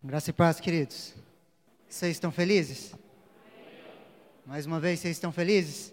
Graça 0.00 0.30
e 0.30 0.32
paz, 0.32 0.60
queridos. 0.60 1.12
Vocês 1.88 2.12
estão 2.12 2.30
felizes? 2.30 2.94
Mais 4.46 4.64
uma 4.64 4.78
vez, 4.78 5.00
vocês 5.00 5.16
estão 5.16 5.32
felizes? 5.32 5.92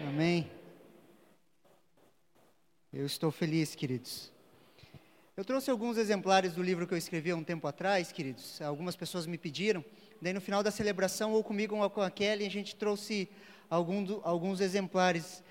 Amém. 0.00 0.08
Amém. 0.08 0.50
Eu 2.92 3.04
estou 3.04 3.32
feliz, 3.32 3.74
queridos. 3.74 4.30
Eu 5.36 5.44
trouxe 5.44 5.68
alguns 5.72 5.96
exemplares 5.98 6.52
do 6.52 6.62
livro 6.62 6.86
que 6.86 6.94
eu 6.94 6.98
escrevi 6.98 7.32
há 7.32 7.36
um 7.36 7.42
tempo 7.42 7.66
atrás, 7.66 8.12
queridos. 8.12 8.62
Algumas 8.62 8.94
pessoas 8.94 9.26
me 9.26 9.36
pediram. 9.36 9.84
Daí, 10.22 10.32
no 10.32 10.40
final 10.40 10.62
da 10.62 10.70
celebração, 10.70 11.32
ou 11.32 11.42
comigo 11.42 11.74
ou 11.74 11.90
com 11.90 12.02
a 12.02 12.10
Kelly, 12.12 12.46
a 12.46 12.50
gente 12.50 12.76
trouxe 12.76 13.28
algum, 13.68 14.20
alguns 14.22 14.60
exemplares. 14.60 15.42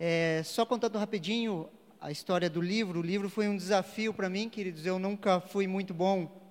É, 0.00 0.40
só 0.46 0.64
contando 0.64 0.96
rapidinho 0.96 1.68
a 2.00 2.10
história 2.10 2.48
do 2.48 2.62
livro. 2.62 3.00
O 3.00 3.02
livro 3.02 3.28
foi 3.28 3.48
um 3.48 3.56
desafio 3.56 4.14
para 4.14 4.30
mim, 4.30 4.48
queridos. 4.48 4.86
Eu 4.86 4.98
nunca 4.98 5.40
fui 5.40 5.66
muito 5.66 5.92
bom 5.92 6.47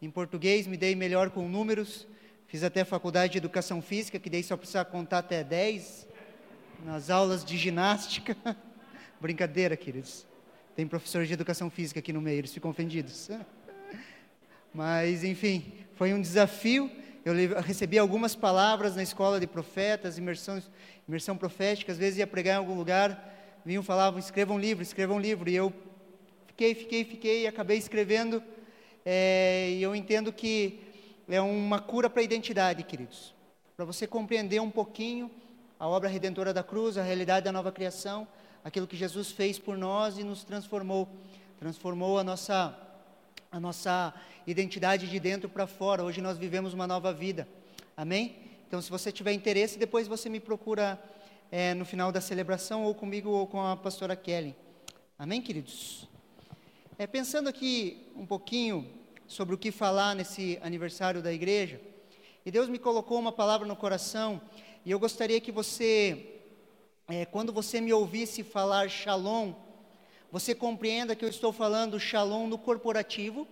em 0.00 0.10
português, 0.10 0.66
me 0.66 0.76
dei 0.76 0.94
melhor 0.94 1.30
com 1.30 1.48
números. 1.48 2.06
Fiz 2.46 2.62
até 2.62 2.84
faculdade 2.84 3.32
de 3.32 3.38
educação 3.38 3.80
física, 3.80 4.18
que 4.18 4.28
daí 4.28 4.42
só 4.42 4.56
precisa 4.56 4.84
contar 4.84 5.18
até 5.18 5.42
10. 5.42 6.06
Nas 6.84 7.08
aulas 7.08 7.42
de 7.42 7.56
ginástica. 7.56 8.36
Brincadeira, 9.18 9.74
queridos. 9.74 10.26
Tem 10.74 10.86
professores 10.86 11.28
de 11.28 11.34
educação 11.34 11.70
física 11.70 12.00
aqui 12.00 12.12
no 12.12 12.20
meio, 12.20 12.38
eles 12.38 12.52
ficam 12.52 12.70
ofendidos. 12.70 13.30
Mas, 14.74 15.24
enfim, 15.24 15.72
foi 15.94 16.12
um 16.12 16.20
desafio. 16.20 16.90
Eu 17.24 17.34
recebi 17.62 17.98
algumas 17.98 18.36
palavras 18.36 18.94
na 18.94 19.02
escola 19.02 19.40
de 19.40 19.46
profetas, 19.46 20.18
imersão, 20.18 20.62
imersão 21.08 21.38
profética. 21.38 21.90
Às 21.90 21.98
vezes 21.98 22.18
ia 22.18 22.26
pregar 22.26 22.56
em 22.56 22.58
algum 22.58 22.74
lugar, 22.74 23.34
vinham 23.64 23.82
falavam, 23.82 24.20
escreva 24.20 24.52
um 24.52 24.58
livro, 24.58 24.82
escreva 24.82 25.14
um 25.14 25.18
livro. 25.18 25.48
E 25.48 25.54
eu 25.54 25.72
fiquei, 26.46 26.74
fiquei, 26.74 27.04
fiquei 27.04 27.42
e 27.44 27.46
acabei 27.46 27.78
escrevendo 27.78 28.42
é, 29.08 29.70
e 29.70 29.80
eu 29.80 29.94
entendo 29.94 30.32
que 30.32 30.80
é 31.28 31.40
uma 31.40 31.78
cura 31.78 32.10
para 32.10 32.20
a 32.20 32.24
identidade, 32.24 32.82
queridos. 32.82 33.32
Para 33.76 33.84
você 33.84 34.04
compreender 34.04 34.60
um 34.60 34.70
pouquinho 34.70 35.30
a 35.78 35.86
obra 35.86 36.08
redentora 36.08 36.52
da 36.52 36.64
cruz, 36.64 36.98
a 36.98 37.04
realidade 37.04 37.44
da 37.44 37.52
nova 37.52 37.70
criação, 37.70 38.26
aquilo 38.64 38.84
que 38.84 38.96
Jesus 38.96 39.30
fez 39.30 39.60
por 39.60 39.78
nós 39.78 40.18
e 40.18 40.24
nos 40.24 40.42
transformou. 40.42 41.08
Transformou 41.56 42.18
a 42.18 42.24
nossa, 42.24 42.76
a 43.52 43.60
nossa 43.60 44.12
identidade 44.44 45.08
de 45.08 45.20
dentro 45.20 45.48
para 45.48 45.68
fora. 45.68 46.02
Hoje 46.02 46.20
nós 46.20 46.36
vivemos 46.36 46.74
uma 46.74 46.88
nova 46.88 47.12
vida. 47.12 47.46
Amém? 47.96 48.34
Então, 48.66 48.82
se 48.82 48.90
você 48.90 49.12
tiver 49.12 49.32
interesse, 49.32 49.78
depois 49.78 50.08
você 50.08 50.28
me 50.28 50.40
procura 50.40 51.00
é, 51.52 51.74
no 51.74 51.84
final 51.84 52.10
da 52.10 52.20
celebração, 52.20 52.82
ou 52.82 52.92
comigo 52.92 53.30
ou 53.30 53.46
com 53.46 53.64
a 53.64 53.76
pastora 53.76 54.16
Kelly. 54.16 54.56
Amém, 55.16 55.40
queridos? 55.40 56.08
É, 56.98 57.06
pensando 57.06 57.46
aqui 57.46 58.10
um 58.16 58.24
pouquinho 58.24 58.90
sobre 59.26 59.54
o 59.54 59.58
que 59.58 59.70
falar 59.70 60.14
nesse 60.14 60.58
aniversário 60.62 61.20
da 61.20 61.30
igreja, 61.30 61.78
e 62.42 62.50
Deus 62.50 62.70
me 62.70 62.78
colocou 62.78 63.18
uma 63.18 63.30
palavra 63.30 63.68
no 63.68 63.76
coração, 63.76 64.40
e 64.82 64.90
eu 64.90 64.98
gostaria 64.98 65.38
que 65.38 65.52
você, 65.52 66.40
é, 67.06 67.26
quando 67.26 67.52
você 67.52 67.82
me 67.82 67.92
ouvisse 67.92 68.42
falar 68.42 68.88
shalom, 68.88 69.52
você 70.32 70.54
compreenda 70.54 71.14
que 71.14 71.22
eu 71.22 71.28
estou 71.28 71.52
falando 71.52 72.00
shalom 72.00 72.46
no 72.46 72.56
corporativo, 72.56 73.46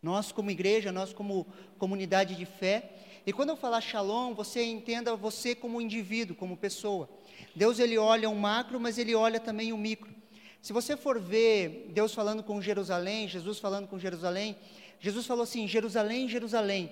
nós 0.00 0.30
como 0.30 0.52
igreja, 0.52 0.92
nós 0.92 1.12
como 1.12 1.48
comunidade 1.76 2.36
de 2.36 2.46
fé, 2.46 2.92
e 3.26 3.32
quando 3.32 3.48
eu 3.48 3.56
falar 3.56 3.80
shalom, 3.80 4.34
você 4.34 4.62
entenda 4.62 5.16
você 5.16 5.52
como 5.52 5.80
indivíduo, 5.80 6.36
como 6.36 6.56
pessoa. 6.56 7.08
Deus 7.56 7.80
ele 7.80 7.98
olha 7.98 8.30
o 8.30 8.36
macro, 8.36 8.78
mas 8.78 8.98
ele 8.98 9.16
olha 9.16 9.40
também 9.40 9.72
o 9.72 9.76
micro. 9.76 10.14
Se 10.64 10.72
você 10.72 10.96
for 10.96 11.20
ver 11.20 11.90
Deus 11.92 12.14
falando 12.14 12.42
com 12.42 12.58
Jerusalém, 12.58 13.28
Jesus 13.28 13.58
falando 13.58 13.86
com 13.86 13.98
Jerusalém, 13.98 14.56
Jesus 14.98 15.26
falou 15.26 15.42
assim: 15.42 15.68
Jerusalém, 15.68 16.26
Jerusalém, 16.26 16.90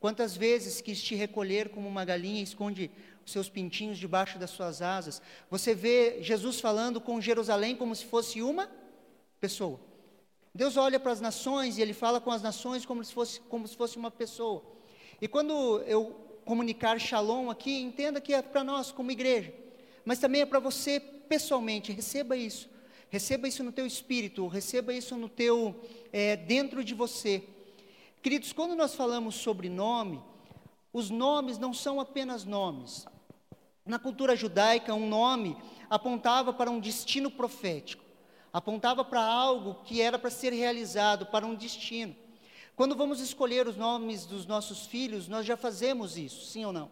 quantas 0.00 0.36
vezes 0.36 0.80
quis 0.80 1.00
te 1.00 1.14
recolher 1.14 1.68
como 1.68 1.86
uma 1.86 2.04
galinha 2.04 2.40
e 2.40 2.42
esconde 2.42 2.90
os 3.24 3.30
seus 3.30 3.48
pintinhos 3.48 3.96
debaixo 3.96 4.40
das 4.40 4.50
suas 4.50 4.82
asas. 4.82 5.22
Você 5.48 5.72
vê 5.72 6.20
Jesus 6.20 6.58
falando 6.58 7.00
com 7.00 7.20
Jerusalém 7.20 7.76
como 7.76 7.94
se 7.94 8.04
fosse 8.04 8.42
uma 8.42 8.68
pessoa. 9.38 9.78
Deus 10.52 10.76
olha 10.76 10.98
para 10.98 11.12
as 11.12 11.20
nações 11.20 11.78
e 11.78 11.80
ele 11.80 11.92
fala 11.92 12.20
com 12.20 12.32
as 12.32 12.42
nações 12.42 12.84
como 12.84 13.04
se 13.04 13.14
fosse, 13.14 13.40
como 13.42 13.68
se 13.68 13.76
fosse 13.76 13.96
uma 13.96 14.10
pessoa. 14.10 14.64
E 15.20 15.28
quando 15.28 15.80
eu 15.86 16.40
comunicar 16.44 16.98
shalom 16.98 17.50
aqui, 17.50 17.82
entenda 17.82 18.20
que 18.20 18.34
é 18.34 18.42
para 18.42 18.64
nós 18.64 18.90
como 18.90 19.12
igreja, 19.12 19.54
mas 20.04 20.18
também 20.18 20.40
é 20.40 20.46
para 20.46 20.58
você 20.58 20.98
pessoalmente, 20.98 21.92
receba 21.92 22.36
isso. 22.36 22.71
Receba 23.12 23.46
isso 23.46 23.62
no 23.62 23.70
teu 23.70 23.86
espírito, 23.86 24.46
receba 24.46 24.90
isso 24.90 25.14
no 25.18 25.28
teu 25.28 25.78
é, 26.10 26.34
dentro 26.34 26.82
de 26.82 26.94
você. 26.94 27.46
Queridos, 28.22 28.54
quando 28.54 28.74
nós 28.74 28.94
falamos 28.94 29.34
sobre 29.34 29.68
nome, 29.68 30.18
os 30.94 31.10
nomes 31.10 31.58
não 31.58 31.74
são 31.74 32.00
apenas 32.00 32.46
nomes. 32.46 33.04
Na 33.84 33.98
cultura 33.98 34.34
judaica, 34.34 34.94
um 34.94 35.06
nome 35.06 35.54
apontava 35.90 36.54
para 36.54 36.70
um 36.70 36.80
destino 36.80 37.30
profético, 37.30 38.02
apontava 38.50 39.04
para 39.04 39.22
algo 39.22 39.84
que 39.84 40.00
era 40.00 40.18
para 40.18 40.30
ser 40.30 40.54
realizado, 40.54 41.26
para 41.26 41.44
um 41.44 41.54
destino. 41.54 42.16
Quando 42.74 42.96
vamos 42.96 43.20
escolher 43.20 43.68
os 43.68 43.76
nomes 43.76 44.24
dos 44.24 44.46
nossos 44.46 44.86
filhos, 44.86 45.28
nós 45.28 45.44
já 45.44 45.58
fazemos 45.58 46.16
isso, 46.16 46.46
sim 46.46 46.64
ou 46.64 46.72
não? 46.72 46.90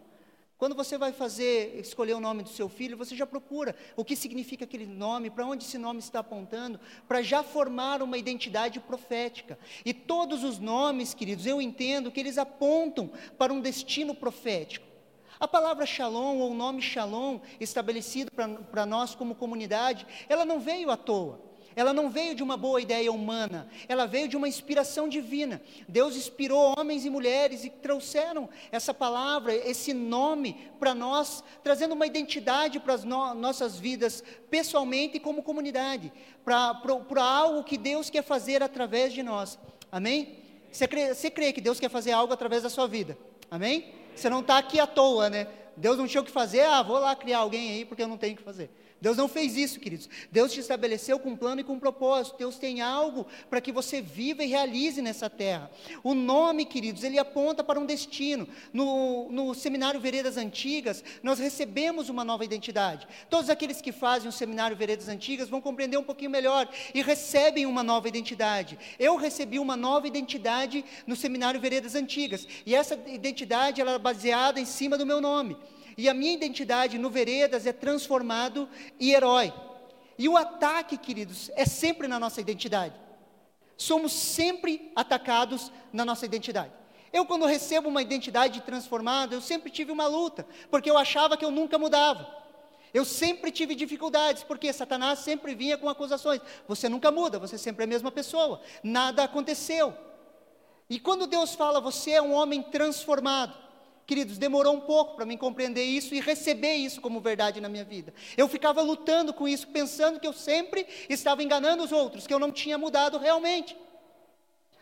Quando 0.61 0.75
você 0.75 0.99
vai 0.99 1.11
fazer, 1.11 1.79
escolher 1.81 2.13
o 2.13 2.21
nome 2.21 2.43
do 2.43 2.51
seu 2.51 2.69
filho, 2.69 2.95
você 2.95 3.17
já 3.17 3.25
procura 3.25 3.75
o 3.97 4.05
que 4.05 4.15
significa 4.15 4.67
aquele 4.67 4.85
nome, 4.85 5.31
para 5.31 5.47
onde 5.47 5.65
esse 5.65 5.79
nome 5.79 6.01
está 6.01 6.19
apontando, 6.19 6.79
para 7.09 7.23
já 7.23 7.43
formar 7.43 8.03
uma 8.03 8.19
identidade 8.19 8.79
profética. 8.79 9.59
E 9.87 9.95
todos 9.95 10.45
os 10.45 10.59
nomes, 10.59 11.15
queridos, 11.15 11.47
eu 11.47 11.63
entendo 11.63 12.11
que 12.11 12.21
eles 12.21 12.37
apontam 12.37 13.11
para 13.39 13.55
um 13.55 13.61
destino 13.63 14.15
profético. 14.15 14.87
A 15.41 15.49
palavra 15.49 15.87
shalom, 15.87 16.37
ou 16.41 16.51
o 16.51 16.55
nome 16.55 16.83
shalom, 16.83 17.41
estabelecido 17.59 18.31
para 18.31 18.85
nós 18.85 19.15
como 19.15 19.35
comunidade, 19.35 20.07
ela 20.29 20.45
não 20.45 20.61
veio 20.61 20.91
à 20.91 20.97
toa. 20.99 21.50
Ela 21.77 21.93
não 21.93 22.11
veio 22.11 22.35
de 22.35 22.43
uma 22.43 22.57
boa 22.57 22.81
ideia 22.81 23.13
humana, 23.13 23.69
ela 23.89 24.07
veio 24.07 24.29
de 24.29 24.37
uma 24.37 24.49
inspiração 24.49 25.09
divina. 25.09 25.63
Deus 25.89 26.17
inspirou 26.17 26.75
homens 26.77 27.05
e 27.05 27.11
mulheres 27.11 27.65
e 27.65 27.71
trouxeram 27.71 28.49
essa 28.73 28.93
palavra, 28.93 29.55
esse 29.55 29.95
nome 29.95 30.71
para 30.79 30.95
nós, 30.95 31.45
trazendo 31.63 31.93
uma 31.93 32.07
identidade 32.07 32.81
para 32.81 32.95
as 32.95 33.05
no 33.05 33.35
nossas 33.35 33.79
vidas, 33.79 34.25
pessoalmente 34.51 35.17
e 35.17 35.21
como 35.21 35.43
comunidade, 35.43 36.13
para 36.45 37.23
algo 37.23 37.65
que 37.65 37.79
Deus 37.79 38.11
quer 38.11 38.23
fazer 38.23 38.63
através 38.63 39.13
de 39.13 39.23
nós. 39.23 39.59
Amém? 39.93 40.39
Você 40.71 40.87
crê, 40.87 41.15
você 41.15 41.31
crê 41.31 41.53
que 41.53 41.61
Deus 41.61 41.81
quer 41.81 41.91
fazer 41.91 42.13
algo 42.13 42.33
através 42.33 42.63
da 42.63 42.71
sua 42.71 42.87
vida? 42.87 43.17
Amém? 43.51 43.93
Você 44.15 44.29
não 44.29 44.41
está 44.41 44.59
aqui 44.59 44.79
à 44.79 44.87
toa, 44.87 45.31
né? 45.31 45.47
Deus 45.77 45.97
não 45.97 46.07
tinha 46.07 46.21
o 46.21 46.25
que 46.25 46.31
fazer, 46.31 46.63
ah, 46.63 46.83
vou 46.83 46.99
lá 46.99 47.17
criar 47.17 47.39
alguém 47.39 47.71
aí 47.71 47.85
porque 47.85 48.03
eu 48.03 48.09
não 48.09 48.19
tenho 48.19 48.35
o 48.35 48.37
que 48.37 48.43
fazer. 48.43 48.71
Deus 49.01 49.17
não 49.17 49.29
fez 49.29 49.57
isso, 49.57 49.81
queridos. 49.81 50.09
Deus 50.31 50.53
te 50.53 50.61
estabeleceu 50.61 51.19
com 51.19 51.31
um 51.31 51.37
plano 51.37 51.61
e 51.61 51.65
com 51.65 51.73
um 51.73 51.81
propósito. 51.81 52.39
Deus 52.39 52.59
tem 52.59 52.81
algo 52.81 53.27
para 53.49 53.61
que 53.61 53.73
você 53.73 54.03
viva 54.03 54.45
e 54.45 54.47
realize 54.47 55.01
nessa 55.01 55.31
terra. 55.31 55.71
O 56.03 56.15
nome, 56.15 56.65
queridos, 56.65 57.03
ele 57.03 57.19
aponta 57.19 57.65
para 57.65 57.81
um 57.81 57.87
destino. 57.87 58.47
No, 58.73 59.31
no 59.31 59.55
seminário 59.55 60.01
Veredas 60.01 60.37
Antigas, 60.37 61.03
nós 61.23 61.39
recebemos 61.39 62.09
uma 62.09 62.25
nova 62.25 62.45
identidade. 62.45 63.09
Todos 63.31 63.49
aqueles 63.49 63.81
que 63.81 63.93
fazem 63.93 64.29
o 64.29 64.33
seminário 64.33 64.77
Veredas 64.77 65.09
Antigas 65.09 65.49
vão 65.49 65.61
compreender 65.61 65.97
um 65.97 66.05
pouquinho 66.05 66.31
melhor 66.31 66.69
e 66.95 67.03
recebem 67.03 67.67
uma 67.67 67.83
nova 67.83 68.09
identidade. 68.09 68.79
Eu 68.99 69.17
recebi 69.17 69.59
uma 69.59 69.77
nova 69.77 70.07
identidade 70.07 70.85
no 71.07 71.17
seminário 71.17 71.61
Veredas 71.61 71.95
Antigas. 71.95 72.47
E 72.67 72.75
essa 72.75 72.99
identidade 73.07 73.81
ela 73.81 73.93
é 73.93 73.99
baseada 73.99 74.61
em 74.61 74.67
cima 74.67 74.99
do 74.99 75.07
meu 75.07 75.21
nome. 75.21 75.57
E 75.97 76.09
a 76.09 76.15
minha 76.15 76.33
identidade 76.33 76.99
no 76.99 77.11
Veredas 77.11 77.67
é 77.67 77.73
transformado 77.73 78.69
e 78.99 79.13
herói. 79.13 79.53
E 80.19 80.29
o 80.29 80.37
ataque, 80.37 80.97
queridos, 80.99 81.51
é 81.55 81.65
sempre 81.65 82.07
na 82.07 82.19
nossa 82.19 82.41
identidade. 82.41 82.95
Somos 83.77 84.13
sempre 84.13 84.93
atacados 84.95 85.73
na 85.93 86.05
nossa 86.05 86.27
identidade. 86.27 86.73
Eu, 87.13 87.25
quando 87.25 87.47
recebo 87.47 87.89
uma 87.89 88.03
identidade 88.03 88.61
transformada, 88.61 89.35
eu 89.35 89.41
sempre 89.41 89.71
tive 89.71 89.91
uma 89.91 90.07
luta, 90.07 90.47
porque 90.71 90.91
eu 90.91 90.99
achava 90.99 91.37
que 91.37 91.45
eu 91.45 91.51
nunca 91.51 91.79
mudava. 91.79 92.41
Eu 92.93 93.05
sempre 93.05 93.51
tive 93.51 93.75
dificuldades, 93.75 94.43
porque 94.43 94.73
Satanás 94.73 95.21
sempre 95.21 95.55
vinha 95.55 95.79
com 95.79 95.89
acusações. 95.89 96.41
Você 96.69 96.89
nunca 96.89 97.11
muda, 97.11 97.39
você 97.39 97.57
sempre 97.57 97.85
é 97.85 97.87
a 97.87 97.89
mesma 97.89 98.11
pessoa. 98.11 98.61
Nada 98.83 99.25
aconteceu. 99.25 99.97
E 100.89 100.99
quando 100.99 101.27
Deus 101.27 101.55
fala, 101.55 101.81
você 101.81 102.13
é 102.13 102.23
um 102.23 102.33
homem 102.33 102.63
transformado, 102.63 103.57
Queridos, 104.11 104.39
demorou 104.39 104.75
um 104.75 104.81
pouco 104.81 105.15
para 105.15 105.25
mim 105.25 105.37
compreender 105.37 105.85
isso 105.85 106.17
e 106.17 106.21
receber 106.21 106.75
isso 106.75 107.01
como 107.01 107.21
verdade 107.21 107.61
na 107.61 107.69
minha 107.69 107.85
vida. 107.85 108.13
Eu 108.37 108.49
ficava 108.49 108.83
lutando 108.83 109.33
com 109.33 109.47
isso, 109.47 109.69
pensando 109.69 110.19
que 110.19 110.27
eu 110.27 110.33
sempre 110.33 110.85
estava 111.09 111.45
enganando 111.45 111.85
os 111.85 111.93
outros, 111.93 112.27
que 112.27 112.35
eu 112.35 112.41
não 112.41 112.51
tinha 112.51 112.77
mudado 112.77 113.19
realmente. 113.19 113.77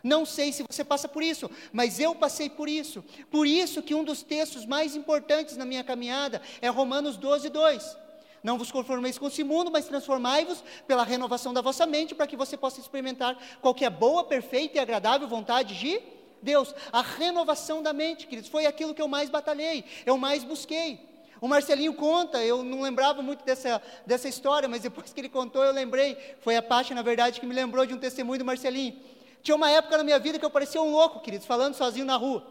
Não 0.02 0.24
sei 0.24 0.50
se 0.50 0.64
você 0.66 0.82
passa 0.82 1.06
por 1.06 1.22
isso, 1.22 1.50
mas 1.74 2.00
eu 2.00 2.14
passei 2.14 2.48
por 2.48 2.70
isso. 2.70 3.04
Por 3.30 3.46
isso 3.46 3.82
que 3.82 3.94
um 3.94 4.02
dos 4.02 4.22
textos 4.22 4.64
mais 4.64 4.96
importantes 4.96 5.58
na 5.58 5.66
minha 5.66 5.84
caminhada 5.84 6.40
é 6.62 6.68
Romanos 6.70 7.18
12, 7.18 7.50
2. 7.50 7.98
Não 8.42 8.56
vos 8.56 8.72
conformeis 8.72 9.18
com 9.18 9.26
esse 9.26 9.44
mundo, 9.44 9.70
mas 9.70 9.84
transformai-vos 9.84 10.64
pela 10.86 11.04
renovação 11.04 11.52
da 11.52 11.60
vossa 11.60 11.84
mente, 11.84 12.14
para 12.14 12.26
que 12.26 12.34
você 12.34 12.56
possa 12.56 12.80
experimentar 12.80 13.36
qual 13.60 13.76
é 13.78 13.90
boa, 13.90 14.24
perfeita 14.24 14.78
e 14.78 14.80
agradável 14.80 15.28
vontade 15.28 15.78
de 15.78 16.17
Deus. 16.42 16.74
A 16.92 17.02
renovação 17.02 17.82
da 17.82 17.92
mente, 17.92 18.26
queridos, 18.26 18.50
foi 18.50 18.66
aquilo 18.66 18.94
que 18.94 19.02
eu 19.02 19.08
mais 19.08 19.30
batalhei, 19.30 19.84
eu 20.04 20.16
mais 20.16 20.44
busquei. 20.44 21.00
O 21.40 21.46
Marcelinho 21.46 21.94
conta, 21.94 22.42
eu 22.42 22.64
não 22.64 22.82
lembrava 22.82 23.22
muito 23.22 23.44
dessa, 23.44 23.80
dessa 24.04 24.28
história, 24.28 24.68
mas 24.68 24.82
depois 24.82 25.12
que 25.12 25.20
ele 25.20 25.28
contou 25.28 25.62
eu 25.62 25.72
lembrei. 25.72 26.16
Foi 26.40 26.56
a 26.56 26.62
Paty, 26.62 26.94
na 26.94 27.02
verdade, 27.02 27.38
que 27.38 27.46
me 27.46 27.54
lembrou 27.54 27.86
de 27.86 27.94
um 27.94 27.98
testemunho 27.98 28.40
do 28.40 28.44
Marcelinho. 28.44 28.96
Tinha 29.42 29.54
uma 29.54 29.70
época 29.70 29.96
na 29.96 30.04
minha 30.04 30.18
vida 30.18 30.38
que 30.38 30.44
eu 30.44 30.50
parecia 30.50 30.82
um 30.82 30.90
louco, 30.90 31.20
queridos, 31.20 31.46
falando 31.46 31.74
sozinho 31.74 32.04
na 32.04 32.16
rua. 32.16 32.44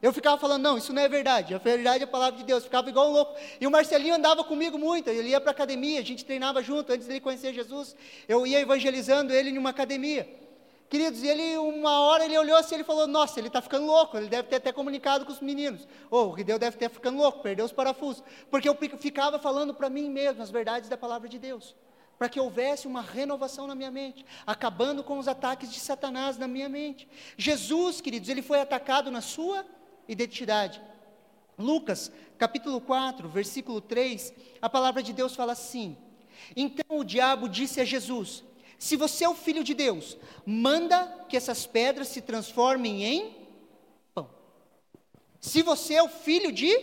Eu 0.00 0.14
ficava 0.14 0.38
falando, 0.38 0.62
não, 0.62 0.78
isso 0.78 0.94
não 0.94 1.02
é 1.02 1.08
verdade. 1.08 1.54
A 1.54 1.58
verdade 1.58 2.02
é 2.02 2.04
a 2.04 2.10
palavra 2.10 2.38
de 2.38 2.44
Deus. 2.44 2.64
Ficava 2.64 2.88
igual 2.88 3.10
um 3.10 3.12
louco. 3.12 3.34
E 3.60 3.66
o 3.66 3.70
Marcelinho 3.70 4.14
andava 4.14 4.42
comigo 4.42 4.78
muito. 4.78 5.10
Ele 5.10 5.28
ia 5.28 5.40
para 5.40 5.50
a 5.50 5.52
academia, 5.52 6.00
a 6.00 6.04
gente 6.04 6.24
treinava 6.24 6.62
junto. 6.62 6.90
Antes 6.90 7.06
dele 7.06 7.20
conhecer 7.20 7.52
Jesus, 7.52 7.94
eu 8.26 8.46
ia 8.46 8.60
evangelizando 8.60 9.34
ele 9.34 9.50
em 9.50 9.58
uma 9.58 9.70
academia. 9.70 10.26
Queridos, 10.90 11.22
ele, 11.22 11.56
uma 11.56 12.00
hora 12.00 12.24
ele 12.24 12.36
olhou 12.36 12.56
assim, 12.56 12.74
ele 12.74 12.82
falou, 12.82 13.06
nossa, 13.06 13.38
ele 13.38 13.46
está 13.46 13.62
ficando 13.62 13.86
louco, 13.86 14.16
ele 14.16 14.28
deve 14.28 14.48
ter 14.48 14.56
até 14.56 14.72
comunicado 14.72 15.24
com 15.24 15.30
os 15.30 15.40
meninos. 15.40 15.86
Ou 16.10 16.26
oh, 16.26 16.28
o 16.30 16.32
Rideu 16.32 16.58
deve 16.58 16.74
estar 16.74 16.88
ficando 16.88 17.16
louco, 17.16 17.38
perdeu 17.38 17.64
os 17.64 17.70
parafusos. 17.70 18.24
Porque 18.50 18.68
eu 18.68 18.76
ficava 18.98 19.38
falando 19.38 19.72
para 19.72 19.88
mim 19.88 20.10
mesmo 20.10 20.42
as 20.42 20.50
verdades 20.50 20.88
da 20.88 20.96
palavra 20.96 21.28
de 21.28 21.38
Deus. 21.38 21.76
Para 22.18 22.28
que 22.28 22.40
houvesse 22.40 22.88
uma 22.88 23.02
renovação 23.02 23.68
na 23.68 23.74
minha 23.76 23.90
mente, 23.92 24.26
acabando 24.44 25.04
com 25.04 25.16
os 25.16 25.28
ataques 25.28 25.70
de 25.70 25.78
Satanás 25.78 26.36
na 26.36 26.48
minha 26.48 26.68
mente. 26.68 27.08
Jesus, 27.36 28.00
queridos, 28.00 28.28
ele 28.28 28.42
foi 28.42 28.60
atacado 28.60 29.12
na 29.12 29.20
sua 29.20 29.64
identidade. 30.08 30.82
Lucas, 31.56 32.10
capítulo 32.36 32.80
4, 32.80 33.28
versículo 33.28 33.80
3, 33.80 34.34
a 34.60 34.68
palavra 34.68 35.04
de 35.04 35.12
Deus 35.12 35.36
fala 35.36 35.52
assim: 35.52 35.96
Então 36.56 36.98
o 36.98 37.04
diabo 37.04 37.48
disse 37.48 37.80
a 37.80 37.84
Jesus: 37.84 38.42
Se 38.80 38.96
você 38.96 39.24
é 39.24 39.28
o 39.28 39.34
filho 39.34 39.62
de 39.62 39.74
Deus, 39.74 40.16
manda 40.46 41.26
que 41.28 41.36
essas 41.36 41.66
pedras 41.66 42.08
se 42.08 42.22
transformem 42.22 43.04
em 43.04 43.36
pão. 44.14 44.30
Se 45.38 45.60
você 45.60 45.96
é 45.96 46.02
o 46.02 46.08
filho 46.08 46.50
de 46.50 46.74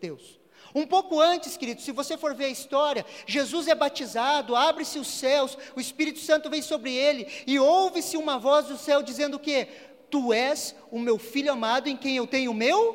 Deus. 0.00 0.38
Um 0.72 0.86
pouco 0.86 1.20
antes, 1.20 1.56
querido, 1.56 1.82
se 1.82 1.90
você 1.90 2.16
for 2.16 2.32
ver 2.32 2.44
a 2.44 2.50
história, 2.50 3.04
Jesus 3.26 3.66
é 3.66 3.74
batizado, 3.74 4.54
abre-se 4.54 5.00
os 5.00 5.08
céus, 5.08 5.58
o 5.74 5.80
Espírito 5.80 6.20
Santo 6.20 6.48
vem 6.48 6.62
sobre 6.62 6.94
ele 6.94 7.26
e 7.44 7.58
ouve-se 7.58 8.16
uma 8.16 8.38
voz 8.38 8.66
do 8.66 8.78
céu 8.78 9.02
dizendo 9.02 9.34
o 9.34 9.40
quê? 9.40 9.66
Tu 10.08 10.32
és 10.32 10.76
o 10.92 10.98
meu 11.00 11.18
filho 11.18 11.52
amado 11.52 11.88
em 11.88 11.96
quem 11.96 12.16
eu 12.16 12.26
tenho 12.26 12.52
o 12.52 12.54
meu 12.54 12.94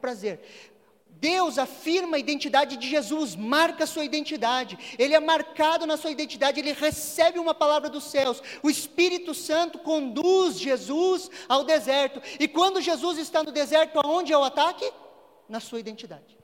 prazer. 0.00 0.40
Deus 1.24 1.56
afirma 1.56 2.18
a 2.18 2.20
identidade 2.20 2.76
de 2.76 2.86
Jesus, 2.86 3.34
marca 3.34 3.84
a 3.84 3.86
sua 3.86 4.04
identidade, 4.04 4.78
ele 4.98 5.14
é 5.14 5.20
marcado 5.20 5.86
na 5.86 5.96
sua 5.96 6.10
identidade, 6.10 6.60
ele 6.60 6.74
recebe 6.74 7.38
uma 7.38 7.54
palavra 7.54 7.88
dos 7.88 8.04
céus. 8.04 8.42
O 8.62 8.68
Espírito 8.68 9.32
Santo 9.32 9.78
conduz 9.78 10.60
Jesus 10.60 11.30
ao 11.48 11.64
deserto, 11.64 12.20
e 12.38 12.46
quando 12.46 12.78
Jesus 12.82 13.16
está 13.16 13.42
no 13.42 13.52
deserto, 13.52 13.98
aonde 14.04 14.34
é 14.34 14.36
o 14.36 14.44
ataque? 14.44 14.84
Na 15.48 15.60
sua 15.60 15.80
identidade. 15.80 16.36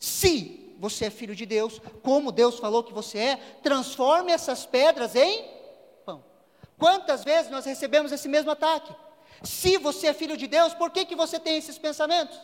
Se 0.00 0.74
você 0.80 1.04
é 1.04 1.10
filho 1.10 1.36
de 1.36 1.46
Deus, 1.46 1.80
como 2.02 2.32
Deus 2.32 2.58
falou 2.58 2.82
que 2.82 2.92
você 2.92 3.18
é, 3.18 3.36
transforme 3.62 4.32
essas 4.32 4.66
pedras 4.66 5.14
em 5.14 5.60
Quantas 6.80 7.22
vezes 7.22 7.50
nós 7.50 7.66
recebemos 7.66 8.10
esse 8.10 8.26
mesmo 8.26 8.50
ataque? 8.50 8.92
Se 9.42 9.76
você 9.76 10.06
é 10.08 10.14
filho 10.14 10.34
de 10.34 10.46
Deus, 10.46 10.72
por 10.72 10.90
que, 10.90 11.04
que 11.04 11.14
você 11.14 11.38
tem 11.38 11.58
esses 11.58 11.76
pensamentos? 11.76 12.40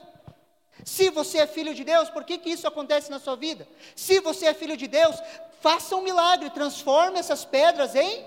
Se 0.85 1.11
você 1.11 1.39
é 1.39 1.47
filho 1.47 1.75
de 1.75 1.85
Deus, 1.85 2.11
por 2.11 2.25
que, 2.25 2.39
que 2.39 2.51
isso 2.51 2.67
acontece 2.67 3.11
na 3.11 3.19
sua 3.19 3.37
vida? 3.37 3.67
Se 3.95 4.21
você 4.21 4.47
é 4.47 4.55
filho 4.55 4.77
de 4.77 4.87
Deus, 4.87 5.17
faça 5.61 5.97
um 5.97 6.03
milagre, 6.03 6.51
transforme 6.51 7.19
essas 7.19 7.45
pedras 7.45 7.95
em 7.95 8.25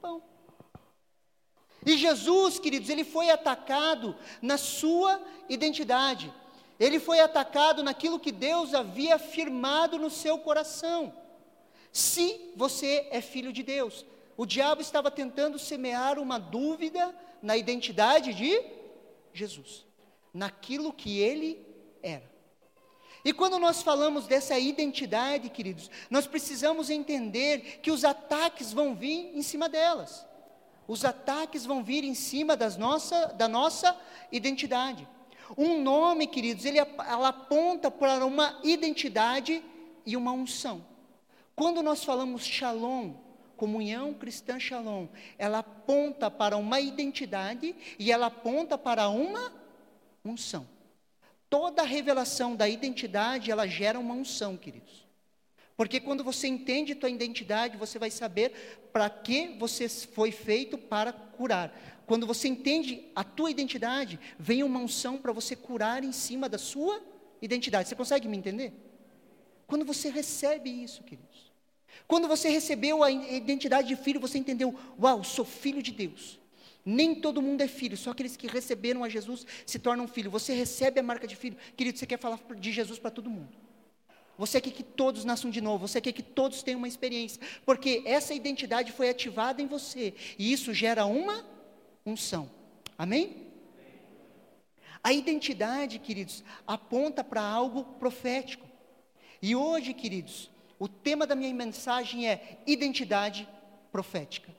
pão. 0.00 0.22
E 1.84 1.96
Jesus, 1.96 2.58
queridos, 2.58 2.88
ele 2.88 3.04
foi 3.04 3.30
atacado 3.30 4.16
na 4.40 4.56
sua 4.56 5.20
identidade. 5.48 6.32
Ele 6.78 7.00
foi 7.00 7.20
atacado 7.20 7.82
naquilo 7.82 8.20
que 8.20 8.32
Deus 8.32 8.74
havia 8.74 9.14
afirmado 9.16 9.98
no 9.98 10.10
seu 10.10 10.38
coração. 10.38 11.12
Se 11.92 12.52
você 12.54 13.08
é 13.10 13.20
filho 13.20 13.52
de 13.52 13.62
Deus, 13.62 14.04
o 14.36 14.44
diabo 14.44 14.82
estava 14.82 15.10
tentando 15.10 15.58
semear 15.58 16.18
uma 16.18 16.38
dúvida 16.38 17.14
na 17.40 17.56
identidade 17.56 18.34
de 18.34 18.62
Jesus, 19.32 19.85
naquilo 20.36 20.92
que 20.92 21.18
ele 21.18 21.66
era. 22.02 22.30
E 23.24 23.32
quando 23.32 23.58
nós 23.58 23.82
falamos 23.82 24.26
dessa 24.26 24.56
identidade, 24.58 25.48
queridos, 25.48 25.90
nós 26.08 26.26
precisamos 26.26 26.90
entender 26.90 27.80
que 27.82 27.90
os 27.90 28.04
ataques 28.04 28.72
vão 28.72 28.94
vir 28.94 29.32
em 29.34 29.42
cima 29.42 29.68
delas. 29.68 30.24
Os 30.86 31.04
ataques 31.04 31.66
vão 31.66 31.82
vir 31.82 32.04
em 32.04 32.14
cima 32.14 32.56
das 32.56 32.76
nossa, 32.76 33.26
da 33.28 33.48
nossa 33.48 33.98
identidade. 34.30 35.08
Um 35.56 35.82
nome, 35.82 36.26
queridos, 36.26 36.64
ele 36.64 36.78
ela 36.78 37.28
aponta 37.28 37.90
para 37.90 38.24
uma 38.24 38.60
identidade 38.62 39.64
e 40.04 40.16
uma 40.16 40.30
unção. 40.30 40.84
Quando 41.56 41.82
nós 41.82 42.04
falamos 42.04 42.44
shalom, 42.44 43.14
comunhão 43.56 44.12
cristã 44.12 44.60
Shalom, 44.60 45.06
ela 45.38 45.58
aponta 45.58 46.30
para 46.30 46.56
uma 46.56 46.78
identidade 46.78 47.74
e 47.98 48.12
ela 48.12 48.26
aponta 48.26 48.76
para 48.76 49.08
uma 49.08 49.65
unção. 50.26 50.66
Toda 51.48 51.82
revelação 51.82 52.56
da 52.56 52.68
identidade, 52.68 53.50
ela 53.50 53.66
gera 53.66 53.98
uma 53.98 54.14
unção, 54.14 54.56
queridos. 54.56 55.06
Porque 55.76 56.00
quando 56.00 56.24
você 56.24 56.48
entende 56.48 56.94
tua 56.94 57.10
identidade, 57.10 57.76
você 57.76 57.98
vai 57.98 58.10
saber 58.10 58.88
para 58.92 59.10
que 59.10 59.48
você 59.58 59.88
foi 59.88 60.32
feito 60.32 60.78
para 60.78 61.12
curar. 61.12 61.76
Quando 62.06 62.26
você 62.26 62.48
entende 62.48 63.04
a 63.14 63.22
tua 63.22 63.50
identidade, 63.50 64.18
vem 64.38 64.62
uma 64.62 64.80
unção 64.80 65.18
para 65.18 65.32
você 65.32 65.54
curar 65.54 66.02
em 66.02 66.12
cima 66.12 66.48
da 66.48 66.56
sua 66.56 67.02
identidade. 67.42 67.88
Você 67.88 67.94
consegue 67.94 68.26
me 68.26 68.36
entender? 68.36 68.72
Quando 69.66 69.84
você 69.84 70.08
recebe 70.08 70.70
isso, 70.70 71.02
queridos. 71.02 71.52
Quando 72.06 72.28
você 72.28 72.48
recebeu 72.48 73.02
a 73.02 73.10
identidade 73.10 73.88
de 73.88 73.96
filho, 73.96 74.20
você 74.20 74.38
entendeu: 74.38 74.74
uau, 75.00 75.24
sou 75.24 75.44
filho 75.44 75.82
de 75.82 75.92
Deus. 75.92 76.38
Nem 76.88 77.16
todo 77.16 77.42
mundo 77.42 77.62
é 77.62 77.66
filho, 77.66 77.96
só 77.96 78.12
aqueles 78.12 78.36
que 78.36 78.46
receberam 78.46 79.02
a 79.02 79.08
Jesus 79.08 79.44
se 79.66 79.76
tornam 79.76 80.06
filho. 80.06 80.30
Você 80.30 80.54
recebe 80.54 81.00
a 81.00 81.02
marca 81.02 81.26
de 81.26 81.34
filho. 81.34 81.56
Querido, 81.76 81.98
você 81.98 82.06
quer 82.06 82.16
falar 82.16 82.38
de 82.56 82.70
Jesus 82.70 82.96
para 83.00 83.10
todo 83.10 83.28
mundo. 83.28 83.48
Você 84.38 84.60
quer 84.60 84.70
que 84.70 84.84
todos 84.84 85.24
nasçam 85.24 85.50
de 85.50 85.60
novo, 85.60 85.88
você 85.88 86.00
quer 86.00 86.12
que 86.12 86.22
todos 86.22 86.62
tenham 86.62 86.78
uma 86.78 86.86
experiência, 86.86 87.42
porque 87.64 88.02
essa 88.04 88.34
identidade 88.34 88.92
foi 88.92 89.08
ativada 89.08 89.60
em 89.60 89.66
você, 89.66 90.14
e 90.38 90.52
isso 90.52 90.74
gera 90.74 91.06
uma 91.06 91.44
unção. 92.04 92.50
Amém? 92.96 93.46
A 95.02 95.12
identidade, 95.12 95.98
queridos, 95.98 96.44
aponta 96.66 97.24
para 97.24 97.40
algo 97.40 97.84
profético. 97.98 98.66
E 99.40 99.56
hoje, 99.56 99.94
queridos, 99.94 100.50
o 100.78 100.86
tema 100.86 101.26
da 101.26 101.34
minha 101.34 101.52
mensagem 101.54 102.28
é 102.28 102.58
identidade 102.66 103.48
profética. 103.90 104.54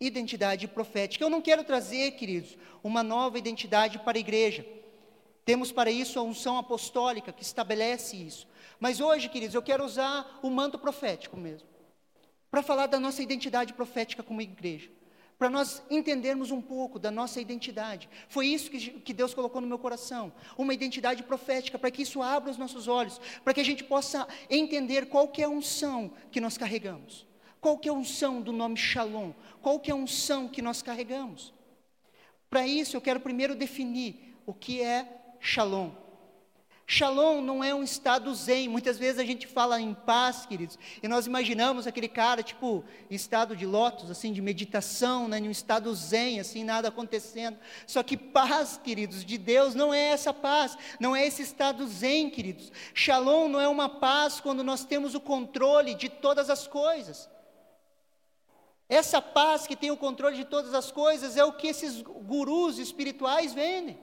Identidade 0.00 0.68
profética. 0.68 1.24
Eu 1.24 1.30
não 1.30 1.40
quero 1.40 1.64
trazer, 1.64 2.12
queridos, 2.12 2.56
uma 2.82 3.02
nova 3.02 3.38
identidade 3.38 3.98
para 3.98 4.18
a 4.18 4.20
igreja. 4.20 4.66
Temos 5.44 5.72
para 5.72 5.90
isso 5.90 6.18
a 6.18 6.22
unção 6.22 6.58
apostólica 6.58 7.32
que 7.32 7.42
estabelece 7.42 8.16
isso. 8.16 8.46
Mas 8.78 9.00
hoje, 9.00 9.28
queridos, 9.28 9.54
eu 9.54 9.62
quero 9.62 9.84
usar 9.84 10.38
o 10.42 10.50
manto 10.50 10.78
profético 10.78 11.36
mesmo. 11.36 11.68
Para 12.50 12.62
falar 12.62 12.86
da 12.86 13.00
nossa 13.00 13.22
identidade 13.22 13.72
profética 13.72 14.22
como 14.22 14.42
igreja 14.42 14.90
para 15.38 15.50
nós 15.50 15.82
entendermos 15.90 16.50
um 16.50 16.62
pouco 16.62 16.98
da 16.98 17.10
nossa 17.10 17.40
identidade. 17.40 18.08
Foi 18.28 18.46
isso 18.46 18.70
que, 18.70 18.90
que 19.00 19.12
Deus 19.12 19.34
colocou 19.34 19.60
no 19.60 19.66
meu 19.66 19.78
coração, 19.78 20.32
uma 20.56 20.72
identidade 20.72 21.22
profética, 21.22 21.78
para 21.78 21.90
que 21.90 22.02
isso 22.02 22.22
abra 22.22 22.50
os 22.50 22.56
nossos 22.56 22.88
olhos, 22.88 23.20
para 23.44 23.52
que 23.52 23.60
a 23.60 23.64
gente 23.64 23.84
possa 23.84 24.26
entender 24.48 25.06
qual 25.06 25.28
que 25.28 25.42
é 25.42 25.44
a 25.44 25.50
unção 25.50 26.10
que 26.30 26.40
nós 26.40 26.56
carregamos, 26.56 27.26
qual 27.66 27.76
que 27.76 27.88
é 27.88 27.90
a 27.90 27.94
unção 27.94 28.40
do 28.40 28.52
nome 28.52 28.76
Shalom, 28.76 29.32
qual 29.60 29.80
que 29.80 29.90
é 29.90 29.92
a 29.92 29.96
unção 29.96 30.46
que 30.46 30.62
nós 30.62 30.82
carregamos. 30.82 31.52
Para 32.48 32.64
isso 32.64 32.96
eu 32.96 33.00
quero 33.00 33.18
primeiro 33.18 33.56
definir 33.56 34.38
o 34.46 34.54
que 34.54 34.80
é 34.80 35.34
Shalom. 35.40 35.90
Shalom 36.86 37.40
não 37.40 37.64
é 37.64 37.74
um 37.74 37.82
estado 37.82 38.32
zen. 38.32 38.68
Muitas 38.68 38.96
vezes 38.96 39.18
a 39.18 39.24
gente 39.24 39.48
fala 39.48 39.80
em 39.80 39.94
paz, 39.94 40.46
queridos, 40.46 40.78
e 41.02 41.08
nós 41.08 41.26
imaginamos 41.26 41.88
aquele 41.88 42.06
cara, 42.06 42.40
tipo, 42.40 42.84
estado 43.10 43.56
de 43.56 43.66
lótus, 43.66 44.12
assim, 44.12 44.32
de 44.32 44.40
meditação, 44.40 45.26
né, 45.26 45.40
em 45.40 45.48
um 45.48 45.50
estado 45.50 45.92
zen, 45.92 46.38
assim, 46.38 46.62
nada 46.62 46.86
acontecendo. 46.86 47.58
Só 47.84 48.00
que 48.04 48.16
paz, 48.16 48.80
queridos, 48.80 49.24
de 49.24 49.36
Deus 49.36 49.74
não 49.74 49.92
é 49.92 50.10
essa 50.10 50.32
paz, 50.32 50.78
não 51.00 51.16
é 51.16 51.26
esse 51.26 51.42
estado 51.42 51.84
zen, 51.88 52.30
queridos. 52.30 52.70
Shalom 52.94 53.48
não 53.48 53.60
é 53.60 53.66
uma 53.66 53.88
paz 53.88 54.38
quando 54.38 54.62
nós 54.62 54.84
temos 54.84 55.16
o 55.16 55.20
controle 55.20 55.96
de 55.96 56.08
todas 56.08 56.48
as 56.48 56.68
coisas. 56.68 57.28
Essa 58.88 59.20
paz 59.20 59.66
que 59.66 59.74
tem 59.74 59.90
o 59.90 59.96
controle 59.96 60.36
de 60.36 60.44
todas 60.44 60.72
as 60.72 60.92
coisas 60.92 61.36
é 61.36 61.44
o 61.44 61.52
que 61.52 61.66
esses 61.66 62.02
gurus 62.02 62.78
espirituais 62.78 63.52
vendem. 63.52 63.98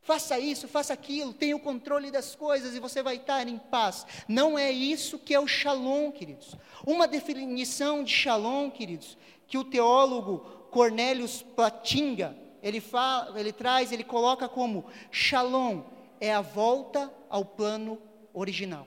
Faça 0.00 0.38
isso, 0.38 0.68
faça 0.68 0.92
aquilo, 0.92 1.32
tenha 1.32 1.56
o 1.56 1.60
controle 1.60 2.12
das 2.12 2.36
coisas 2.36 2.76
e 2.76 2.80
você 2.80 3.02
vai 3.02 3.16
estar 3.16 3.46
em 3.48 3.58
paz. 3.58 4.06
Não 4.28 4.56
é 4.56 4.70
isso 4.70 5.18
que 5.18 5.34
é 5.34 5.40
o 5.40 5.48
shalom, 5.48 6.12
queridos. 6.12 6.54
Uma 6.86 7.08
definição 7.08 8.04
de 8.04 8.12
shalom, 8.12 8.70
queridos, 8.70 9.18
que 9.48 9.58
o 9.58 9.64
teólogo 9.64 10.38
Cornelius 10.70 11.42
Platinga, 11.42 12.36
ele, 12.62 12.80
fala, 12.80 13.38
ele 13.38 13.52
traz, 13.52 13.90
ele 13.90 14.04
coloca 14.04 14.48
como 14.48 14.84
shalom 15.10 15.82
é 16.20 16.32
a 16.32 16.40
volta 16.40 17.12
ao 17.28 17.44
plano 17.44 18.00
original. 18.32 18.86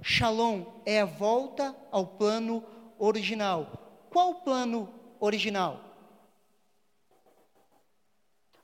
Shalom 0.00 0.64
é 0.84 1.00
a 1.00 1.04
volta 1.04 1.76
ao 1.90 2.06
plano 2.06 2.64
original. 3.06 4.06
Qual 4.10 4.30
o 4.30 4.34
plano 4.36 4.88
original? 5.18 5.80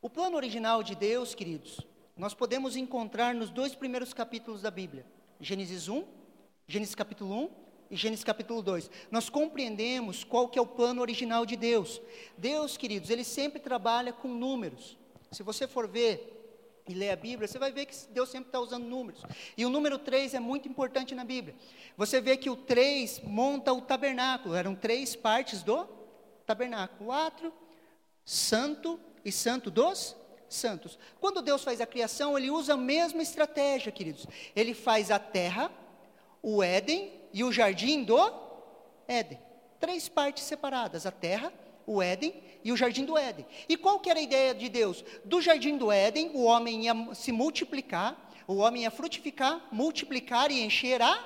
O 0.01 0.09
plano 0.09 0.37
original 0.37 0.83
de 0.83 0.95
Deus, 0.95 1.35
queridos, 1.35 1.81
nós 2.17 2.35
podemos 2.35 2.77
encontrar 2.77 3.35
nos 3.35 3.51
dois 3.51 3.75
primeiros 3.75 4.15
capítulos 4.15 4.63
da 4.63 4.71
Bíblia: 4.71 5.05
Gênesis 5.41 5.89
1, 5.89 6.05
Gênesis 6.69 6.95
capítulo 6.95 7.35
1 7.35 7.51
e 7.91 7.97
Gênesis 7.97 8.25
capítulo 8.25 8.63
2. 8.63 8.89
Nós 9.11 9.29
compreendemos 9.29 10.23
qual 10.23 10.49
que 10.49 10.59
é 10.59 10.63
o 10.63 10.67
plano 10.67 11.01
original 11.01 11.45
de 11.45 11.57
Deus. 11.57 12.01
Deus, 12.37 12.77
queridos, 12.77 13.11
ele 13.11 13.25
sempre 13.25 13.59
trabalha 13.59 14.13
com 14.13 14.29
números. 14.29 14.97
Se 15.33 15.43
você 15.43 15.67
for 15.67 15.89
ver 15.89 16.38
e 16.89 16.95
ler 16.95 17.11
a 17.11 17.17
Bíblia, 17.17 17.47
você 17.47 17.59
vai 17.59 17.71
ver 17.71 17.87
que 17.87 17.95
Deus 18.11 18.29
sempre 18.29 18.49
está 18.49 18.59
usando 18.59 18.85
números. 18.85 19.23
E 19.57 19.65
o 19.65 19.71
número 19.71 19.99
3 19.99 20.35
é 20.35 20.41
muito 20.41 20.69
importante 20.69 21.15
na 21.15 21.25
Bíblia. 21.25 21.55
Você 21.97 22.21
vê 22.21 22.37
que 22.37 22.49
o 22.49 22.57
3 22.57 23.21
monta 23.25 23.73
o 23.73 23.81
tabernáculo, 23.81 24.55
eram 24.55 24.75
três 24.75 25.15
partes 25.15 25.63
do 25.63 25.87
tabernáculo: 26.47 27.11
o 27.11 27.13
átrio, 27.13 27.53
santo 28.25 28.99
e 29.25 29.31
santo 29.31 29.71
dos 29.71 30.17
santos. 30.49 30.99
Quando 31.21 31.43
Deus 31.43 31.63
faz 31.63 31.81
a 31.81 31.87
criação, 31.87 32.37
ele 32.37 32.51
usa 32.51 32.75
a 32.75 32.77
mesma 32.77 33.23
estratégia, 33.23 33.93
queridos. 33.93 34.27
Ele 34.57 34.75
faz 34.75 35.11
a 35.11 35.19
terra, 35.19 35.71
o 36.43 36.63
Éden 36.63 37.13
e 37.33 37.45
o 37.45 37.53
jardim 37.53 38.03
do 38.03 38.19
Éden. 39.07 39.39
Três 39.79 40.09
partes 40.09 40.45
separadas: 40.45 41.07
a 41.07 41.11
terra, 41.11 41.53
o 41.89 42.03
Éden 42.03 42.35
e 42.63 42.71
o 42.71 42.77
jardim 42.77 43.05
do 43.05 43.17
Éden. 43.17 43.47
E 43.67 43.77
qual 43.77 43.99
que 43.99 44.11
era 44.11 44.21
a 44.21 44.23
ideia 44.23 44.55
de 44.55 44.69
Deus? 44.69 45.03
Do 45.25 45.41
jardim 45.41 45.79
do 45.79 45.91
Éden, 45.91 46.31
o 46.35 46.45
homem 46.45 46.85
ia 46.85 47.15
se 47.15 47.33
multiplicar, 47.33 48.31
o 48.47 48.57
homem 48.57 48.83
ia 48.83 48.91
frutificar, 48.91 49.67
multiplicar 49.73 50.51
e 50.51 50.63
encher 50.63 51.01
a 51.01 51.19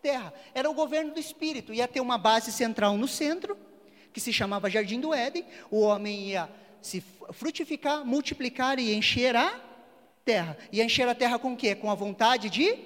terra. 0.00 0.32
Era 0.54 0.70
o 0.70 0.74
governo 0.74 1.12
do 1.12 1.18
espírito. 1.18 1.74
Ia 1.74 1.88
ter 1.88 2.00
uma 2.00 2.16
base 2.16 2.52
central 2.52 2.96
no 2.96 3.08
centro, 3.08 3.58
que 4.12 4.20
se 4.20 4.32
chamava 4.32 4.70
jardim 4.70 5.00
do 5.00 5.12
Éden. 5.12 5.44
O 5.70 5.80
homem 5.80 6.28
ia 6.28 6.48
se 6.80 7.02
frutificar, 7.32 8.04
multiplicar 8.04 8.78
e 8.78 8.94
encher 8.94 9.34
a 9.34 9.60
terra. 10.24 10.56
E 10.70 10.80
encher 10.80 11.08
a 11.08 11.14
terra 11.14 11.38
com 11.40 11.54
o 11.54 11.56
quê? 11.56 11.74
Com 11.74 11.90
a 11.90 11.94
vontade 11.94 12.48
de 12.48 12.78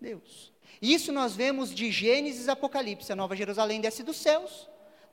Deus. 0.00 0.50
Isso 0.80 1.12
nós 1.12 1.36
vemos 1.36 1.74
de 1.74 1.90
Gênesis 1.90 2.48
Apocalipse. 2.48 3.12
A 3.12 3.16
Nova 3.16 3.36
Jerusalém 3.36 3.80
desce 3.80 4.02
dos 4.02 4.16
céus, 4.16 4.68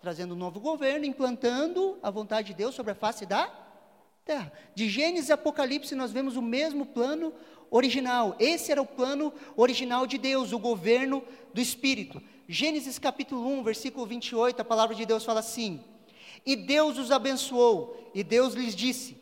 trazendo 0.07 0.35
um 0.35 0.37
novo 0.37 0.57
governo, 0.61 1.03
implantando 1.03 1.99
a 2.01 2.09
vontade 2.09 2.47
de 2.47 2.53
Deus 2.53 2.73
sobre 2.73 2.93
a 2.93 2.95
face 2.95 3.25
da 3.25 3.51
terra. 4.23 4.53
De 4.73 4.87
Gênesis 4.87 5.29
a 5.29 5.33
Apocalipse 5.33 5.95
nós 5.95 6.13
vemos 6.13 6.37
o 6.37 6.41
mesmo 6.41 6.85
plano 6.85 7.33
original. 7.69 8.33
Esse 8.39 8.71
era 8.71 8.81
o 8.81 8.85
plano 8.85 9.33
original 9.57 10.07
de 10.07 10.17
Deus, 10.17 10.53
o 10.53 10.59
governo 10.59 11.21
do 11.53 11.59
Espírito. 11.59 12.21
Gênesis 12.47 12.97
capítulo 12.97 13.45
1, 13.59 13.63
versículo 13.63 14.05
28, 14.05 14.61
a 14.61 14.63
palavra 14.63 14.95
de 14.95 15.05
Deus 15.05 15.25
fala 15.25 15.41
assim: 15.41 15.83
e 16.45 16.55
Deus 16.55 16.97
os 16.97 17.11
abençoou, 17.11 18.09
e 18.15 18.23
Deus 18.23 18.53
lhes 18.53 18.73
disse: 18.73 19.17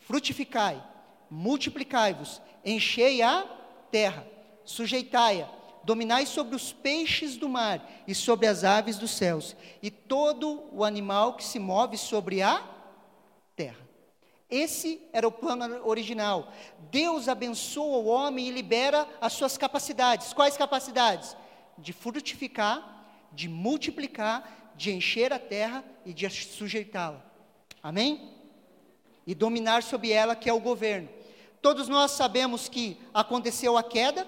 Frutificai, 0.00 0.84
multiplicai-vos, 1.30 2.42
enchei 2.64 3.22
a 3.22 3.46
terra, 3.88 4.26
sujeitai-a, 4.64 5.48
dominai 5.84 6.26
sobre 6.26 6.56
os 6.56 6.72
peixes 6.72 7.36
do 7.36 7.48
mar 7.48 7.84
e 8.06 8.14
sobre 8.14 8.46
as 8.46 8.64
aves 8.64 8.96
dos 8.96 9.10
céus, 9.10 9.54
e 9.82 9.90
todo 9.90 10.64
o 10.72 10.84
animal 10.84 11.34
que 11.34 11.44
se 11.44 11.58
move 11.58 11.96
sobre 11.96 12.42
a 12.42 12.62
terra. 13.54 13.84
Esse 14.50 15.00
era 15.12 15.26
o 15.26 15.32
plano 15.32 15.86
original. 15.86 16.52
Deus 16.90 17.28
abençoa 17.28 17.98
o 17.98 18.06
homem 18.06 18.48
e 18.48 18.50
libera 18.50 19.08
as 19.20 19.32
suas 19.32 19.56
capacidades. 19.56 20.32
Quais 20.32 20.56
capacidades? 20.56 21.36
De 21.76 21.92
frutificar, 21.92 23.06
de 23.32 23.48
multiplicar 23.48 24.64
de 24.76 24.92
encher 24.92 25.32
a 25.32 25.38
terra 25.38 25.84
e 26.04 26.12
de 26.12 26.28
sujeitá-la. 26.28 27.24
Amém? 27.82 28.32
E 29.26 29.34
dominar 29.34 29.82
sobre 29.82 30.10
ela, 30.10 30.36
que 30.36 30.48
é 30.48 30.52
o 30.52 30.60
governo. 30.60 31.08
Todos 31.62 31.88
nós 31.88 32.10
sabemos 32.10 32.68
que 32.68 32.98
aconteceu 33.12 33.76
a 33.76 33.82
queda. 33.82 34.26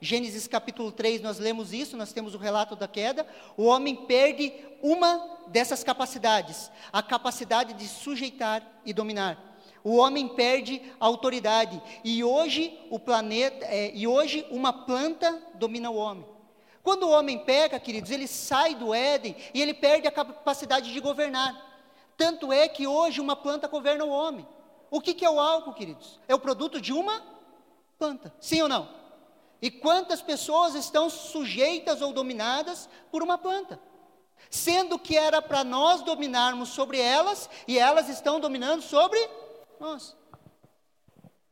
Gênesis 0.00 0.46
capítulo 0.46 0.92
3, 0.92 1.20
nós 1.20 1.38
lemos 1.38 1.72
isso, 1.72 1.96
nós 1.96 2.12
temos 2.12 2.34
o 2.34 2.38
relato 2.38 2.76
da 2.76 2.86
queda. 2.86 3.26
O 3.56 3.64
homem 3.64 3.94
perde 3.94 4.52
uma 4.82 5.38
dessas 5.48 5.82
capacidades, 5.82 6.70
a 6.92 7.02
capacidade 7.02 7.74
de 7.74 7.88
sujeitar 7.88 8.62
e 8.84 8.92
dominar. 8.92 9.48
O 9.82 9.96
homem 9.96 10.28
perde 10.28 10.82
a 11.00 11.06
autoridade 11.06 11.80
e 12.04 12.22
hoje 12.22 12.78
o 12.90 12.98
planeta 12.98 13.64
é, 13.64 13.90
e 13.94 14.06
hoje 14.06 14.46
uma 14.50 14.72
planta 14.72 15.40
domina 15.54 15.90
o 15.90 15.96
homem. 15.96 16.26
Quando 16.82 17.04
o 17.04 17.10
homem 17.10 17.38
peca, 17.44 17.78
queridos, 17.78 18.10
ele 18.10 18.26
sai 18.26 18.74
do 18.74 18.94
Éden 18.94 19.36
e 19.52 19.60
ele 19.60 19.74
perde 19.74 20.06
a 20.06 20.12
capacidade 20.12 20.92
de 20.92 21.00
governar. 21.00 21.66
Tanto 22.16 22.52
é 22.52 22.68
que 22.68 22.86
hoje 22.86 23.20
uma 23.20 23.36
planta 23.36 23.68
governa 23.68 24.04
o 24.04 24.10
homem. 24.10 24.46
O 24.90 25.00
que, 25.00 25.14
que 25.14 25.24
é 25.24 25.30
o 25.30 25.38
álcool, 25.38 25.74
queridos? 25.74 26.18
É 26.26 26.34
o 26.34 26.38
produto 26.38 26.80
de 26.80 26.92
uma 26.92 27.22
planta, 27.98 28.32
sim 28.40 28.62
ou 28.62 28.68
não? 28.68 28.97
E 29.60 29.70
quantas 29.70 30.22
pessoas 30.22 30.74
estão 30.74 31.10
sujeitas 31.10 32.00
ou 32.00 32.12
dominadas 32.12 32.88
por 33.10 33.22
uma 33.22 33.36
planta? 33.36 33.80
Sendo 34.48 34.98
que 34.98 35.16
era 35.16 35.42
para 35.42 35.64
nós 35.64 36.02
dominarmos 36.02 36.68
sobre 36.68 37.00
elas 37.00 37.50
e 37.66 37.78
elas 37.78 38.08
estão 38.08 38.38
dominando 38.38 38.82
sobre 38.82 39.18
nós. 39.80 40.16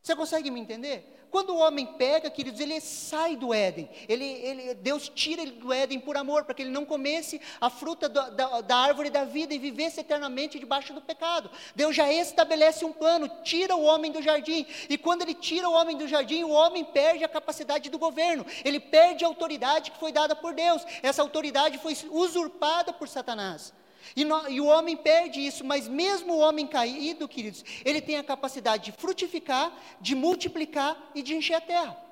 Você 0.00 0.14
consegue 0.14 0.50
me 0.50 0.60
entender? 0.60 1.15
Quando 1.30 1.50
o 1.50 1.58
homem 1.58 1.86
pega, 1.86 2.30
queridos, 2.30 2.60
ele 2.60 2.80
sai 2.80 3.36
do 3.36 3.52
Éden. 3.52 3.88
Ele, 4.08 4.24
ele, 4.24 4.74
Deus 4.74 5.08
tira 5.08 5.42
ele 5.42 5.52
do 5.52 5.72
Éden 5.72 6.00
por 6.00 6.16
amor, 6.16 6.44
para 6.44 6.54
que 6.54 6.62
ele 6.62 6.70
não 6.70 6.84
comesse 6.84 7.40
a 7.60 7.68
fruta 7.68 8.08
da, 8.08 8.30
da, 8.30 8.60
da 8.60 8.76
árvore 8.76 9.10
da 9.10 9.24
vida 9.24 9.54
e 9.54 9.58
vivesse 9.58 10.00
eternamente 10.00 10.58
debaixo 10.58 10.92
do 10.92 11.00
pecado. 11.00 11.50
Deus 11.74 11.94
já 11.94 12.10
estabelece 12.12 12.84
um 12.84 12.92
plano, 12.92 13.28
tira 13.42 13.76
o 13.76 13.82
homem 13.82 14.12
do 14.12 14.22
jardim. 14.22 14.66
E 14.88 14.96
quando 14.96 15.22
ele 15.22 15.34
tira 15.34 15.68
o 15.68 15.72
homem 15.72 15.96
do 15.96 16.08
jardim, 16.08 16.44
o 16.44 16.50
homem 16.50 16.84
perde 16.84 17.24
a 17.24 17.28
capacidade 17.28 17.90
do 17.90 17.98
governo. 17.98 18.46
Ele 18.64 18.80
perde 18.80 19.24
a 19.24 19.28
autoridade 19.28 19.90
que 19.90 19.98
foi 19.98 20.12
dada 20.12 20.34
por 20.34 20.54
Deus. 20.54 20.82
Essa 21.02 21.22
autoridade 21.22 21.78
foi 21.78 21.96
usurpada 22.10 22.92
por 22.92 23.08
Satanás. 23.08 23.72
E, 24.14 24.24
no, 24.24 24.48
e, 24.48 24.60
o 24.60 24.66
homem 24.66 24.96
perde 24.96 25.40
isso, 25.44 25.64
mas 25.64 25.88
mesmo 25.88 26.34
o 26.34 26.38
homem 26.38 26.66
caído, 26.66 27.26
queridos, 27.26 27.64
ele 27.84 28.00
tem 28.00 28.16
a 28.16 28.24
capacidade 28.24 28.84
de 28.84 28.92
frutificar, 28.92 29.72
de 30.00 30.14
multiplicar 30.14 31.10
e 31.14 31.22
de 31.22 31.34
encher 31.34 31.54
a 31.54 31.60
terra. 31.60 32.06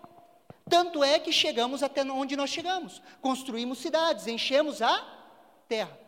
Tanto 0.68 1.04
é 1.04 1.18
que 1.18 1.30
chegamos 1.30 1.82
até 1.82 2.02
onde 2.02 2.36
nós 2.36 2.50
chegamos. 2.50 3.02
Construímos 3.20 3.78
cidades, 3.78 4.26
enchemos 4.26 4.80
a 4.80 5.06
terra. 5.68 5.98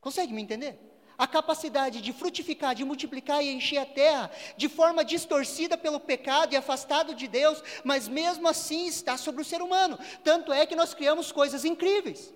Consegue 0.00 0.32
me 0.32 0.42
entender? 0.42 0.78
A 1.18 1.26
capacidade 1.26 2.00
de 2.00 2.12
frutificar, 2.12 2.74
de 2.74 2.84
multiplicar 2.84 3.44
e 3.44 3.52
encher 3.52 3.78
a 3.78 3.86
terra 3.86 4.30
de 4.56 4.68
forma 4.68 5.04
distorcida 5.04 5.76
pelo 5.76 6.00
pecado 6.00 6.54
e 6.54 6.56
afastado 6.56 7.14
de 7.14 7.28
Deus, 7.28 7.62
mas 7.84 8.08
mesmo 8.08 8.48
assim 8.48 8.86
está 8.86 9.16
sobre 9.16 9.42
o 9.42 9.44
ser 9.44 9.60
humano. 9.62 9.98
Tanto 10.24 10.52
é 10.52 10.64
que 10.66 10.74
nós 10.74 10.94
criamos 10.94 11.30
coisas 11.30 11.64
incríveis. 11.64 12.32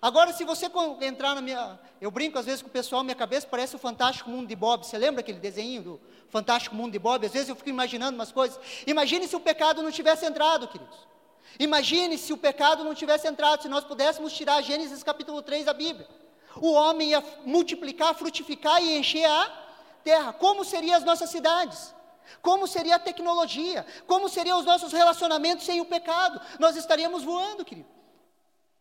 Agora, 0.00 0.32
se 0.32 0.44
você 0.44 0.70
entrar 1.00 1.34
na 1.34 1.40
minha. 1.40 1.78
Eu 2.00 2.10
brinco 2.10 2.38
às 2.38 2.46
vezes 2.46 2.62
com 2.62 2.68
o 2.68 2.70
pessoal, 2.70 3.02
minha 3.02 3.16
cabeça 3.16 3.46
parece 3.50 3.74
o 3.74 3.78
Fantástico 3.78 4.30
Mundo 4.30 4.46
de 4.46 4.54
Bob. 4.54 4.86
Você 4.86 4.96
lembra 4.96 5.20
aquele 5.20 5.38
desenho 5.38 5.82
do 5.82 6.00
Fantástico 6.28 6.74
Mundo 6.74 6.92
de 6.92 6.98
Bob? 6.98 7.26
Às 7.26 7.32
vezes 7.32 7.48
eu 7.48 7.56
fico 7.56 7.68
imaginando 7.68 8.14
umas 8.14 8.30
coisas. 8.30 8.58
Imagine 8.86 9.26
se 9.26 9.34
o 9.34 9.40
pecado 9.40 9.82
não 9.82 9.90
tivesse 9.90 10.24
entrado, 10.24 10.68
queridos. 10.68 10.96
Imagine 11.58 12.16
se 12.16 12.32
o 12.32 12.36
pecado 12.36 12.84
não 12.84 12.94
tivesse 12.94 13.26
entrado, 13.26 13.62
se 13.62 13.68
nós 13.68 13.84
pudéssemos 13.84 14.32
tirar 14.32 14.62
Gênesis 14.62 15.02
capítulo 15.02 15.42
3 15.42 15.64
da 15.64 15.72
Bíblia. 15.72 16.08
O 16.56 16.72
homem 16.72 17.10
ia 17.10 17.24
multiplicar, 17.44 18.14
frutificar 18.14 18.80
e 18.80 18.98
encher 18.98 19.24
a 19.24 19.50
terra. 20.04 20.32
Como 20.32 20.64
seriam 20.64 20.96
as 20.96 21.04
nossas 21.04 21.30
cidades? 21.30 21.92
Como 22.40 22.68
seria 22.68 22.96
a 22.96 22.98
tecnologia? 23.00 23.84
Como 24.06 24.28
seriam 24.28 24.60
os 24.60 24.64
nossos 24.64 24.92
relacionamentos 24.92 25.66
sem 25.66 25.80
o 25.80 25.84
pecado? 25.84 26.40
Nós 26.60 26.76
estaríamos 26.76 27.24
voando, 27.24 27.64
querido. 27.64 27.97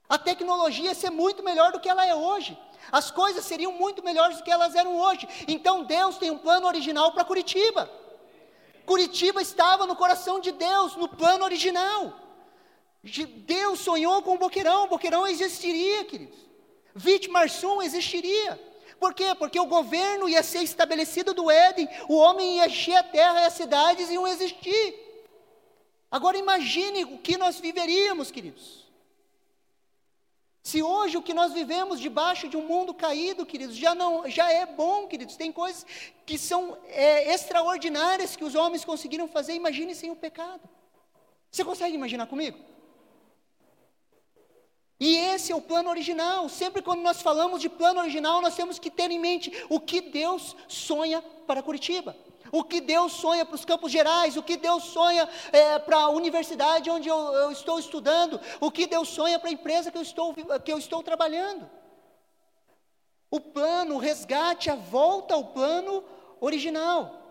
A 0.10 0.18
tecnologia 0.18 0.86
ia 0.86 0.96
ser 0.96 1.10
muito 1.10 1.44
melhor 1.44 1.72
do 1.72 1.80
que 1.80 1.90
ela 1.90 2.06
é 2.06 2.16
hoje. 2.16 2.58
As 2.92 3.12
coisas 3.12 3.44
seriam 3.44 3.74
muito 3.74 4.04
melhores 4.04 4.38
do 4.38 4.44
que 4.44 4.52
elas 4.52 4.76
eram 4.76 4.98
hoje. 4.98 5.28
Então 5.48 5.84
Deus 5.84 6.18
tem 6.18 6.32
um 6.32 6.38
plano 6.38 6.68
original 6.68 7.12
para 7.12 7.26
Curitiba. 7.26 7.90
Curitiba 8.86 9.42
estava 9.42 9.86
no 9.86 9.96
coração 9.96 10.40
de 10.40 10.52
Deus, 10.54 10.96
no 10.96 11.10
plano 11.10 11.44
original. 11.44 12.14
Deus 13.04 13.80
sonhou 13.80 14.22
com 14.22 14.36
o 14.36 14.38
Boqueirão, 14.38 14.86
o 14.86 14.88
Boqueirão 14.88 15.28
existiria, 15.28 16.06
queridos. 16.06 16.40
Vitmarsum 16.96 17.82
existiria. 17.82 18.60
Por 19.00 19.14
quê? 19.14 19.36
Porque 19.36 19.60
o 19.60 19.66
governo 19.66 20.28
ia 20.28 20.42
ser 20.42 20.64
estabelecido 20.64 21.34
do 21.34 21.52
Éden, 21.52 21.88
o 22.08 22.16
homem 22.16 22.58
ia 22.58 22.68
encher 22.68 22.96
a 22.96 23.04
terra 23.04 23.42
e 23.42 23.46
as 23.46 23.54
cidades 23.54 24.10
iam 24.10 24.26
existir. 24.26 24.96
Agora 26.10 26.38
imagine 26.38 27.04
o 27.04 27.18
que 27.20 27.38
nós 27.38 27.60
viveríamos, 27.60 28.32
queridos. 28.32 28.87
Se 30.68 30.84
hoje 30.84 31.16
o 31.16 31.22
que 31.22 31.34
nós 31.34 31.54
vivemos 31.54 31.98
debaixo 31.98 32.50
de 32.50 32.58
um 32.58 32.62
mundo 32.62 32.94
caído, 32.94 33.46
queridos, 33.46 33.74
já 33.74 33.96
não, 33.96 34.30
já 34.30 34.52
é 34.52 34.66
bom, 34.66 35.08
queridos. 35.08 35.38
Tem 35.38 35.50
coisas 35.50 35.86
que 36.26 36.38
são 36.38 36.78
é, 36.90 37.34
extraordinárias 37.34 38.36
que 38.36 38.44
os 38.44 38.54
homens 38.54 38.84
conseguiram 38.84 39.30
fazer. 39.30 39.54
Imagine 39.54 39.96
sem 39.96 40.12
o 40.12 40.16
pecado. 40.16 40.68
Você 41.50 41.64
consegue 41.64 41.96
imaginar 41.96 42.28
comigo? 42.28 42.60
E 45.00 45.16
esse 45.16 45.54
é 45.54 45.56
o 45.56 45.62
plano 45.62 45.90
original. 45.90 46.50
Sempre 46.50 46.82
quando 46.82 47.00
nós 47.02 47.22
falamos 47.22 47.62
de 47.62 47.70
plano 47.70 48.02
original, 48.02 48.42
nós 48.42 48.58
temos 48.58 48.78
que 48.78 48.92
ter 48.92 49.10
em 49.10 49.20
mente 49.20 49.50
o 49.70 49.80
que 49.80 50.02
Deus 50.02 50.54
sonha 50.68 51.22
para 51.48 51.64
Curitiba. 51.64 52.14
O 52.52 52.64
que 52.64 52.82
Deus 52.82 53.14
sonha 53.14 53.46
para 53.46 53.56
os 53.56 53.66
Campos 53.66 53.92
Gerais, 53.92 54.38
o 54.38 54.44
que 54.44 54.58
Deus 54.58 54.84
sonha 54.86 55.28
é, 55.52 55.80
para 55.80 55.98
a 55.98 56.10
universidade 56.10 56.90
onde 56.90 57.10
eu, 57.10 57.18
eu, 57.18 57.52
estou 57.52 57.80
estudando, 57.80 58.40
o 58.60 58.72
que 58.72 58.88
Deus 58.88 59.10
sonha 59.10 59.40
para 59.40 59.50
a 59.50 59.54
empresa 59.54 59.92
que 59.92 59.98
eu, 59.98 60.02
estou, 60.02 60.34
que 60.34 60.72
eu 60.72 60.78
estou 60.78 61.04
trabalhando. 61.04 61.70
O 63.30 63.40
plano, 63.40 63.96
o 63.96 63.98
resgate, 63.98 64.70
a 64.70 64.76
volta 64.76 65.34
ao 65.34 65.46
plano 65.46 66.04
original. 66.40 67.28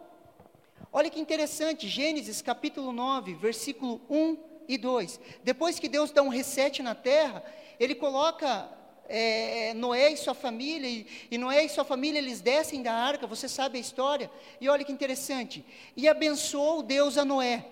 Olha 0.93 1.11
que 1.11 1.21
interessante, 1.21 1.89
Gênesis 1.89 2.43
capítulo 2.43 2.93
9, 2.93 3.35
versículo 3.35 4.01
1 4.09 4.37
e 4.69 4.79
2. 4.79 5.21
Depois 5.43 5.79
que 5.79 5.89
Deus 5.89 6.11
dá 6.11 6.23
um 6.23 6.29
reset 6.29 6.83
na 6.83 6.95
terra, 6.95 7.43
ele 7.79 7.95
coloca 7.95 8.69
é, 9.09 9.69
é, 9.69 9.75
Noé 9.75 10.13
e 10.13 10.17
sua 10.17 10.35
família, 10.35 10.89
e, 10.89 11.07
e, 11.31 11.39
Noé 11.39 11.65
e 11.65 11.69
sua 11.69 11.85
família, 11.85 12.19
eles 12.19 12.41
descem 12.41 12.83
da 12.83 12.93
arca, 12.93 13.27
você 13.27 13.49
sabe 13.49 13.79
a 13.79 13.81
história, 13.81 14.31
e 14.61 14.69
olha 14.69 14.85
que 14.85 14.93
interessante, 14.93 15.65
e 15.97 16.09
abençoou 16.09 16.83
Deus 16.83 17.17
a 17.19 17.25
Noé 17.25 17.67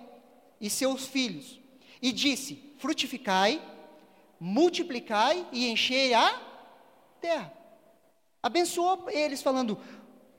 e 0.61 0.71
seus 0.71 1.07
filhos, 1.07 1.61
e 2.01 2.13
disse, 2.13 2.75
frutificai, 2.79 3.63
multiplicai 4.39 5.47
e 5.53 5.69
enchei 5.69 6.15
a 6.15 6.41
terra, 7.21 7.53
abençoou 8.43 9.09
eles 9.11 9.43
falando, 9.43 9.79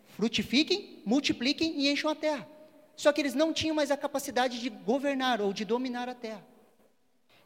frutifiquem, 0.08 1.02
multipliquem 1.06 1.82
e 1.82 1.90
encham 1.90 2.10
a 2.10 2.16
terra, 2.16 2.48
só 2.96 3.12
que 3.12 3.22
eles 3.22 3.34
não 3.34 3.52
tinham 3.52 3.75
mais 3.75 3.92
a 3.92 3.98
capacidade 3.98 4.60
de 4.62 4.70
governar 4.70 5.42
ou 5.42 5.52
de 5.52 5.66
dominar 5.66 6.08
a 6.08 6.16
terra, 6.16 6.46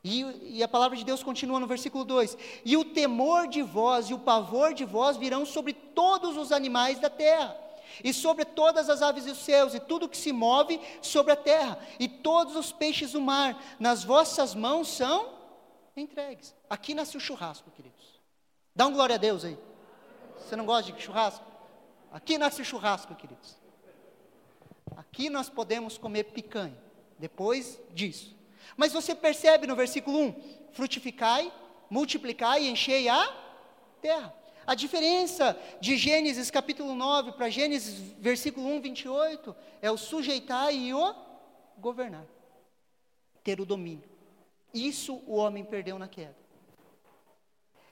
e, 0.04 0.58
e, 0.58 0.64
a 0.64 0.68
palavra 0.68 0.96
de 0.96 1.04
Deus 1.04 1.22
continua 1.22 1.60
no 1.60 1.68
versículo 1.68 2.06
2: 2.06 2.38
E 2.64 2.78
o 2.78 2.86
temor 2.86 3.48
de 3.48 3.62
vós 3.62 4.10
e 4.10 4.14
o 4.14 4.20
pavor 4.20 4.74
de 4.74 4.86
vós 4.86 5.18
virão 5.18 5.46
sobre 5.46 5.74
todos 5.74 6.38
os 6.38 6.54
animais 6.54 7.00
da 7.00 7.10
terra, 7.10 7.58
e 8.02 8.14
sobre 8.14 8.46
todas 8.46 8.90
as 8.90 9.02
aves 9.02 9.26
dos 9.26 9.40
céus, 9.40 9.74
e 9.74 9.80
tudo 9.80 10.08
que 10.08 10.16
se 10.16 10.32
move 10.32 10.80
sobre 11.02 11.34
a 11.34 11.36
terra, 11.36 11.78
e 12.00 12.08
todos 12.08 12.56
os 12.56 12.72
peixes 12.72 13.12
do 13.12 13.20
mar, 13.20 13.62
nas 13.78 14.04
vossas 14.04 14.56
mãos 14.56 14.88
são 14.88 15.34
entregues. 15.98 16.56
Aqui 16.70 16.94
nasce 16.94 17.18
o 17.18 17.20
churrasco, 17.20 17.70
queridos. 17.72 18.22
Dá 18.74 18.88
um 18.88 18.94
glória 18.94 19.16
a 19.16 19.20
Deus 19.20 19.44
aí. 19.44 19.58
Você 20.38 20.56
não 20.56 20.66
gosta 20.66 20.94
de 20.94 21.02
churrasco? 21.02 21.46
Aqui 22.10 22.38
nasce 22.38 22.62
o 22.62 22.66
churrasco, 22.66 23.14
queridos. 23.16 23.58
Aqui 24.96 25.30
nós 25.30 25.50
podemos 25.50 25.98
comer 25.98 26.24
picanha. 26.26 26.78
Depois 27.18 27.78
disso. 27.94 28.39
Mas 28.78 28.94
você 28.94 29.14
percebe 29.16 29.68
no 29.68 29.76
versículo 29.76 30.20
1: 30.20 30.36
frutificai, 30.72 31.52
multiplicai 31.90 32.64
e 32.64 32.70
enchei 32.70 33.10
a 33.10 33.28
terra. 34.02 34.34
A 34.66 34.76
diferença 34.76 35.60
de 35.82 35.98
Gênesis 35.98 36.52
capítulo 36.52 36.94
9 36.94 37.32
para 37.32 37.50
Gênesis 37.50 38.14
versículo 38.20 38.68
1, 38.68 38.82
28 38.82 39.56
é 39.82 39.90
o 39.90 39.98
sujeitar 39.98 40.72
e 40.74 40.94
o 40.94 41.16
governar, 41.78 42.26
ter 43.44 43.60
o 43.60 43.66
domínio. 43.66 44.08
Isso 44.74 45.24
o 45.26 45.36
homem 45.36 45.64
perdeu 45.64 45.98
na 45.98 46.08
queda. 46.08 46.38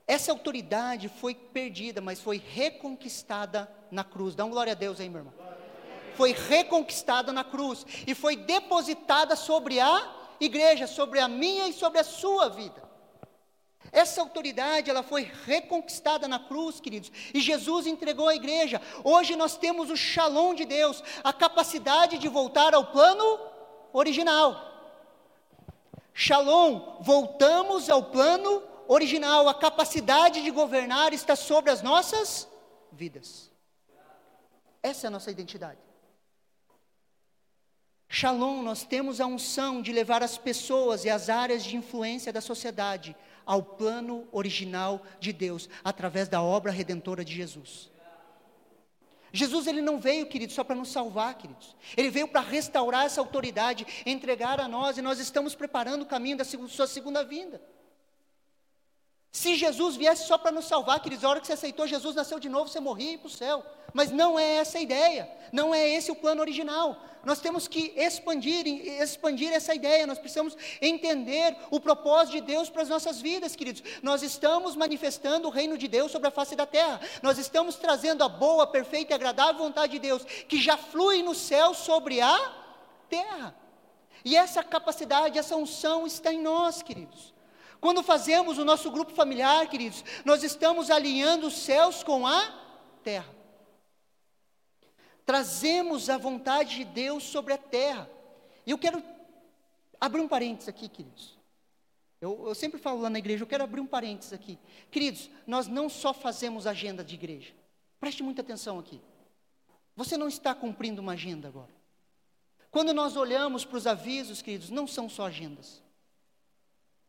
Essa 0.05 0.31
autoridade 0.31 1.09
foi 1.09 1.33
perdida, 1.33 1.99
mas 1.99 2.21
foi 2.21 2.37
reconquistada 2.37 3.69
na 3.91 4.03
cruz. 4.03 4.35
Dá 4.35 4.45
um 4.45 4.49
glória 4.49 4.71
a 4.71 4.75
Deus 4.75 4.99
aí, 4.99 5.09
meu 5.09 5.19
irmão. 5.19 5.33
Foi 6.15 6.31
reconquistada 6.31 7.33
na 7.33 7.43
cruz 7.43 7.85
e 8.07 8.15
foi 8.15 8.35
depositada 8.35 9.35
sobre 9.35 9.79
a 9.79 10.16
igreja, 10.39 10.87
sobre 10.87 11.19
a 11.19 11.27
minha 11.27 11.67
e 11.67 11.73
sobre 11.73 11.99
a 11.99 12.03
sua 12.03 12.49
vida. 12.49 12.87
Essa 13.91 14.21
autoridade, 14.21 14.89
ela 14.89 15.03
foi 15.03 15.31
reconquistada 15.45 16.27
na 16.27 16.39
cruz, 16.39 16.79
queridos, 16.79 17.11
e 17.33 17.39
Jesus 17.39 17.87
entregou 17.87 18.27
à 18.27 18.35
igreja. 18.35 18.81
Hoje 19.03 19.35
nós 19.35 19.57
temos 19.57 19.89
o 19.89 19.95
shalom 19.95 20.53
de 20.53 20.65
Deus, 20.65 21.03
a 21.23 21.31
capacidade 21.31 22.17
de 22.17 22.27
voltar 22.27 22.73
ao 22.73 22.87
plano 22.87 23.39
original. 23.93 24.63
Shalom, 26.13 26.97
voltamos 27.01 27.89
ao 27.89 28.03
plano 28.03 28.63
original, 28.87 29.47
a 29.47 29.53
capacidade 29.53 30.41
de 30.41 30.51
governar 30.51 31.13
está 31.13 31.35
sobre 31.35 31.71
as 31.71 31.81
nossas 31.81 32.47
vidas. 32.91 33.51
Essa 34.81 35.05
é 35.05 35.09
a 35.09 35.11
nossa 35.11 35.31
identidade. 35.31 35.86
Shalom, 38.09 38.63
nós 38.63 38.83
temos 38.83 39.19
a 39.19 39.25
unção 39.25 39.81
de 39.81 39.91
levar 39.91 40.23
as 40.23 40.37
pessoas 40.37 41.03
e 41.03 41.09
as 41.09 41.29
áreas 41.29 41.63
de 41.63 41.75
influência 41.75 42.31
da 42.31 42.39
sociedade 42.39 43.15
ao 43.45 43.61
plano 43.61 44.27
original 44.31 45.01
de 45.19 45.31
Deus, 45.31 45.69
através 45.83 46.27
da 46.27 46.41
obra 46.41 46.71
redentora 46.71 47.23
de 47.23 47.33
Jesus. 47.33 47.89
Jesus 49.31 49.67
ele 49.67 49.81
não 49.81 49.99
veio, 49.99 50.25
queridos, 50.25 50.55
só 50.55 50.63
para 50.63 50.75
nos 50.75 50.89
salvar, 50.89 51.35
queridos. 51.37 51.75
Ele 51.95 52.09
veio 52.09 52.27
para 52.27 52.41
restaurar 52.41 53.05
essa 53.05 53.21
autoridade, 53.21 53.85
entregar 54.05 54.59
a 54.59 54.67
nós, 54.67 54.97
e 54.97 55.01
nós 55.01 55.19
estamos 55.19 55.53
preparando 55.53 56.03
o 56.03 56.05
caminho 56.05 56.37
da 56.37 56.45
sua 56.45 56.87
segunda 56.87 57.23
vinda. 57.23 57.61
Se 59.31 59.55
Jesus 59.55 59.95
viesse 59.95 60.25
só 60.25 60.37
para 60.37 60.51
nos 60.51 60.65
salvar, 60.65 60.99
queridos, 61.01 61.23
a 61.23 61.29
hora 61.29 61.41
que 61.41 61.47
você 61.47 61.53
aceitou 61.53 61.85
Jesus, 61.85 62.15
nasceu 62.15 62.39
de 62.39 62.49
novo, 62.49 62.69
você 62.69 62.79
morria 62.79 63.13
e 63.13 63.17
para 63.17 63.27
o 63.27 63.29
céu. 63.29 63.65
Mas 63.93 64.11
não 64.11 64.37
é 64.37 64.55
essa 64.57 64.77
a 64.77 64.81
ideia, 64.81 65.29
não 65.51 65.73
é 65.73 65.87
esse 65.87 66.11
o 66.11 66.15
plano 66.15 66.41
original. 66.41 67.01
Nós 67.23 67.39
temos 67.39 67.67
que 67.67 67.93
expandir, 67.97 68.65
expandir 69.01 69.51
essa 69.51 69.75
ideia, 69.75 70.07
nós 70.07 70.17
precisamos 70.17 70.55
entender 70.81 71.57
o 71.69 71.79
propósito 71.79 72.35
de 72.35 72.41
Deus 72.41 72.69
para 72.69 72.83
as 72.83 72.89
nossas 72.89 73.19
vidas, 73.19 73.55
queridos. 73.55 73.83
Nós 74.01 74.23
estamos 74.23 74.75
manifestando 74.75 75.47
o 75.47 75.51
reino 75.51 75.77
de 75.77 75.87
Deus 75.87 76.11
sobre 76.11 76.29
a 76.29 76.31
face 76.31 76.55
da 76.55 76.65
terra, 76.65 77.01
nós 77.21 77.37
estamos 77.37 77.75
trazendo 77.75 78.23
a 78.23 78.29
boa, 78.29 78.65
perfeita 78.65 79.13
e 79.13 79.15
agradável 79.15 79.61
vontade 79.61 79.91
de 79.93 79.99
Deus, 79.99 80.23
que 80.23 80.61
já 80.61 80.77
flui 80.77 81.21
no 81.21 81.35
céu 81.35 81.73
sobre 81.73 82.21
a 82.21 82.53
terra. 83.09 83.53
E 84.23 84.35
essa 84.35 84.63
capacidade, 84.63 85.37
essa 85.37 85.55
unção 85.55 86.07
está 86.07 86.31
em 86.31 86.41
nós, 86.41 86.81
queridos. 86.81 87.33
Quando 87.79 88.01
fazemos 88.01 88.57
o 88.57 88.65
nosso 88.65 88.89
grupo 88.89 89.13
familiar, 89.13 89.67
queridos, 89.67 90.03
nós 90.25 90.43
estamos 90.43 90.89
alinhando 90.89 91.47
os 91.47 91.57
céus 91.57 92.03
com 92.03 92.25
a 92.25 92.53
terra. 93.03 93.36
Trazemos 95.27 96.09
a 96.09 96.17
vontade 96.17 96.77
de 96.77 96.85
Deus 96.85 97.23
sobre 97.23 97.53
a 97.53 97.57
terra. 97.57 98.09
E 98.65 98.71
eu 98.71 98.77
quero 98.79 99.03
abrir 100.01 100.21
um 100.21 100.27
parênteses 100.27 100.69
aqui, 100.69 100.89
queridos. 100.89 101.37
Eu, 102.19 102.47
eu, 102.47 102.55
sempre 102.55 102.79
falo 102.79 103.01
lá 103.01 103.11
na 103.11 103.19
igreja, 103.19 103.43
eu 103.43 103.47
quero 103.47 103.63
abrir 103.63 103.79
um 103.79 103.85
parênteses 103.85 104.33
aqui. 104.33 104.57
Queridos, 104.89 105.29
nós 105.45 105.67
não 105.67 105.87
só 105.87 106.13
fazemos 106.13 106.65
agenda 106.65 107.03
de 107.03 107.13
igreja. 107.13 107.53
Preste 107.99 108.23
muita 108.23 108.41
atenção 108.41 108.79
aqui. 108.79 108.99
Você 109.95 110.17
não 110.17 110.27
está 110.27 110.55
cumprindo 110.55 111.01
uma 111.01 111.11
agenda 111.11 111.47
agora. 111.47 111.75
Quando 112.71 112.91
nós 112.91 113.15
olhamos 113.15 113.63
para 113.63 113.77
os 113.77 113.85
avisos, 113.85 114.41
queridos, 114.41 114.71
não 114.71 114.87
são 114.87 115.07
só 115.07 115.27
agendas 115.27 115.83